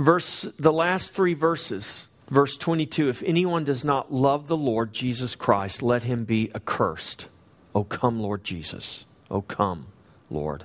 verse, 0.00 0.48
the 0.58 0.72
last 0.72 1.12
three 1.12 1.34
verses, 1.34 2.08
verse 2.28 2.56
22 2.56 3.08
If 3.08 3.22
anyone 3.22 3.64
does 3.64 3.84
not 3.84 4.12
love 4.12 4.48
the 4.48 4.56
Lord 4.56 4.92
Jesus 4.92 5.34
Christ, 5.34 5.82
let 5.82 6.04
him 6.04 6.24
be 6.24 6.50
accursed. 6.54 7.26
O 7.74 7.84
come, 7.84 8.20
Lord 8.20 8.44
Jesus. 8.44 9.04
O 9.30 9.42
come, 9.42 9.86
Lord. 10.30 10.64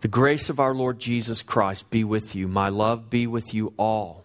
The 0.00 0.08
grace 0.08 0.50
of 0.50 0.60
our 0.60 0.74
Lord 0.74 0.98
Jesus 0.98 1.42
Christ 1.42 1.88
be 1.88 2.04
with 2.04 2.34
you. 2.34 2.46
My 2.46 2.68
love 2.68 3.08
be 3.08 3.26
with 3.26 3.54
you 3.54 3.72
all 3.78 4.22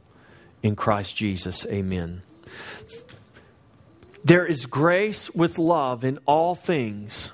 in 0.61 0.75
Christ 0.75 1.15
Jesus. 1.15 1.65
Amen. 1.67 2.21
There 4.23 4.45
is 4.45 4.65
grace 4.65 5.33
with 5.33 5.57
love 5.57 6.03
in 6.03 6.19
all 6.25 6.53
things, 6.53 7.31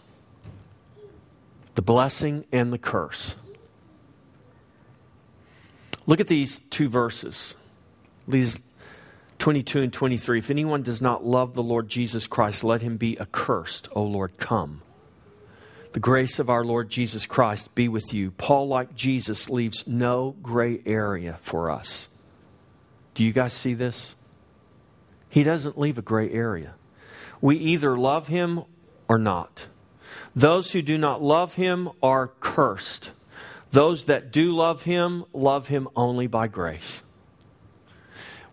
the 1.74 1.82
blessing 1.82 2.46
and 2.52 2.72
the 2.72 2.78
curse. 2.78 3.36
Look 6.06 6.20
at 6.20 6.28
these 6.28 6.60
two 6.70 6.88
verses, 6.88 7.56
these 8.28 8.60
22 9.40 9.84
and 9.84 9.94
23. 9.94 10.40
If 10.40 10.50
anyone 10.50 10.82
does 10.82 11.02
not 11.02 11.26
love 11.26 11.54
the 11.54 11.64
Lord 11.64 11.88
Jesus 11.88 12.28
Christ, 12.28 12.64
let 12.64 12.82
him 12.82 12.98
be 12.98 13.20
accursed. 13.20 13.90
O 13.92 14.04
Lord, 14.04 14.38
come. 14.38 14.82
The 15.94 16.00
grace 16.00 16.40
of 16.40 16.50
our 16.50 16.66
Lord 16.66 16.90
Jesus 16.90 17.26
Christ 17.26 17.74
be 17.74 17.88
with 17.88 18.14
you. 18.14 18.32
Paul, 18.32 18.68
like 18.68 18.96
Jesus, 18.96 19.50
leaves 19.50 19.88
no 19.88 20.36
gray 20.42 20.82
area 20.86 21.38
for 21.42 21.72
us. 21.72 22.10
Do 23.14 23.24
you 23.24 23.32
guys 23.32 23.54
see 23.54 23.74
this? 23.74 24.16
He 25.30 25.44
doesn't 25.44 25.78
leave 25.78 25.98
a 25.98 26.02
gray 26.02 26.30
area. 26.32 26.74
We 27.40 27.56
either 27.58 27.98
love 27.98 28.28
him 28.28 28.64
or 29.08 29.18
not. 29.18 29.68
Those 30.36 30.72
who 30.72 30.82
do 30.82 30.98
not 30.98 31.22
love 31.22 31.56
him 31.56 31.90
are 32.04 32.28
cursed. 32.40 33.12
Those 33.70 34.06
that 34.06 34.32
do 34.32 34.54
love 34.54 34.84
him 34.84 35.24
love 35.34 35.70
him 35.70 35.88
only 35.96 36.28
by 36.28 36.48
grace. 36.48 37.04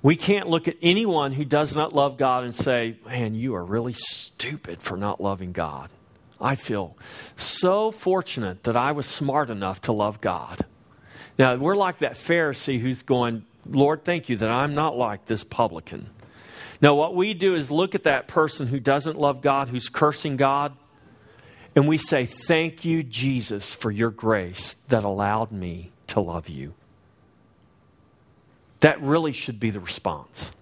We 0.03 0.17
can't 0.17 0.49
look 0.49 0.67
at 0.67 0.77
anyone 0.83 1.33
who 1.33 1.45
does 1.45 1.77
not 1.77 1.95
love 1.95 2.17
God 2.17 2.45
and 2.45 2.55
say, 2.55 2.97
Man, 3.07 3.35
you 3.35 3.55
are 3.55 3.65
really 3.65 3.93
stupid 3.93 4.83
for 4.83 4.97
not 4.97 5.21
loving 5.21 5.53
God. 5.53 5.91
I 6.41 6.57
feel 6.57 6.97
so 7.37 7.93
fortunate 7.93 8.65
that 8.65 8.77
I 8.77 8.91
was 8.93 9.07
smart 9.07 9.49
enough 9.49 9.81
to 9.83 9.93
love 9.93 10.21
God. 10.21 10.67
Now, 11.39 11.55
we're 11.55 11.77
like 11.77 11.99
that 11.99 12.15
Pharisee 12.15 12.81
who's 12.81 13.03
going, 13.03 13.45
Lord, 13.65 14.05
thank 14.05 14.29
you 14.29 14.37
that 14.39 14.51
I'm 14.51 14.75
not 14.75 14.97
like 14.97 15.27
this 15.27 15.45
publican. 15.45 16.11
Now, 16.81 16.95
what 16.95 17.15
we 17.15 17.33
do 17.33 17.55
is 17.55 17.71
look 17.71 17.95
at 17.95 18.03
that 18.05 18.27
person 18.27 18.67
who 18.67 18.81
doesn't 18.81 19.17
love 19.17 19.41
God, 19.41 19.69
who's 19.69 19.89
cursing 19.89 20.37
God, 20.37 20.73
and 21.77 21.87
we 21.87 21.97
say, 21.97 22.27
Thank 22.27 22.85
you, 22.85 23.05
Jesus, 23.05 23.73
for 23.73 23.93
your 23.93 24.11
grace 24.11 24.75
that 24.89 25.05
allowed 25.05 25.53
me 25.53 25.93
to 26.09 26.21
love 26.21 26.49
you. 26.49 26.75
That 28.83 29.01
really 29.01 29.33
should 29.33 29.61
be 29.61 29.71
the 29.71 29.81
response. 29.81 30.53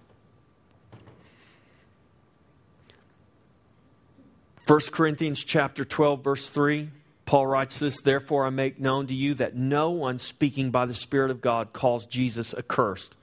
1 4.67 4.79
Corinthians 4.91 5.43
chapter 5.43 5.83
12 5.83 6.23
verse 6.23 6.47
3 6.47 6.89
Paul 7.25 7.47
writes 7.47 7.79
this 7.79 7.99
therefore 7.99 8.45
I 8.45 8.51
make 8.51 8.79
known 8.79 9.07
to 9.07 9.13
you 9.13 9.33
that 9.33 9.55
no 9.55 9.89
one 9.89 10.19
speaking 10.19 10.69
by 10.69 10.85
the 10.85 10.93
spirit 10.93 11.31
of 11.31 11.41
God 11.41 11.73
calls 11.73 12.05
Jesus 12.05 12.53
accursed. 12.53 13.15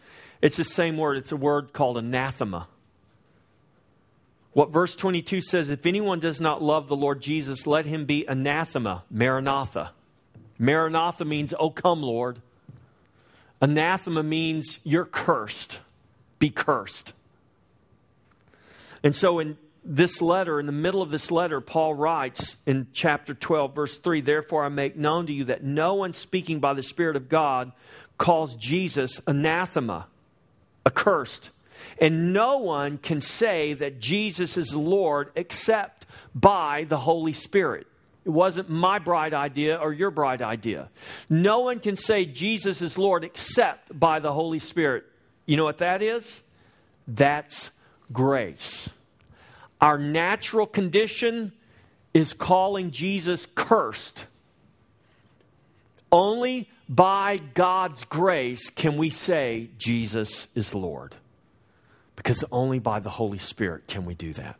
It's 0.42 0.56
the 0.56 0.64
same 0.64 0.96
word 0.96 1.16
it's 1.16 1.32
a 1.32 1.36
word 1.36 1.72
called 1.72 1.96
anathema. 1.96 2.66
What 4.52 4.72
verse 4.72 4.96
22 4.96 5.40
says 5.40 5.70
if 5.70 5.86
anyone 5.86 6.18
does 6.18 6.40
not 6.40 6.60
love 6.60 6.88
the 6.88 6.96
Lord 6.96 7.22
Jesus 7.22 7.68
let 7.68 7.86
him 7.86 8.04
be 8.04 8.26
anathema 8.26 9.04
maranatha. 9.10 9.92
Maranatha 10.58 11.24
means 11.24 11.54
oh 11.56 11.70
come 11.70 12.02
Lord. 12.02 12.42
Anathema 13.60 14.22
means 14.22 14.78
you're 14.84 15.04
cursed. 15.04 15.80
Be 16.38 16.50
cursed. 16.50 17.12
And 19.02 19.14
so 19.14 19.38
in 19.38 19.56
this 19.84 20.20
letter, 20.20 20.60
in 20.60 20.66
the 20.66 20.72
middle 20.72 21.02
of 21.02 21.10
this 21.10 21.30
letter, 21.30 21.60
Paul 21.60 21.94
writes 21.94 22.56
in 22.66 22.88
chapter 22.92 23.34
12, 23.34 23.74
verse 23.74 23.98
3 23.98 24.20
Therefore, 24.20 24.64
I 24.64 24.68
make 24.68 24.96
known 24.96 25.26
to 25.26 25.32
you 25.32 25.44
that 25.44 25.64
no 25.64 25.94
one 25.94 26.12
speaking 26.12 26.60
by 26.60 26.74
the 26.74 26.82
Spirit 26.82 27.16
of 27.16 27.28
God 27.28 27.72
calls 28.18 28.54
Jesus 28.54 29.20
anathema, 29.26 30.06
accursed. 30.84 31.50
And 32.00 32.32
no 32.32 32.58
one 32.58 32.98
can 32.98 33.20
say 33.20 33.72
that 33.74 34.00
Jesus 34.00 34.56
is 34.56 34.74
Lord 34.74 35.30
except 35.36 36.06
by 36.34 36.84
the 36.88 36.98
Holy 36.98 37.32
Spirit. 37.32 37.86
It 38.28 38.32
wasn't 38.32 38.68
my 38.68 38.98
bright 38.98 39.32
idea 39.32 39.76
or 39.76 39.90
your 39.90 40.10
bright 40.10 40.42
idea. 40.42 40.90
No 41.30 41.60
one 41.60 41.80
can 41.80 41.96
say 41.96 42.26
Jesus 42.26 42.82
is 42.82 42.98
Lord 42.98 43.24
except 43.24 43.98
by 43.98 44.18
the 44.18 44.34
Holy 44.34 44.58
Spirit. 44.58 45.06
You 45.46 45.56
know 45.56 45.64
what 45.64 45.78
that 45.78 46.02
is? 46.02 46.42
That's 47.06 47.70
grace. 48.12 48.90
Our 49.80 49.96
natural 49.96 50.66
condition 50.66 51.52
is 52.12 52.34
calling 52.34 52.90
Jesus 52.90 53.46
cursed. 53.46 54.26
Only 56.12 56.68
by 56.86 57.38
God's 57.54 58.04
grace 58.04 58.68
can 58.68 58.98
we 58.98 59.08
say 59.08 59.70
Jesus 59.78 60.48
is 60.54 60.74
Lord. 60.74 61.14
Because 62.14 62.44
only 62.52 62.78
by 62.78 63.00
the 63.00 63.08
Holy 63.08 63.38
Spirit 63.38 63.86
can 63.86 64.04
we 64.04 64.12
do 64.12 64.34
that. 64.34 64.56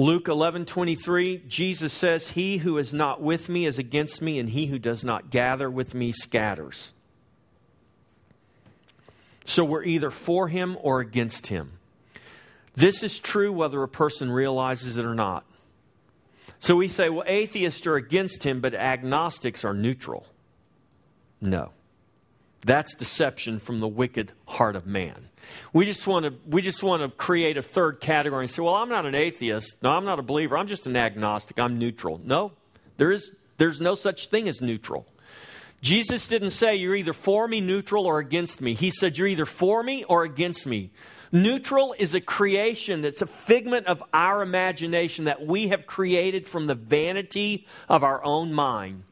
Luke 0.00 0.28
11 0.28 0.64
23, 0.64 1.42
Jesus 1.46 1.92
says, 1.92 2.30
He 2.30 2.56
who 2.56 2.78
is 2.78 2.94
not 2.94 3.20
with 3.20 3.50
me 3.50 3.66
is 3.66 3.78
against 3.78 4.22
me, 4.22 4.38
and 4.38 4.48
he 4.48 4.64
who 4.64 4.78
does 4.78 5.04
not 5.04 5.28
gather 5.28 5.68
with 5.68 5.92
me 5.92 6.10
scatters. 6.10 6.94
So 9.44 9.62
we're 9.62 9.84
either 9.84 10.10
for 10.10 10.48
him 10.48 10.78
or 10.80 11.00
against 11.00 11.48
him. 11.48 11.72
This 12.74 13.02
is 13.02 13.18
true 13.18 13.52
whether 13.52 13.82
a 13.82 13.88
person 13.88 14.30
realizes 14.30 14.96
it 14.96 15.04
or 15.04 15.14
not. 15.14 15.44
So 16.60 16.76
we 16.76 16.88
say, 16.88 17.10
well, 17.10 17.24
atheists 17.26 17.86
are 17.86 17.96
against 17.96 18.42
him, 18.44 18.62
but 18.62 18.72
agnostics 18.72 19.66
are 19.66 19.74
neutral. 19.74 20.24
No. 21.42 21.72
That's 22.62 22.94
deception 22.94 23.58
from 23.58 23.78
the 23.78 23.88
wicked 23.88 24.32
heart 24.46 24.76
of 24.76 24.86
man. 24.86 25.28
We 25.72 25.86
just 25.86 26.06
want 26.06 26.26
to 26.26 26.34
we 26.46 26.60
just 26.60 26.82
want 26.82 27.02
to 27.02 27.08
create 27.08 27.56
a 27.56 27.62
third 27.62 28.00
category 28.00 28.44
and 28.44 28.50
say, 28.50 28.62
"Well, 28.62 28.74
I'm 28.74 28.90
not 28.90 29.06
an 29.06 29.14
atheist. 29.14 29.76
No, 29.82 29.90
I'm 29.90 30.04
not 30.04 30.18
a 30.18 30.22
believer. 30.22 30.58
I'm 30.58 30.66
just 30.66 30.86
an 30.86 30.96
agnostic. 30.96 31.58
I'm 31.58 31.78
neutral." 31.78 32.20
No. 32.22 32.52
There 32.98 33.10
is 33.10 33.32
there's 33.56 33.80
no 33.80 33.94
such 33.94 34.28
thing 34.28 34.48
as 34.48 34.60
neutral. 34.60 35.06
Jesus 35.80 36.28
didn't 36.28 36.50
say 36.50 36.76
you're 36.76 36.94
either 36.94 37.14
for 37.14 37.48
me, 37.48 37.62
neutral, 37.62 38.04
or 38.04 38.18
against 38.18 38.60
me. 38.60 38.74
He 38.74 38.90
said 38.90 39.16
you're 39.16 39.28
either 39.28 39.46
for 39.46 39.82
me 39.82 40.04
or 40.04 40.24
against 40.24 40.66
me. 40.66 40.90
Neutral 41.32 41.94
is 41.98 42.14
a 42.14 42.20
creation 42.20 43.02
that's 43.02 43.22
a 43.22 43.26
figment 43.26 43.86
of 43.86 44.02
our 44.12 44.42
imagination 44.42 45.24
that 45.26 45.46
we 45.46 45.68
have 45.68 45.86
created 45.86 46.46
from 46.46 46.66
the 46.66 46.74
vanity 46.74 47.66
of 47.88 48.02
our 48.02 48.22
own 48.24 48.52
mind. 48.52 49.04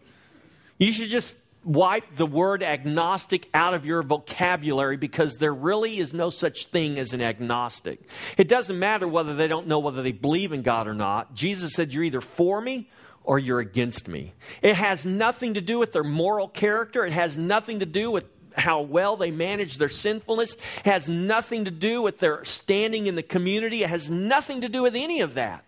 You 0.79 0.93
should 0.93 1.09
just 1.09 1.39
wipe 1.65 2.17
the 2.17 2.27
word 2.27 2.63
agnostic 2.63 3.49
out 3.53 3.75
of 3.75 3.85
your 3.85 4.03
vocabulary 4.03 4.97
because 4.97 5.37
there 5.37 5.53
really 5.53 5.99
is 5.99 6.15
no 6.15 6.31
such 6.31 6.67
thing 6.67 6.99
as 6.99 7.13
an 7.13 7.21
agnostic. 7.21 8.01
It 8.37 8.49
doesn't 8.49 8.79
matter 8.79 9.07
whether 9.07 9.35
they 9.35 9.49
don't 9.49 9.67
know 9.67 9.79
whether 9.79 10.03
they 10.03 10.13
believe 10.13 10.53
in 10.53 10.63
God 10.63 10.87
or 10.87 10.95
not. 10.95 11.35
Jesus 11.35 11.73
said, 11.75 11.93
You're 11.93 12.05
either 12.05 12.21
for 12.21 12.61
me 12.61 12.91
or 13.25 13.39
you're 13.39 13.61
against 13.61 14.09
me. 14.09 14.35
It 14.63 14.75
has 14.75 15.05
nothing 15.05 15.55
to 15.55 15.61
do 15.61 15.79
with 15.79 15.93
their 15.93 16.05
moral 16.05 16.49
character, 16.49 17.05
it 17.05 17.13
has 17.13 17.37
nothing 17.37 17.81
to 17.81 17.87
do 17.87 18.11
with 18.11 18.25
how 18.57 18.81
well 18.81 19.17
they 19.17 19.31
manage 19.31 19.79
their 19.79 19.89
sinfulness 19.89 20.55
it 20.55 20.91
has 20.91 21.09
nothing 21.09 21.67
to 21.67 21.71
do 21.71 22.03
with 22.03 22.19
their 22.19 22.45
standing 22.45 23.07
in 23.07 23.15
the 23.15 23.23
community. 23.23 23.85
It 23.85 23.91
has 23.91 24.11
nothing 24.11 24.63
to 24.63 24.69
do 24.69 24.83
with 24.83 24.97
any 24.97 25.21
of 25.21 25.35
that. 25.35 25.65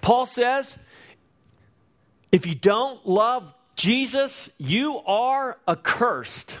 Paul 0.00 0.26
says, 0.26 0.78
if 2.32 2.46
you 2.46 2.54
don't 2.54 3.06
love 3.06 3.54
Jesus, 3.76 4.50
you 4.58 4.98
are 5.00 5.58
accursed. 5.66 6.60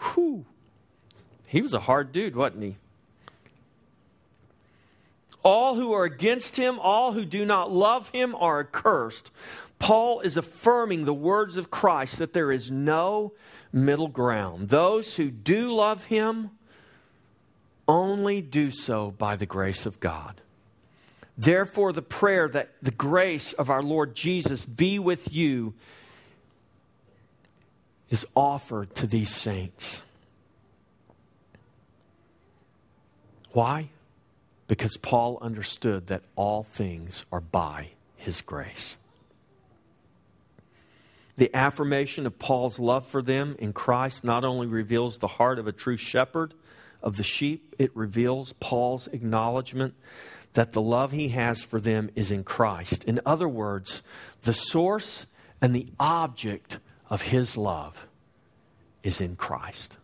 Whew. 0.00 0.44
He 1.46 1.62
was 1.62 1.74
a 1.74 1.80
hard 1.80 2.12
dude, 2.12 2.36
wasn't 2.36 2.62
he? 2.62 2.76
All 5.42 5.76
who 5.76 5.92
are 5.92 6.04
against 6.04 6.56
him, 6.56 6.78
all 6.80 7.12
who 7.12 7.24
do 7.24 7.46
not 7.46 7.70
love 7.70 8.10
him, 8.10 8.34
are 8.34 8.60
accursed. 8.60 9.30
Paul 9.78 10.20
is 10.20 10.36
affirming 10.36 11.04
the 11.04 11.14
words 11.14 11.56
of 11.56 11.70
Christ 11.70 12.18
that 12.18 12.32
there 12.32 12.50
is 12.50 12.70
no 12.70 13.32
middle 13.72 14.08
ground. 14.08 14.70
Those 14.70 15.16
who 15.16 15.30
do 15.30 15.72
love 15.72 16.04
him 16.04 16.50
only 17.86 18.40
do 18.42 18.70
so 18.70 19.12
by 19.12 19.36
the 19.36 19.46
grace 19.46 19.86
of 19.86 20.00
God. 20.00 20.40
Therefore, 21.38 21.92
the 21.92 22.02
prayer 22.02 22.48
that 22.48 22.70
the 22.82 22.90
grace 22.90 23.52
of 23.52 23.70
our 23.70 23.82
Lord 23.82 24.14
Jesus 24.14 24.64
be 24.64 24.98
with 24.98 25.32
you 25.32 25.74
is 28.10 28.26
offered 28.34 28.94
to 28.96 29.06
these 29.06 29.34
saints. 29.34 30.02
Why? 33.52 33.90
Because 34.68 34.96
Paul 34.96 35.38
understood 35.40 36.08
that 36.08 36.22
all 36.34 36.62
things 36.62 37.24
are 37.32 37.40
by 37.40 37.90
his 38.16 38.40
grace. 38.42 38.96
The 41.36 41.54
affirmation 41.54 42.26
of 42.26 42.38
Paul's 42.38 42.78
love 42.78 43.06
for 43.06 43.22
them 43.22 43.56
in 43.58 43.72
Christ 43.72 44.24
not 44.24 44.44
only 44.44 44.66
reveals 44.66 45.18
the 45.18 45.26
heart 45.26 45.58
of 45.58 45.66
a 45.66 45.72
true 45.72 45.96
shepherd 45.96 46.54
of 47.02 47.16
the 47.16 47.22
sheep, 47.22 47.74
it 47.78 47.94
reveals 47.94 48.54
Paul's 48.54 49.06
acknowledgement 49.08 49.94
that 50.54 50.72
the 50.72 50.80
love 50.80 51.12
he 51.12 51.28
has 51.28 51.60
for 51.60 51.78
them 51.78 52.10
is 52.14 52.30
in 52.30 52.42
Christ. 52.42 53.04
In 53.04 53.20
other 53.26 53.48
words, 53.48 54.02
the 54.42 54.54
source 54.54 55.26
and 55.60 55.74
the 55.74 55.88
object 56.00 56.78
of 57.08 57.22
his 57.22 57.56
love 57.56 58.06
is 59.02 59.20
in 59.20 59.36
Christ. 59.36 59.96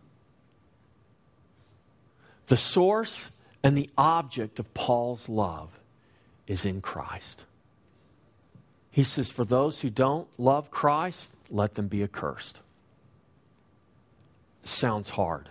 The 2.47 2.57
source 2.57 3.29
and 3.63 3.77
the 3.77 3.89
object 3.97 4.59
of 4.59 4.73
Paul's 4.73 5.29
love 5.29 5.79
is 6.47 6.65
in 6.65 6.81
Christ. 6.81 7.45
He 8.91 9.03
says, 9.03 9.31
For 9.31 9.45
those 9.45 9.81
who 9.81 9.89
don't 9.89 10.27
love 10.37 10.69
Christ, 10.69 11.31
let 11.49 11.75
them 11.75 11.87
be 11.87 12.03
accursed. 12.03 12.59
Sounds 14.63 15.09
hard. 15.09 15.49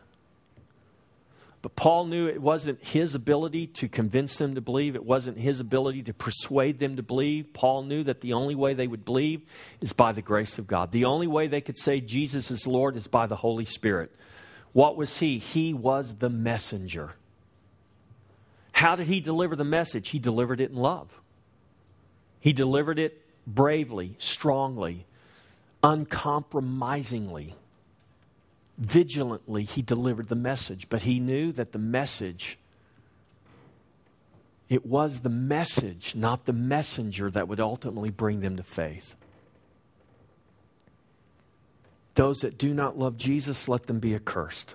But 1.63 1.77
Paul 1.77 2.07
knew 2.07 2.27
it 2.27 2.43
wasn't 2.43 2.83
his 2.83 3.15
ability 3.15 3.69
to 3.69 3.89
convince 3.89 4.37
them 4.37 4.57
to 4.57 4.61
believe, 4.61 4.97
it 4.97 5.05
wasn't 5.05 5.39
his 5.39 5.61
ability 5.61 6.03
to 6.03 6.13
persuade 6.13 6.81
them 6.81 6.97
to 6.97 7.05
believe. 7.05 7.53
Paul 7.53 7.85
knew 7.85 8.03
that 8.03 8.21
the 8.21 8.33
only 8.33 8.57
way 8.57 8.75
they 8.75 8.89
would 8.89 9.05
believe 9.05 9.43
is 9.81 9.93
by 9.93 10.11
the 10.11 10.23
grace 10.23 10.59
of 10.59 10.67
God. 10.67 10.91
The 10.91 11.05
only 11.05 11.29
way 11.29 11.47
they 11.47 11.61
could 11.61 11.79
say 11.79 12.01
Jesus 12.01 12.51
is 12.51 12.67
Lord 12.67 12.97
is 12.97 13.07
by 13.07 13.27
the 13.27 13.37
Holy 13.37 13.65
Spirit. 13.65 14.11
What 14.73 14.97
was 14.97 15.21
he? 15.21 15.39
He 15.39 15.73
was 15.73 16.17
the 16.17 16.31
messenger. 16.31 17.13
How 18.73 18.97
did 18.97 19.07
he 19.07 19.21
deliver 19.21 19.55
the 19.55 19.65
message? 19.65 20.09
He 20.09 20.19
delivered 20.19 20.61
it 20.61 20.71
in 20.71 20.77
love. 20.77 21.09
He 22.41 22.53
delivered 22.53 22.99
it 22.99 23.23
bravely, 23.47 24.17
strongly, 24.19 25.07
uncompromisingly 25.85 27.55
vigilantly 28.83 29.63
he 29.65 29.81
delivered 29.81 30.29
the 30.29 30.35
message, 30.35 30.89
but 30.89 31.03
he 31.03 31.21
knew 31.21 31.53
that 31.53 31.73
the 31.73 31.79
message, 31.79 32.59
it 34.69 34.85
was 34.85 35.21
the 35.21 35.29
message, 35.29 36.15
not 36.15 36.47
the 36.47 36.53
messenger, 36.53 37.31
that 37.31 37.49
would 37.49 37.61
ultimately 37.61 38.11
bring 38.11 38.41
them 38.41 38.57
to 38.57 38.63
faith. 38.63 39.15
Those 42.15 42.41
that 42.41 42.59
do 42.59 42.75
not 42.75 42.99
love 42.99 43.17
Jesus, 43.17 43.69
let 43.69 43.87
them 43.87 44.01
be 44.01 44.15
accursed. 44.15 44.75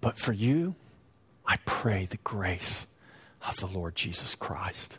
But 0.00 0.18
for 0.18 0.32
you, 0.32 0.74
I 1.46 1.56
pray 1.64 2.06
the 2.06 2.18
grace 2.18 2.86
of 3.48 3.56
the 3.56 3.66
Lord 3.66 3.94
Jesus 3.94 4.34
Christ. 4.34 4.98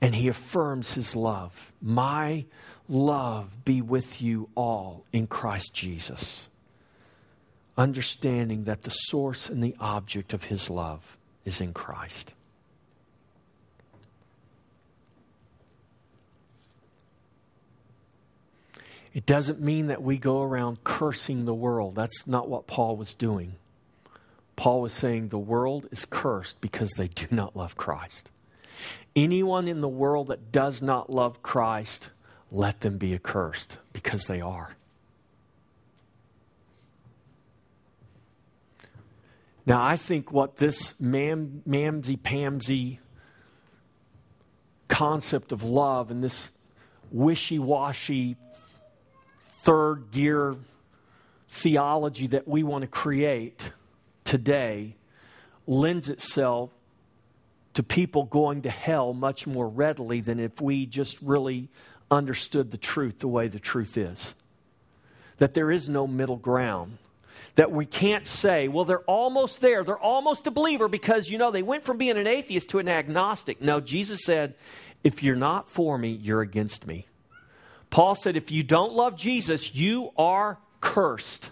And 0.00 0.14
he 0.14 0.28
affirms 0.28 0.94
his 0.94 1.16
love. 1.16 1.72
My 1.82 2.44
love 2.88 3.64
be 3.64 3.82
with 3.82 4.22
you 4.22 4.48
all 4.54 5.04
in 5.12 5.26
Christ 5.26 5.74
Jesus. 5.74 6.48
Understanding 7.76 8.64
that 8.64 8.82
the 8.82 8.90
source 8.90 9.48
and 9.48 9.62
the 9.62 9.74
object 9.80 10.32
of 10.32 10.44
his 10.44 10.70
love 10.70 11.16
is 11.44 11.60
in 11.60 11.72
Christ. 11.72 12.34
It 19.14 19.26
doesn't 19.26 19.60
mean 19.60 19.88
that 19.88 20.02
we 20.02 20.18
go 20.18 20.42
around 20.42 20.84
cursing 20.84 21.44
the 21.44 21.54
world. 21.54 21.96
That's 21.96 22.26
not 22.26 22.48
what 22.48 22.66
Paul 22.66 22.96
was 22.96 23.14
doing. 23.14 23.56
Paul 24.54 24.80
was 24.80 24.92
saying 24.92 25.28
the 25.28 25.38
world 25.38 25.88
is 25.90 26.04
cursed 26.04 26.60
because 26.60 26.90
they 26.96 27.08
do 27.08 27.26
not 27.30 27.56
love 27.56 27.76
Christ. 27.76 28.30
Anyone 29.18 29.66
in 29.66 29.80
the 29.80 29.88
world 29.88 30.28
that 30.28 30.52
does 30.52 30.80
not 30.80 31.10
love 31.10 31.42
Christ 31.42 32.10
let 32.52 32.82
them 32.82 32.98
be 32.98 33.14
accursed 33.14 33.78
because 33.92 34.26
they 34.26 34.40
are. 34.40 34.76
Now, 39.66 39.82
I 39.82 39.96
think 39.96 40.30
what 40.30 40.58
this 40.58 40.94
mam- 41.00 41.64
mamsy 41.68 42.16
pamsy 42.16 42.98
concept 44.86 45.50
of 45.50 45.64
love 45.64 46.12
and 46.12 46.22
this 46.22 46.52
wishy 47.10 47.58
washy 47.58 48.36
third 49.62 50.12
gear 50.12 50.54
theology 51.48 52.28
that 52.28 52.46
we 52.46 52.62
want 52.62 52.82
to 52.82 52.88
create 52.88 53.72
today 54.22 54.94
lends 55.66 56.08
itself 56.08 56.70
to 57.78 57.82
people 57.84 58.24
going 58.24 58.62
to 58.62 58.70
hell 58.70 59.14
much 59.14 59.46
more 59.46 59.68
readily 59.68 60.20
than 60.20 60.40
if 60.40 60.60
we 60.60 60.84
just 60.84 61.16
really 61.22 61.68
understood 62.10 62.72
the 62.72 62.76
truth 62.76 63.20
the 63.20 63.28
way 63.28 63.46
the 63.46 63.60
truth 63.60 63.96
is. 63.96 64.34
That 65.36 65.54
there 65.54 65.70
is 65.70 65.88
no 65.88 66.04
middle 66.08 66.38
ground. 66.38 66.98
That 67.54 67.70
we 67.70 67.86
can't 67.86 68.26
say, 68.26 68.66
well, 68.66 68.84
they're 68.84 68.98
almost 69.02 69.60
there. 69.60 69.84
They're 69.84 69.96
almost 69.96 70.44
a 70.48 70.50
believer 70.50 70.88
because, 70.88 71.30
you 71.30 71.38
know, 71.38 71.52
they 71.52 71.62
went 71.62 71.84
from 71.84 71.98
being 71.98 72.18
an 72.18 72.26
atheist 72.26 72.70
to 72.70 72.80
an 72.80 72.88
agnostic. 72.88 73.62
No, 73.62 73.78
Jesus 73.78 74.24
said, 74.24 74.54
if 75.04 75.22
you're 75.22 75.36
not 75.36 75.70
for 75.70 75.96
me, 75.98 76.08
you're 76.08 76.40
against 76.40 76.84
me. 76.84 77.06
Paul 77.90 78.16
said, 78.16 78.36
if 78.36 78.50
you 78.50 78.64
don't 78.64 78.94
love 78.94 79.14
Jesus, 79.14 79.76
you 79.76 80.10
are 80.18 80.58
cursed. 80.80 81.50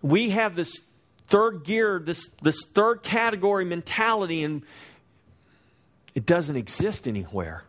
We 0.00 0.30
have 0.30 0.56
this 0.56 0.80
third 1.28 1.64
gear, 1.64 2.00
this, 2.04 2.28
this 2.42 2.56
third 2.74 3.02
category 3.02 3.64
mentality, 3.64 4.44
and 4.44 4.62
it 6.14 6.26
doesn't 6.26 6.56
exist 6.56 7.06
anywhere. 7.06 7.64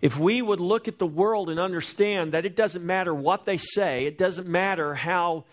If 0.00 0.18
we 0.18 0.42
would 0.42 0.60
look 0.60 0.88
at 0.88 0.98
the 0.98 1.06
world 1.06 1.50
and 1.50 1.58
understand 1.58 2.32
that 2.32 2.44
it 2.44 2.54
doesn't 2.54 2.84
matter 2.84 3.14
what 3.14 3.46
they 3.46 3.56
say, 3.56 4.06
it 4.06 4.18
doesn't 4.18 4.46
matter 4.46 4.94
how, 4.94 5.44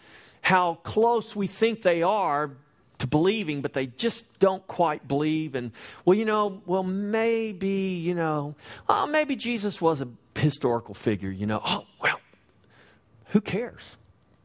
how 0.42 0.76
close 0.84 1.36
we 1.36 1.48
think 1.48 1.82
they 1.82 2.04
are 2.04 2.52
to 3.00 3.08
believing, 3.08 3.62
but 3.62 3.74
they 3.74 3.88
just 3.88 4.26
don't 4.40 4.66
quite 4.68 5.08
believe. 5.08 5.56
And, 5.56 5.72
well, 6.06 6.18
you 6.18 6.26
know, 6.26 6.62
well, 6.66 6.84
maybe, 6.84 8.02
you 8.02 8.16
know, 8.16 8.56
oh, 8.88 9.08
maybe 9.08 9.36
Jesus 9.36 9.82
was 9.82 10.02
a 10.02 10.08
historical 10.36 10.94
figure, 10.94 11.32
you 11.32 11.46
know. 11.46 11.62
Oh, 11.66 11.86
well, 12.02 12.20
who 13.28 13.42
cares 13.42 13.98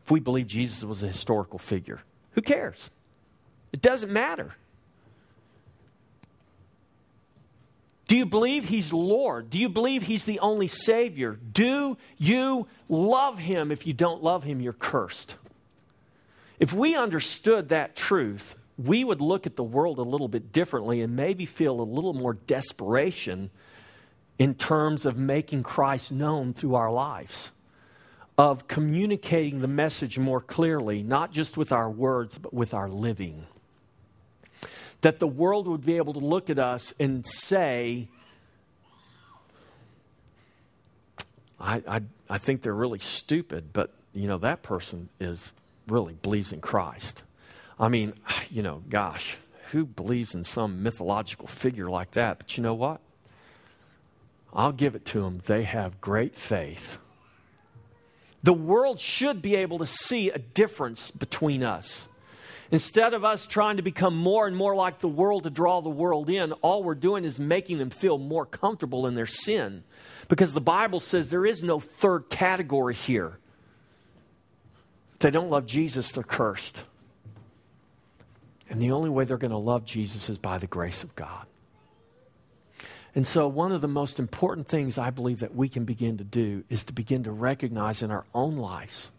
if 0.09 0.11
we 0.11 0.21
believe 0.21 0.47
Jesus 0.47 0.83
was 0.85 1.03
a 1.03 1.07
historical 1.07 1.59
figure? 1.59 2.01
Who 2.31 2.41
cares? 2.41 2.89
It 3.75 3.83
doesn't 3.83 4.11
matter. 4.11 4.55
Do 8.07 8.17
you 8.17 8.25
believe 8.25 8.65
he's 8.65 8.91
Lord? 8.91 9.51
Do 9.51 9.59
you 9.59 9.69
believe 9.69 10.05
he's 10.05 10.25
the 10.25 10.39
only 10.39 10.67
Savior? 10.67 11.39
Do 11.53 11.99
you 12.17 12.69
love 12.89 13.37
him? 13.37 13.71
If 13.71 13.87
you 13.87 13.93
don't 13.93 14.23
love 14.23 14.45
him, 14.45 14.63
you're 14.63 14.73
cursed. 14.73 15.37
If 16.59 16.73
we 16.73 16.97
understood 16.97 17.69
that 17.69 17.95
truth, 17.95 18.57
we 18.79 19.05
would 19.05 19.21
look 19.21 19.47
at 19.47 19.57
the 19.57 19.63
world 19.63 19.99
a 19.99 20.03
little 20.03 20.29
bit 20.29 20.53
differently 20.53 21.03
and 21.03 21.17
maybe 21.17 21.45
feel 21.45 21.79
a 21.79 21.83
little 21.83 22.15
more 22.15 22.33
desperation 22.33 23.51
in 24.39 24.55
terms 24.55 25.05
of 25.05 25.19
making 25.19 25.65
Christ 25.65 26.11
known 26.11 26.55
through 26.55 26.77
our 26.77 26.91
lives, 26.91 27.53
of 28.39 28.69
communicating 28.69 29.61
the 29.61 29.69
message 29.69 30.19
more 30.19 30.41
clearly, 30.41 31.03
not 31.03 31.33
just 31.33 31.59
with 31.59 31.73
our 31.73 31.91
words, 31.91 32.39
but 32.39 32.55
with 32.55 32.73
our 32.73 32.89
living 32.89 33.47
that 35.01 35.19
the 35.19 35.27
world 35.27 35.69
would 35.69 35.85
be 35.85 35.97
able 35.97 36.13
to 36.13 36.19
look 36.19 36.51
at 36.51 36.59
us 36.59 36.93
and 36.99 37.27
say, 37.27 38.09
I, 41.61 41.83
I, 41.87 42.01
I 42.29 42.39
think 42.39 42.63
they're 42.63 42.75
really 42.75 42.99
stupid, 42.99 43.73
but, 43.73 43.93
you 44.13 44.27
know, 44.27 44.39
that 44.39 44.63
person 44.63 45.09
is 45.21 45.53
really 45.87 46.15
believes 46.15 46.53
in 46.53 46.61
Christ. 46.61 47.23
I 47.79 47.89
mean, 47.89 48.15
you 48.51 48.63
know, 48.63 48.83
gosh, 48.89 49.37
who 49.71 49.85
believes 49.85 50.35
in 50.35 50.45
some 50.45 50.83
mythological 50.83 51.47
figure 51.47 51.89
like 51.89 52.13
that? 52.13 52.39
But 52.39 52.57
you 52.57 52.63
know 52.63 52.75
what? 52.75 53.01
I'll 54.53 54.73
give 54.73 54.95
it 54.95 55.05
to 55.07 55.21
them. 55.21 55.43
They 55.45 55.63
have 55.65 56.01
great 56.01 56.35
faith. 56.35 56.99
The 58.43 58.53
world 58.53 59.01
should 59.01 59.43
be 59.43 59.57
able 59.57 59.79
to 59.79 59.87
see 59.87 60.31
a 60.31 60.39
difference 60.39 61.11
between 61.11 61.63
us. 61.63 62.09
Instead 62.71 63.15
of 63.15 63.25
us 63.25 63.47
trying 63.47 63.79
to 63.79 63.83
become 63.83 64.15
more 64.15 64.47
and 64.47 64.55
more 64.55 64.75
like 64.75 64.99
the 64.99 65.09
world 65.09 65.45
to 65.45 65.51
draw 65.51 65.81
the 65.81 65.89
world 65.89 66.29
in, 66.29 66.53
all 66.53 66.83
we're 66.83 66.95
doing 66.95 67.25
is 67.25 67.41
making 67.41 67.79
them 67.79 67.89
feel 67.89 68.19
more 68.19 68.45
comfortable 68.45 69.07
in 69.07 69.15
their 69.15 69.27
sin. 69.27 69.83
Because 70.29 70.53
the 70.53 70.61
Bible 70.61 71.01
says 71.01 71.29
there 71.29 71.47
is 71.47 71.63
no 71.63 71.81
third 71.81 72.29
category 72.29 72.95
here. 72.95 73.39
If 75.15 75.21
they 75.21 75.31
don't 75.31 75.51
love 75.51 75.67
Jesus, 75.67 76.13
they're 76.13 76.23
cursed. 76.23 76.85
And 78.69 78.81
the 78.81 78.91
only 78.91 79.09
way 79.09 79.25
they're 79.25 79.39
going 79.39 79.51
to 79.51 79.57
love 79.57 79.87
Jesus 79.87 80.29
is 80.29 80.37
by 80.37 80.59
the 80.59 80.67
grace 80.67 81.03
of 81.03 81.15
God. 81.17 81.47
And 83.19 83.27
so, 83.27 83.49
one 83.49 83.73
of 83.73 83.81
the 83.81 83.89
most 83.89 84.21
important 84.21 84.69
things 84.69 84.97
I 84.97 85.11
believe 85.11 85.41
that 85.41 85.53
we 85.53 85.69
can 85.69 85.85
begin 85.85 86.19
to 86.19 86.23
do 86.23 86.63
is 86.69 86.85
to 86.85 86.93
begin 86.93 87.25
to 87.25 87.33
recognize 87.33 88.01
in 88.01 88.13
our 88.13 88.25
own 88.33 88.57
lives 88.59 89.11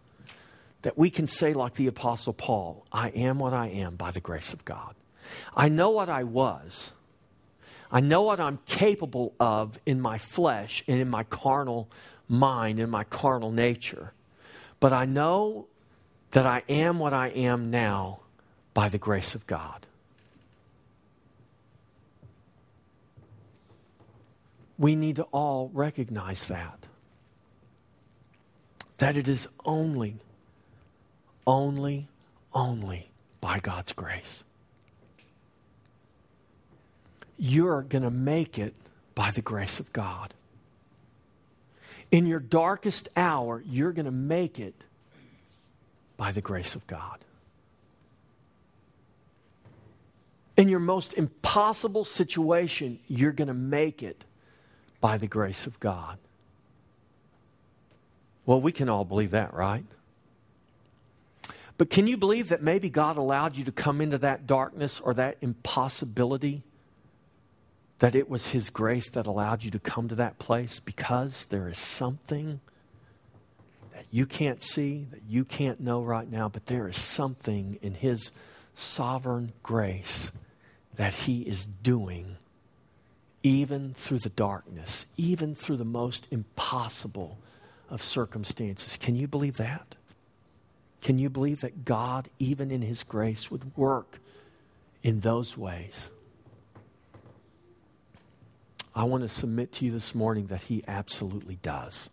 that 0.80 0.96
we 0.96 1.10
can 1.10 1.26
say, 1.26 1.52
like 1.52 1.74
the 1.74 1.86
Apostle 1.86 2.32
Paul, 2.32 2.86
I 2.90 3.10
am 3.10 3.38
what 3.38 3.52
I 3.52 3.66
am 3.66 3.96
by 3.96 4.10
the 4.10 4.18
grace 4.18 4.54
of 4.54 4.64
God. 4.64 4.94
I 5.54 5.68
know 5.68 5.90
what 5.90 6.08
I 6.08 6.24
was. 6.24 6.92
I 7.92 8.00
know 8.00 8.22
what 8.22 8.40
I'm 8.40 8.60
capable 8.64 9.34
of 9.38 9.78
in 9.84 10.00
my 10.00 10.16
flesh 10.16 10.82
and 10.88 10.98
in 10.98 11.10
my 11.10 11.24
carnal 11.24 11.86
mind, 12.26 12.80
in 12.80 12.88
my 12.88 13.04
carnal 13.04 13.52
nature. 13.52 14.14
But 14.80 14.94
I 14.94 15.04
know 15.04 15.66
that 16.30 16.46
I 16.46 16.62
am 16.70 16.98
what 16.98 17.12
I 17.12 17.28
am 17.28 17.70
now 17.70 18.20
by 18.72 18.88
the 18.88 18.96
grace 18.96 19.34
of 19.34 19.46
God. 19.46 19.84
We 24.80 24.96
need 24.96 25.16
to 25.16 25.24
all 25.24 25.70
recognize 25.72 26.44
that. 26.44 26.86
That 28.98 29.16
it 29.16 29.28
is 29.28 29.46
only 29.64 30.16
only, 31.50 32.08
only 32.52 33.10
by 33.40 33.58
God's 33.58 33.92
grace. 33.92 34.44
You're 37.36 37.82
going 37.82 38.02
to 38.02 38.10
make 38.10 38.58
it 38.58 38.74
by 39.14 39.30
the 39.32 39.40
grace 39.42 39.80
of 39.80 39.92
God. 39.92 40.32
In 42.12 42.26
your 42.26 42.38
darkest 42.38 43.08
hour, 43.16 43.62
you're 43.66 43.92
going 43.92 44.04
to 44.04 44.12
make 44.12 44.60
it 44.60 44.74
by 46.16 46.30
the 46.32 46.40
grace 46.40 46.74
of 46.74 46.86
God. 46.86 47.18
In 50.56 50.68
your 50.68 50.80
most 50.80 51.14
impossible 51.14 52.04
situation, 52.04 53.00
you're 53.08 53.32
going 53.32 53.48
to 53.48 53.54
make 53.54 54.02
it 54.02 54.24
by 55.00 55.16
the 55.16 55.26
grace 55.26 55.66
of 55.66 55.80
God. 55.80 56.18
Well, 58.46 58.60
we 58.60 58.72
can 58.72 58.88
all 58.88 59.04
believe 59.04 59.30
that, 59.30 59.54
right? 59.54 59.84
But 61.80 61.88
can 61.88 62.06
you 62.06 62.16
believe 62.16 62.50
that 62.50 62.62
maybe 62.62 62.90
God 62.90 63.16
allowed 63.16 63.56
you 63.56 63.64
to 63.64 63.72
come 63.72 64.00
into 64.00 64.18
that 64.18 64.46
darkness 64.46 65.00
or 65.00 65.14
that 65.14 65.38
impossibility? 65.40 66.62
That 68.00 68.14
it 68.14 68.28
was 68.28 68.48
His 68.48 68.68
grace 68.68 69.08
that 69.10 69.26
allowed 69.26 69.62
you 69.62 69.70
to 69.70 69.78
come 69.78 70.08
to 70.08 70.14
that 70.16 70.38
place 70.38 70.80
because 70.80 71.46
there 71.46 71.68
is 71.68 71.78
something 71.78 72.60
that 73.94 74.04
you 74.10 74.26
can't 74.26 74.62
see, 74.62 75.06
that 75.10 75.22
you 75.26 75.44
can't 75.44 75.80
know 75.80 76.02
right 76.02 76.30
now, 76.30 76.48
but 76.48 76.66
there 76.66 76.88
is 76.88 76.98
something 76.98 77.78
in 77.80 77.94
His 77.94 78.30
sovereign 78.74 79.52
grace 79.62 80.32
that 80.96 81.14
He 81.14 81.42
is 81.42 81.64
doing 81.64 82.36
even 83.42 83.94
through 83.94 84.18
the 84.18 84.30
darkness, 84.30 85.06
even 85.16 85.54
through 85.54 85.76
the 85.76 85.84
most 85.84 86.28
impossible 86.30 87.38
of 87.88 88.02
circumstances. 88.02 88.96
Can 88.96 89.16
you 89.16 89.26
believe 89.26 89.56
that? 89.56 89.96
Can 91.00 91.18
you 91.18 91.30
believe 91.30 91.60
that 91.62 91.84
God, 91.84 92.28
even 92.38 92.70
in 92.70 92.82
His 92.82 93.02
grace, 93.02 93.50
would 93.50 93.76
work 93.76 94.18
in 95.02 95.20
those 95.20 95.56
ways? 95.56 96.10
I 98.94 99.04
want 99.04 99.22
to 99.22 99.28
submit 99.28 99.72
to 99.74 99.86
you 99.86 99.92
this 99.92 100.14
morning 100.14 100.48
that 100.48 100.62
He 100.62 100.84
absolutely 100.86 101.56
does. 101.56 102.10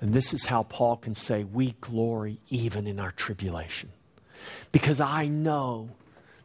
And 0.00 0.12
this 0.12 0.34
is 0.34 0.46
how 0.46 0.64
Paul 0.64 0.96
can 0.96 1.14
say, 1.14 1.44
We 1.44 1.74
glory 1.80 2.38
even 2.50 2.86
in 2.86 3.00
our 3.00 3.12
tribulation. 3.12 3.90
Because 4.70 5.00
I 5.00 5.26
know 5.26 5.90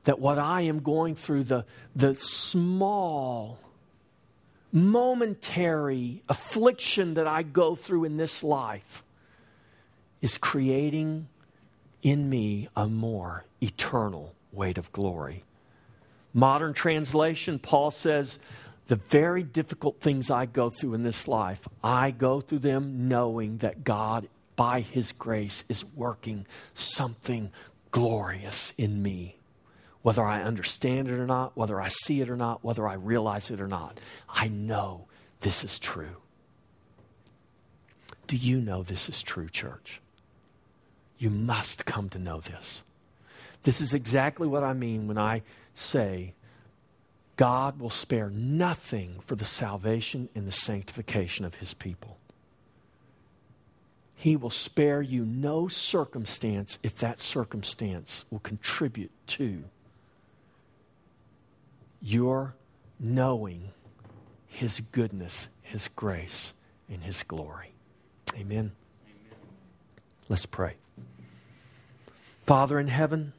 that 0.03 0.19
what 0.19 0.37
I 0.37 0.61
am 0.61 0.79
going 0.79 1.15
through, 1.15 1.45
the, 1.45 1.65
the 1.95 2.13
small, 2.15 3.59
momentary 4.71 6.23
affliction 6.27 7.13
that 7.13 7.27
I 7.27 7.43
go 7.43 7.75
through 7.75 8.05
in 8.05 8.17
this 8.17 8.43
life, 8.43 9.03
is 10.21 10.37
creating 10.37 11.27
in 12.01 12.29
me 12.29 12.69
a 12.75 12.87
more 12.87 13.45
eternal 13.61 14.33
weight 14.51 14.77
of 14.77 14.91
glory. 14.91 15.43
Modern 16.33 16.73
translation, 16.73 17.59
Paul 17.59 17.91
says, 17.91 18.39
the 18.87 18.95
very 18.95 19.43
difficult 19.43 19.99
things 20.01 20.29
I 20.29 20.45
go 20.45 20.69
through 20.69 20.95
in 20.95 21.03
this 21.03 21.27
life, 21.27 21.67
I 21.83 22.11
go 22.11 22.41
through 22.41 22.59
them 22.59 23.07
knowing 23.07 23.57
that 23.59 23.83
God, 23.83 24.27
by 24.55 24.81
His 24.81 25.11
grace, 25.13 25.63
is 25.69 25.85
working 25.95 26.45
something 26.73 27.51
glorious 27.91 28.73
in 28.77 29.01
me. 29.01 29.37
Whether 30.03 30.23
I 30.23 30.43
understand 30.43 31.07
it 31.07 31.13
or 31.13 31.25
not, 31.25 31.57
whether 31.57 31.81
I 31.81 31.87
see 31.87 32.21
it 32.21 32.29
or 32.29 32.35
not, 32.35 32.63
whether 32.63 32.87
I 32.87 32.93
realize 32.93 33.49
it 33.49 33.59
or 33.59 33.67
not, 33.67 33.99
I 34.29 34.49
know 34.49 35.05
this 35.39 35.63
is 35.63 35.79
true. 35.79 36.17
Do 38.27 38.35
you 38.35 38.59
know 38.61 38.83
this 38.83 39.09
is 39.09 39.23
true, 39.23 39.49
church? 39.49 40.01
You 41.17 41.29
must 41.29 41.85
come 41.85 42.09
to 42.09 42.19
know 42.19 42.39
this. 42.39 42.83
This 43.63 43.79
is 43.79 43.93
exactly 43.93 44.47
what 44.47 44.63
I 44.63 44.73
mean 44.73 45.07
when 45.07 45.17
I 45.17 45.41
say 45.73 46.33
God 47.37 47.79
will 47.79 47.89
spare 47.89 48.29
nothing 48.29 49.19
for 49.25 49.35
the 49.35 49.45
salvation 49.45 50.29
and 50.35 50.45
the 50.45 50.51
sanctification 50.51 51.45
of 51.45 51.55
his 51.55 51.73
people. 51.73 52.17
He 54.15 54.35
will 54.35 54.49
spare 54.49 55.01
you 55.01 55.25
no 55.25 55.67
circumstance 55.67 56.77
if 56.83 56.97
that 56.99 57.19
circumstance 57.19 58.25
will 58.29 58.39
contribute 58.39 59.11
to 59.27 59.63
your 62.03 62.53
knowing 62.99 63.71
his 64.47 64.81
goodness, 64.91 65.47
his 65.61 65.87
grace, 65.87 66.53
and 66.89 67.01
his 67.01 67.23
glory. 67.23 67.73
Amen. 68.33 68.43
Amen. 68.45 68.71
Let's 70.29 70.45
pray. 70.45 70.75
Father 72.45 72.79
in 72.79 72.87
heaven, 72.87 73.33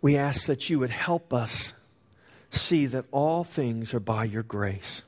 we 0.00 0.16
ask 0.16 0.46
that 0.46 0.70
you 0.70 0.78
would 0.78 0.90
help 0.90 1.32
us 1.34 1.74
see 2.50 2.86
that 2.86 3.04
all 3.12 3.44
things 3.44 3.92
are 3.92 4.00
by 4.00 4.24
your 4.24 4.42
grace. 4.42 5.04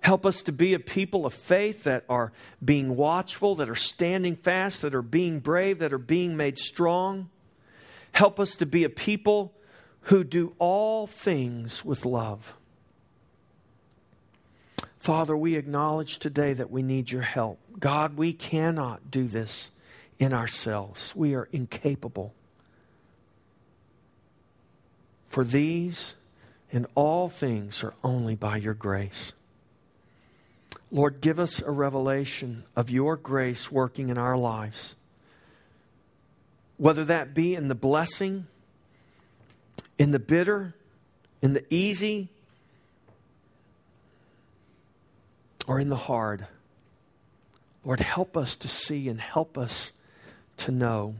Help 0.00 0.26
us 0.26 0.42
to 0.42 0.52
be 0.52 0.74
a 0.74 0.78
people 0.78 1.24
of 1.24 1.32
faith 1.32 1.84
that 1.84 2.04
are 2.08 2.32
being 2.62 2.96
watchful, 2.96 3.54
that 3.54 3.70
are 3.70 3.74
standing 3.74 4.36
fast, 4.36 4.82
that 4.82 4.94
are 4.94 5.02
being 5.02 5.38
brave, 5.38 5.78
that 5.78 5.92
are 5.92 5.98
being 5.98 6.36
made 6.36 6.58
strong. 6.58 7.30
Help 8.12 8.38
us 8.38 8.56
to 8.56 8.66
be 8.66 8.84
a 8.84 8.88
people 8.90 9.54
who 10.02 10.24
do 10.24 10.54
all 10.58 11.06
things 11.06 11.84
with 11.84 12.04
love. 12.04 12.54
Father, 14.98 15.36
we 15.36 15.56
acknowledge 15.56 16.18
today 16.18 16.52
that 16.52 16.70
we 16.70 16.82
need 16.82 17.10
your 17.10 17.22
help. 17.22 17.58
God, 17.78 18.16
we 18.16 18.32
cannot 18.32 19.10
do 19.10 19.26
this 19.26 19.70
in 20.18 20.32
ourselves. 20.32 21.12
We 21.16 21.34
are 21.34 21.48
incapable. 21.50 22.34
For 25.26 25.44
these 25.44 26.14
and 26.70 26.86
all 26.94 27.28
things 27.28 27.82
are 27.82 27.94
only 28.04 28.34
by 28.34 28.58
your 28.58 28.74
grace. 28.74 29.32
Lord, 30.90 31.20
give 31.20 31.38
us 31.38 31.60
a 31.60 31.70
revelation 31.70 32.64
of 32.76 32.90
your 32.90 33.16
grace 33.16 33.72
working 33.72 34.08
in 34.08 34.18
our 34.18 34.36
lives. 34.36 34.94
Whether 36.76 37.04
that 37.06 37.34
be 37.34 37.54
in 37.54 37.68
the 37.68 37.74
blessing, 37.74 38.46
in 39.98 40.10
the 40.10 40.18
bitter, 40.18 40.74
in 41.40 41.52
the 41.52 41.64
easy, 41.72 42.28
or 45.66 45.78
in 45.78 45.88
the 45.88 45.96
hard. 45.96 46.46
Lord, 47.84 48.00
help 48.00 48.36
us 48.36 48.56
to 48.56 48.68
see 48.68 49.08
and 49.08 49.20
help 49.20 49.58
us 49.58 49.92
to 50.58 50.70
know 50.70 51.16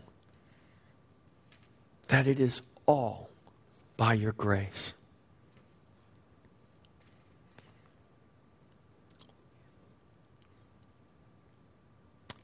that 2.08 2.26
it 2.26 2.38
is 2.38 2.62
all 2.86 3.30
by 3.96 4.14
your 4.14 4.32
grace. 4.32 4.94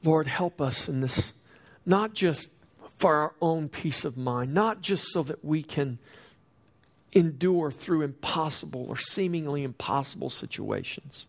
Lord, 0.03 0.27
help 0.27 0.61
us 0.61 0.87
in 0.87 1.01
this, 1.01 1.33
not 1.85 2.13
just 2.13 2.49
for 2.99 3.15
our 3.15 3.33
own 3.41 3.69
peace 3.69 4.05
of 4.05 4.17
mind, 4.17 4.53
not 4.53 4.81
just 4.81 5.11
so 5.11 5.23
that 5.23 5.43
we 5.43 5.63
can 5.63 5.97
endure 7.11 7.71
through 7.71 8.03
impossible 8.03 8.85
or 8.87 8.95
seemingly 8.95 9.63
impossible 9.63 10.29
situations 10.29 11.25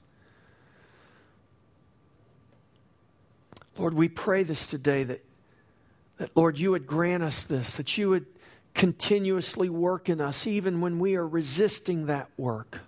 Lord, 3.80 3.94
we 3.94 4.08
pray 4.08 4.42
this 4.42 4.66
today 4.66 5.04
that, 5.04 5.24
that, 6.18 6.36
Lord, 6.36 6.58
you 6.58 6.72
would 6.72 6.86
grant 6.86 7.22
us 7.22 7.44
this, 7.44 7.76
that 7.76 7.96
you 7.96 8.10
would 8.10 8.26
continuously 8.74 9.70
work 9.70 10.10
in 10.10 10.20
us, 10.20 10.46
even 10.46 10.82
when 10.82 10.98
we 10.98 11.16
are 11.16 11.26
resisting 11.26 12.04
that 12.04 12.28
work. 12.36 12.80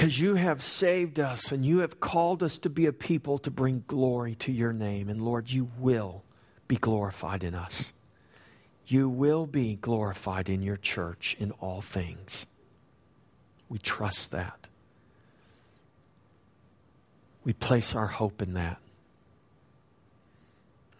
Because 0.00 0.18
you 0.18 0.36
have 0.36 0.62
saved 0.62 1.20
us 1.20 1.52
and 1.52 1.62
you 1.62 1.80
have 1.80 2.00
called 2.00 2.42
us 2.42 2.56
to 2.60 2.70
be 2.70 2.86
a 2.86 2.92
people 2.92 3.36
to 3.40 3.50
bring 3.50 3.84
glory 3.86 4.34
to 4.36 4.50
your 4.50 4.72
name. 4.72 5.10
And 5.10 5.20
Lord, 5.20 5.50
you 5.50 5.68
will 5.78 6.24
be 6.66 6.76
glorified 6.76 7.44
in 7.44 7.54
us. 7.54 7.92
You 8.86 9.10
will 9.10 9.46
be 9.46 9.76
glorified 9.76 10.48
in 10.48 10.62
your 10.62 10.78
church 10.78 11.36
in 11.38 11.50
all 11.60 11.82
things. 11.82 12.46
We 13.68 13.76
trust 13.76 14.30
that. 14.30 14.68
We 17.44 17.52
place 17.52 17.94
our 17.94 18.06
hope 18.06 18.40
in 18.40 18.54
that. 18.54 18.78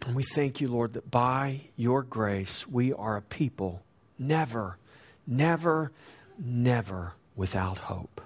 And 0.05 0.15
we 0.15 0.21
thank 0.21 0.61
you, 0.61 0.67
Lord, 0.67 0.93
that 0.93 1.09
by 1.09 1.61
your 1.75 2.03
grace 2.03 2.67
we 2.67 2.93
are 2.93 3.17
a 3.17 3.23
people 3.23 3.81
never, 4.19 4.77
never, 5.25 5.91
never 6.37 7.13
without 7.35 7.79
hope. 7.79 8.21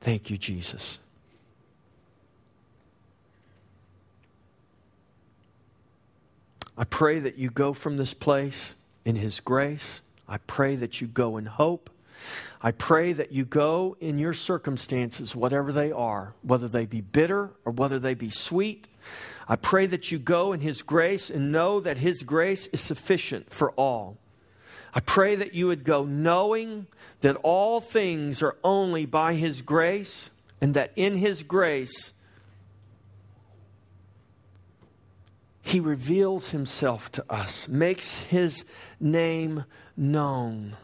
Thank 0.00 0.30
you, 0.30 0.36
Jesus. 0.36 1.00
I 6.76 6.84
pray 6.84 7.18
that 7.18 7.36
you 7.36 7.50
go 7.50 7.72
from 7.72 7.96
this 7.96 8.14
place 8.14 8.76
in 9.04 9.16
His 9.16 9.40
grace. 9.40 10.00
I 10.28 10.38
pray 10.38 10.76
that 10.76 11.00
you 11.00 11.08
go 11.08 11.36
in 11.36 11.46
hope. 11.46 11.90
I 12.62 12.70
pray 12.70 13.12
that 13.12 13.32
you 13.32 13.44
go 13.44 13.96
in 14.00 14.18
your 14.18 14.34
circumstances, 14.34 15.34
whatever 15.34 15.72
they 15.72 15.90
are, 15.90 16.34
whether 16.42 16.68
they 16.68 16.86
be 16.86 17.00
bitter 17.00 17.50
or 17.64 17.72
whether 17.72 17.98
they 17.98 18.14
be 18.14 18.30
sweet. 18.30 18.86
I 19.48 19.56
pray 19.56 19.86
that 19.86 20.12
you 20.12 20.20
go 20.20 20.52
in 20.52 20.60
His 20.60 20.82
grace 20.82 21.30
and 21.30 21.50
know 21.50 21.80
that 21.80 21.98
His 21.98 22.22
grace 22.22 22.68
is 22.68 22.80
sufficient 22.80 23.50
for 23.50 23.72
all. 23.72 24.16
I 24.98 25.00
pray 25.00 25.36
that 25.36 25.54
you 25.54 25.68
would 25.68 25.84
go 25.84 26.02
knowing 26.02 26.88
that 27.20 27.36
all 27.44 27.80
things 27.80 28.42
are 28.42 28.56
only 28.64 29.06
by 29.06 29.34
His 29.34 29.62
grace 29.62 30.30
and 30.60 30.74
that 30.74 30.90
in 30.96 31.14
His 31.14 31.44
grace 31.44 32.14
He 35.62 35.78
reveals 35.78 36.50
Himself 36.50 37.12
to 37.12 37.24
us, 37.30 37.68
makes 37.68 38.22
His 38.24 38.64
name 38.98 39.66
known, 39.96 40.76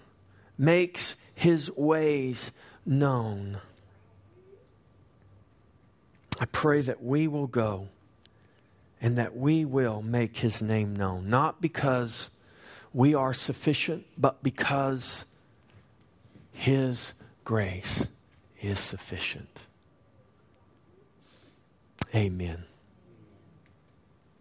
makes 0.56 1.16
His 1.34 1.68
ways 1.72 2.52
known. 2.86 3.58
I 6.38 6.44
pray 6.44 6.82
that 6.82 7.02
we 7.02 7.26
will 7.26 7.48
go 7.48 7.88
and 9.00 9.18
that 9.18 9.36
we 9.36 9.64
will 9.64 10.02
make 10.02 10.36
His 10.36 10.62
name 10.62 10.94
known, 10.94 11.28
not 11.28 11.60
because 11.60 12.30
we 12.94 13.12
are 13.12 13.34
sufficient, 13.34 14.06
but 14.16 14.42
because 14.42 15.26
His 16.52 17.12
grace 17.44 18.06
is 18.62 18.78
sufficient. 18.78 19.58
Amen. 22.14 22.64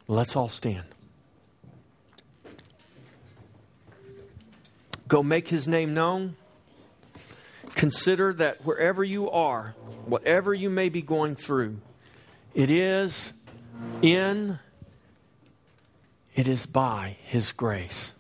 Let's 0.08 0.36
all 0.36 0.50
stand. 0.50 0.86
Go 5.08 5.24
make 5.24 5.48
His 5.48 5.68
name 5.68 5.96
known. 5.96 6.36
Consider 7.74 8.34
that 8.34 8.64
wherever 8.64 9.04
you 9.04 9.32
are, 9.32 9.74
whatever 10.06 10.54
you 10.54 10.70
may 10.70 10.90
be 10.90 11.02
going 11.02 11.36
through, 11.36 11.78
it 12.54 12.70
is 12.70 13.34
in, 14.04 14.60
it 16.36 16.48
is 16.48 16.68
by 16.68 17.18
His 17.24 17.52
grace. 17.52 18.14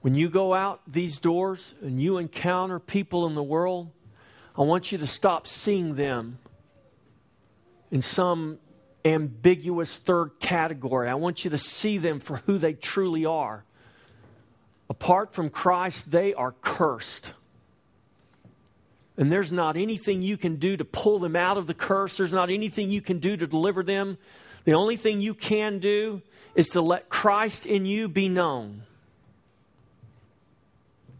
When 0.00 0.14
you 0.14 0.28
go 0.28 0.54
out 0.54 0.80
these 0.86 1.18
doors 1.18 1.74
and 1.82 2.00
you 2.00 2.18
encounter 2.18 2.78
people 2.78 3.26
in 3.26 3.34
the 3.34 3.42
world, 3.42 3.90
I 4.56 4.62
want 4.62 4.92
you 4.92 4.98
to 4.98 5.06
stop 5.06 5.46
seeing 5.46 5.94
them 5.94 6.38
in 7.90 8.02
some 8.02 8.58
ambiguous 9.04 9.98
third 9.98 10.38
category. 10.40 11.08
I 11.08 11.14
want 11.14 11.44
you 11.44 11.50
to 11.50 11.58
see 11.58 11.98
them 11.98 12.20
for 12.20 12.38
who 12.46 12.58
they 12.58 12.74
truly 12.74 13.24
are. 13.24 13.64
Apart 14.90 15.34
from 15.34 15.50
Christ, 15.50 16.10
they 16.10 16.34
are 16.34 16.52
cursed. 16.60 17.32
And 19.16 19.32
there's 19.32 19.52
not 19.52 19.76
anything 19.76 20.22
you 20.22 20.36
can 20.36 20.56
do 20.56 20.76
to 20.76 20.84
pull 20.84 21.18
them 21.18 21.34
out 21.34 21.58
of 21.58 21.66
the 21.66 21.74
curse. 21.74 22.16
There's 22.16 22.32
not 22.32 22.50
anything 22.50 22.90
you 22.90 23.00
can 23.00 23.18
do 23.18 23.36
to 23.36 23.46
deliver 23.46 23.82
them. 23.82 24.16
The 24.64 24.74
only 24.74 24.96
thing 24.96 25.20
you 25.20 25.34
can 25.34 25.80
do 25.80 26.22
is 26.54 26.68
to 26.68 26.80
let 26.80 27.08
Christ 27.08 27.66
in 27.66 27.84
you 27.84 28.08
be 28.08 28.28
known. 28.28 28.84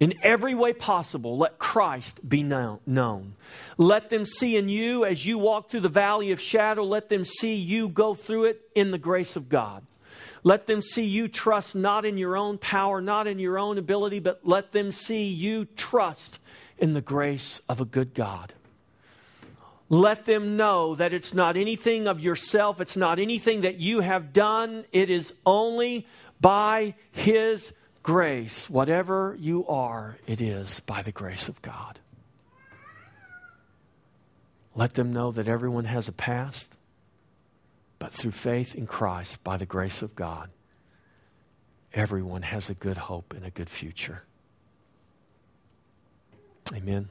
In 0.01 0.15
every 0.23 0.55
way 0.55 0.73
possible, 0.73 1.37
let 1.37 1.59
Christ 1.59 2.27
be 2.29 2.45
known. 2.45 3.35
Let 3.77 4.11
them 4.11 4.25
see 4.25 4.57
in 4.57 4.69
you 4.69 5.05
as 5.05 5.27
you 5.27 5.39
walk 5.39 5.71
through 5.71 5.81
the 5.81 5.89
valley 5.89 6.31
of 6.31 6.41
shadow, 6.41 6.85
let 6.85 7.09
them 7.09 7.25
see 7.25 7.57
you 7.57 7.89
go 7.89 8.15
through 8.15 8.45
it 8.45 8.61
in 8.75 8.93
the 8.93 8.99
grace 8.99 9.35
of 9.35 9.49
God. 9.49 9.85
Let 10.45 10.69
them 10.69 10.83
see 10.83 11.05
you 11.05 11.27
trust 11.27 11.75
not 11.75 12.05
in 12.05 12.17
your 12.17 12.37
own 12.37 12.59
power, 12.59 13.01
not 13.01 13.27
in 13.27 13.41
your 13.41 13.59
own 13.59 13.77
ability, 13.77 14.21
but 14.21 14.41
let 14.45 14.71
them 14.71 14.93
see 14.93 15.25
you 15.25 15.65
trust 15.65 16.39
in 16.79 16.93
the 16.93 17.01
grace 17.01 17.61
of 17.69 17.81
a 17.81 17.85
good 17.85 18.15
God. 18.15 18.55
Let 19.89 20.27
them 20.27 20.57
know 20.57 20.95
that 20.95 21.13
it's 21.13 21.35
not 21.35 21.57
anything 21.57 22.07
of 22.07 22.21
yourself, 22.21 22.81
it's 22.81 22.97
not 22.97 23.19
anything 23.19 23.63
that 23.63 23.79
you 23.79 24.01
have 24.01 24.33
done, 24.33 24.85
it 24.93 25.11
is 25.11 25.33
only 25.45 26.07
by 26.41 26.95
His 27.11 27.73
grace, 28.09 28.71
whatever 28.71 29.37
you 29.39 29.67
are, 29.67 30.17
it 30.27 30.41
is 30.41 30.81
by 30.81 31.03
the 31.03 31.13
grace 31.13 31.47
of 31.47 31.61
God. 31.61 31.99
Let 34.75 34.95
them 34.95 35.13
know 35.13 35.31
that 35.31 35.47
everyone 35.47 35.85
has 35.85 36.09
a 36.09 36.13
past, 36.13 36.79
but 37.99 38.11
through 38.11 38.31
faith 38.31 38.75
in 38.75 38.87
Christ, 38.87 39.45
by 39.45 39.59
the 39.59 39.67
grace 39.67 40.01
of 40.01 40.17
God, 40.17 40.49
everyone 41.93 42.41
has 42.41 42.71
a 42.71 42.75
good 42.75 42.97
hope 42.97 43.35
and 43.35 43.45
a 43.45 43.51
good 43.51 43.69
future. 43.69 44.23
Amen. 46.73 47.11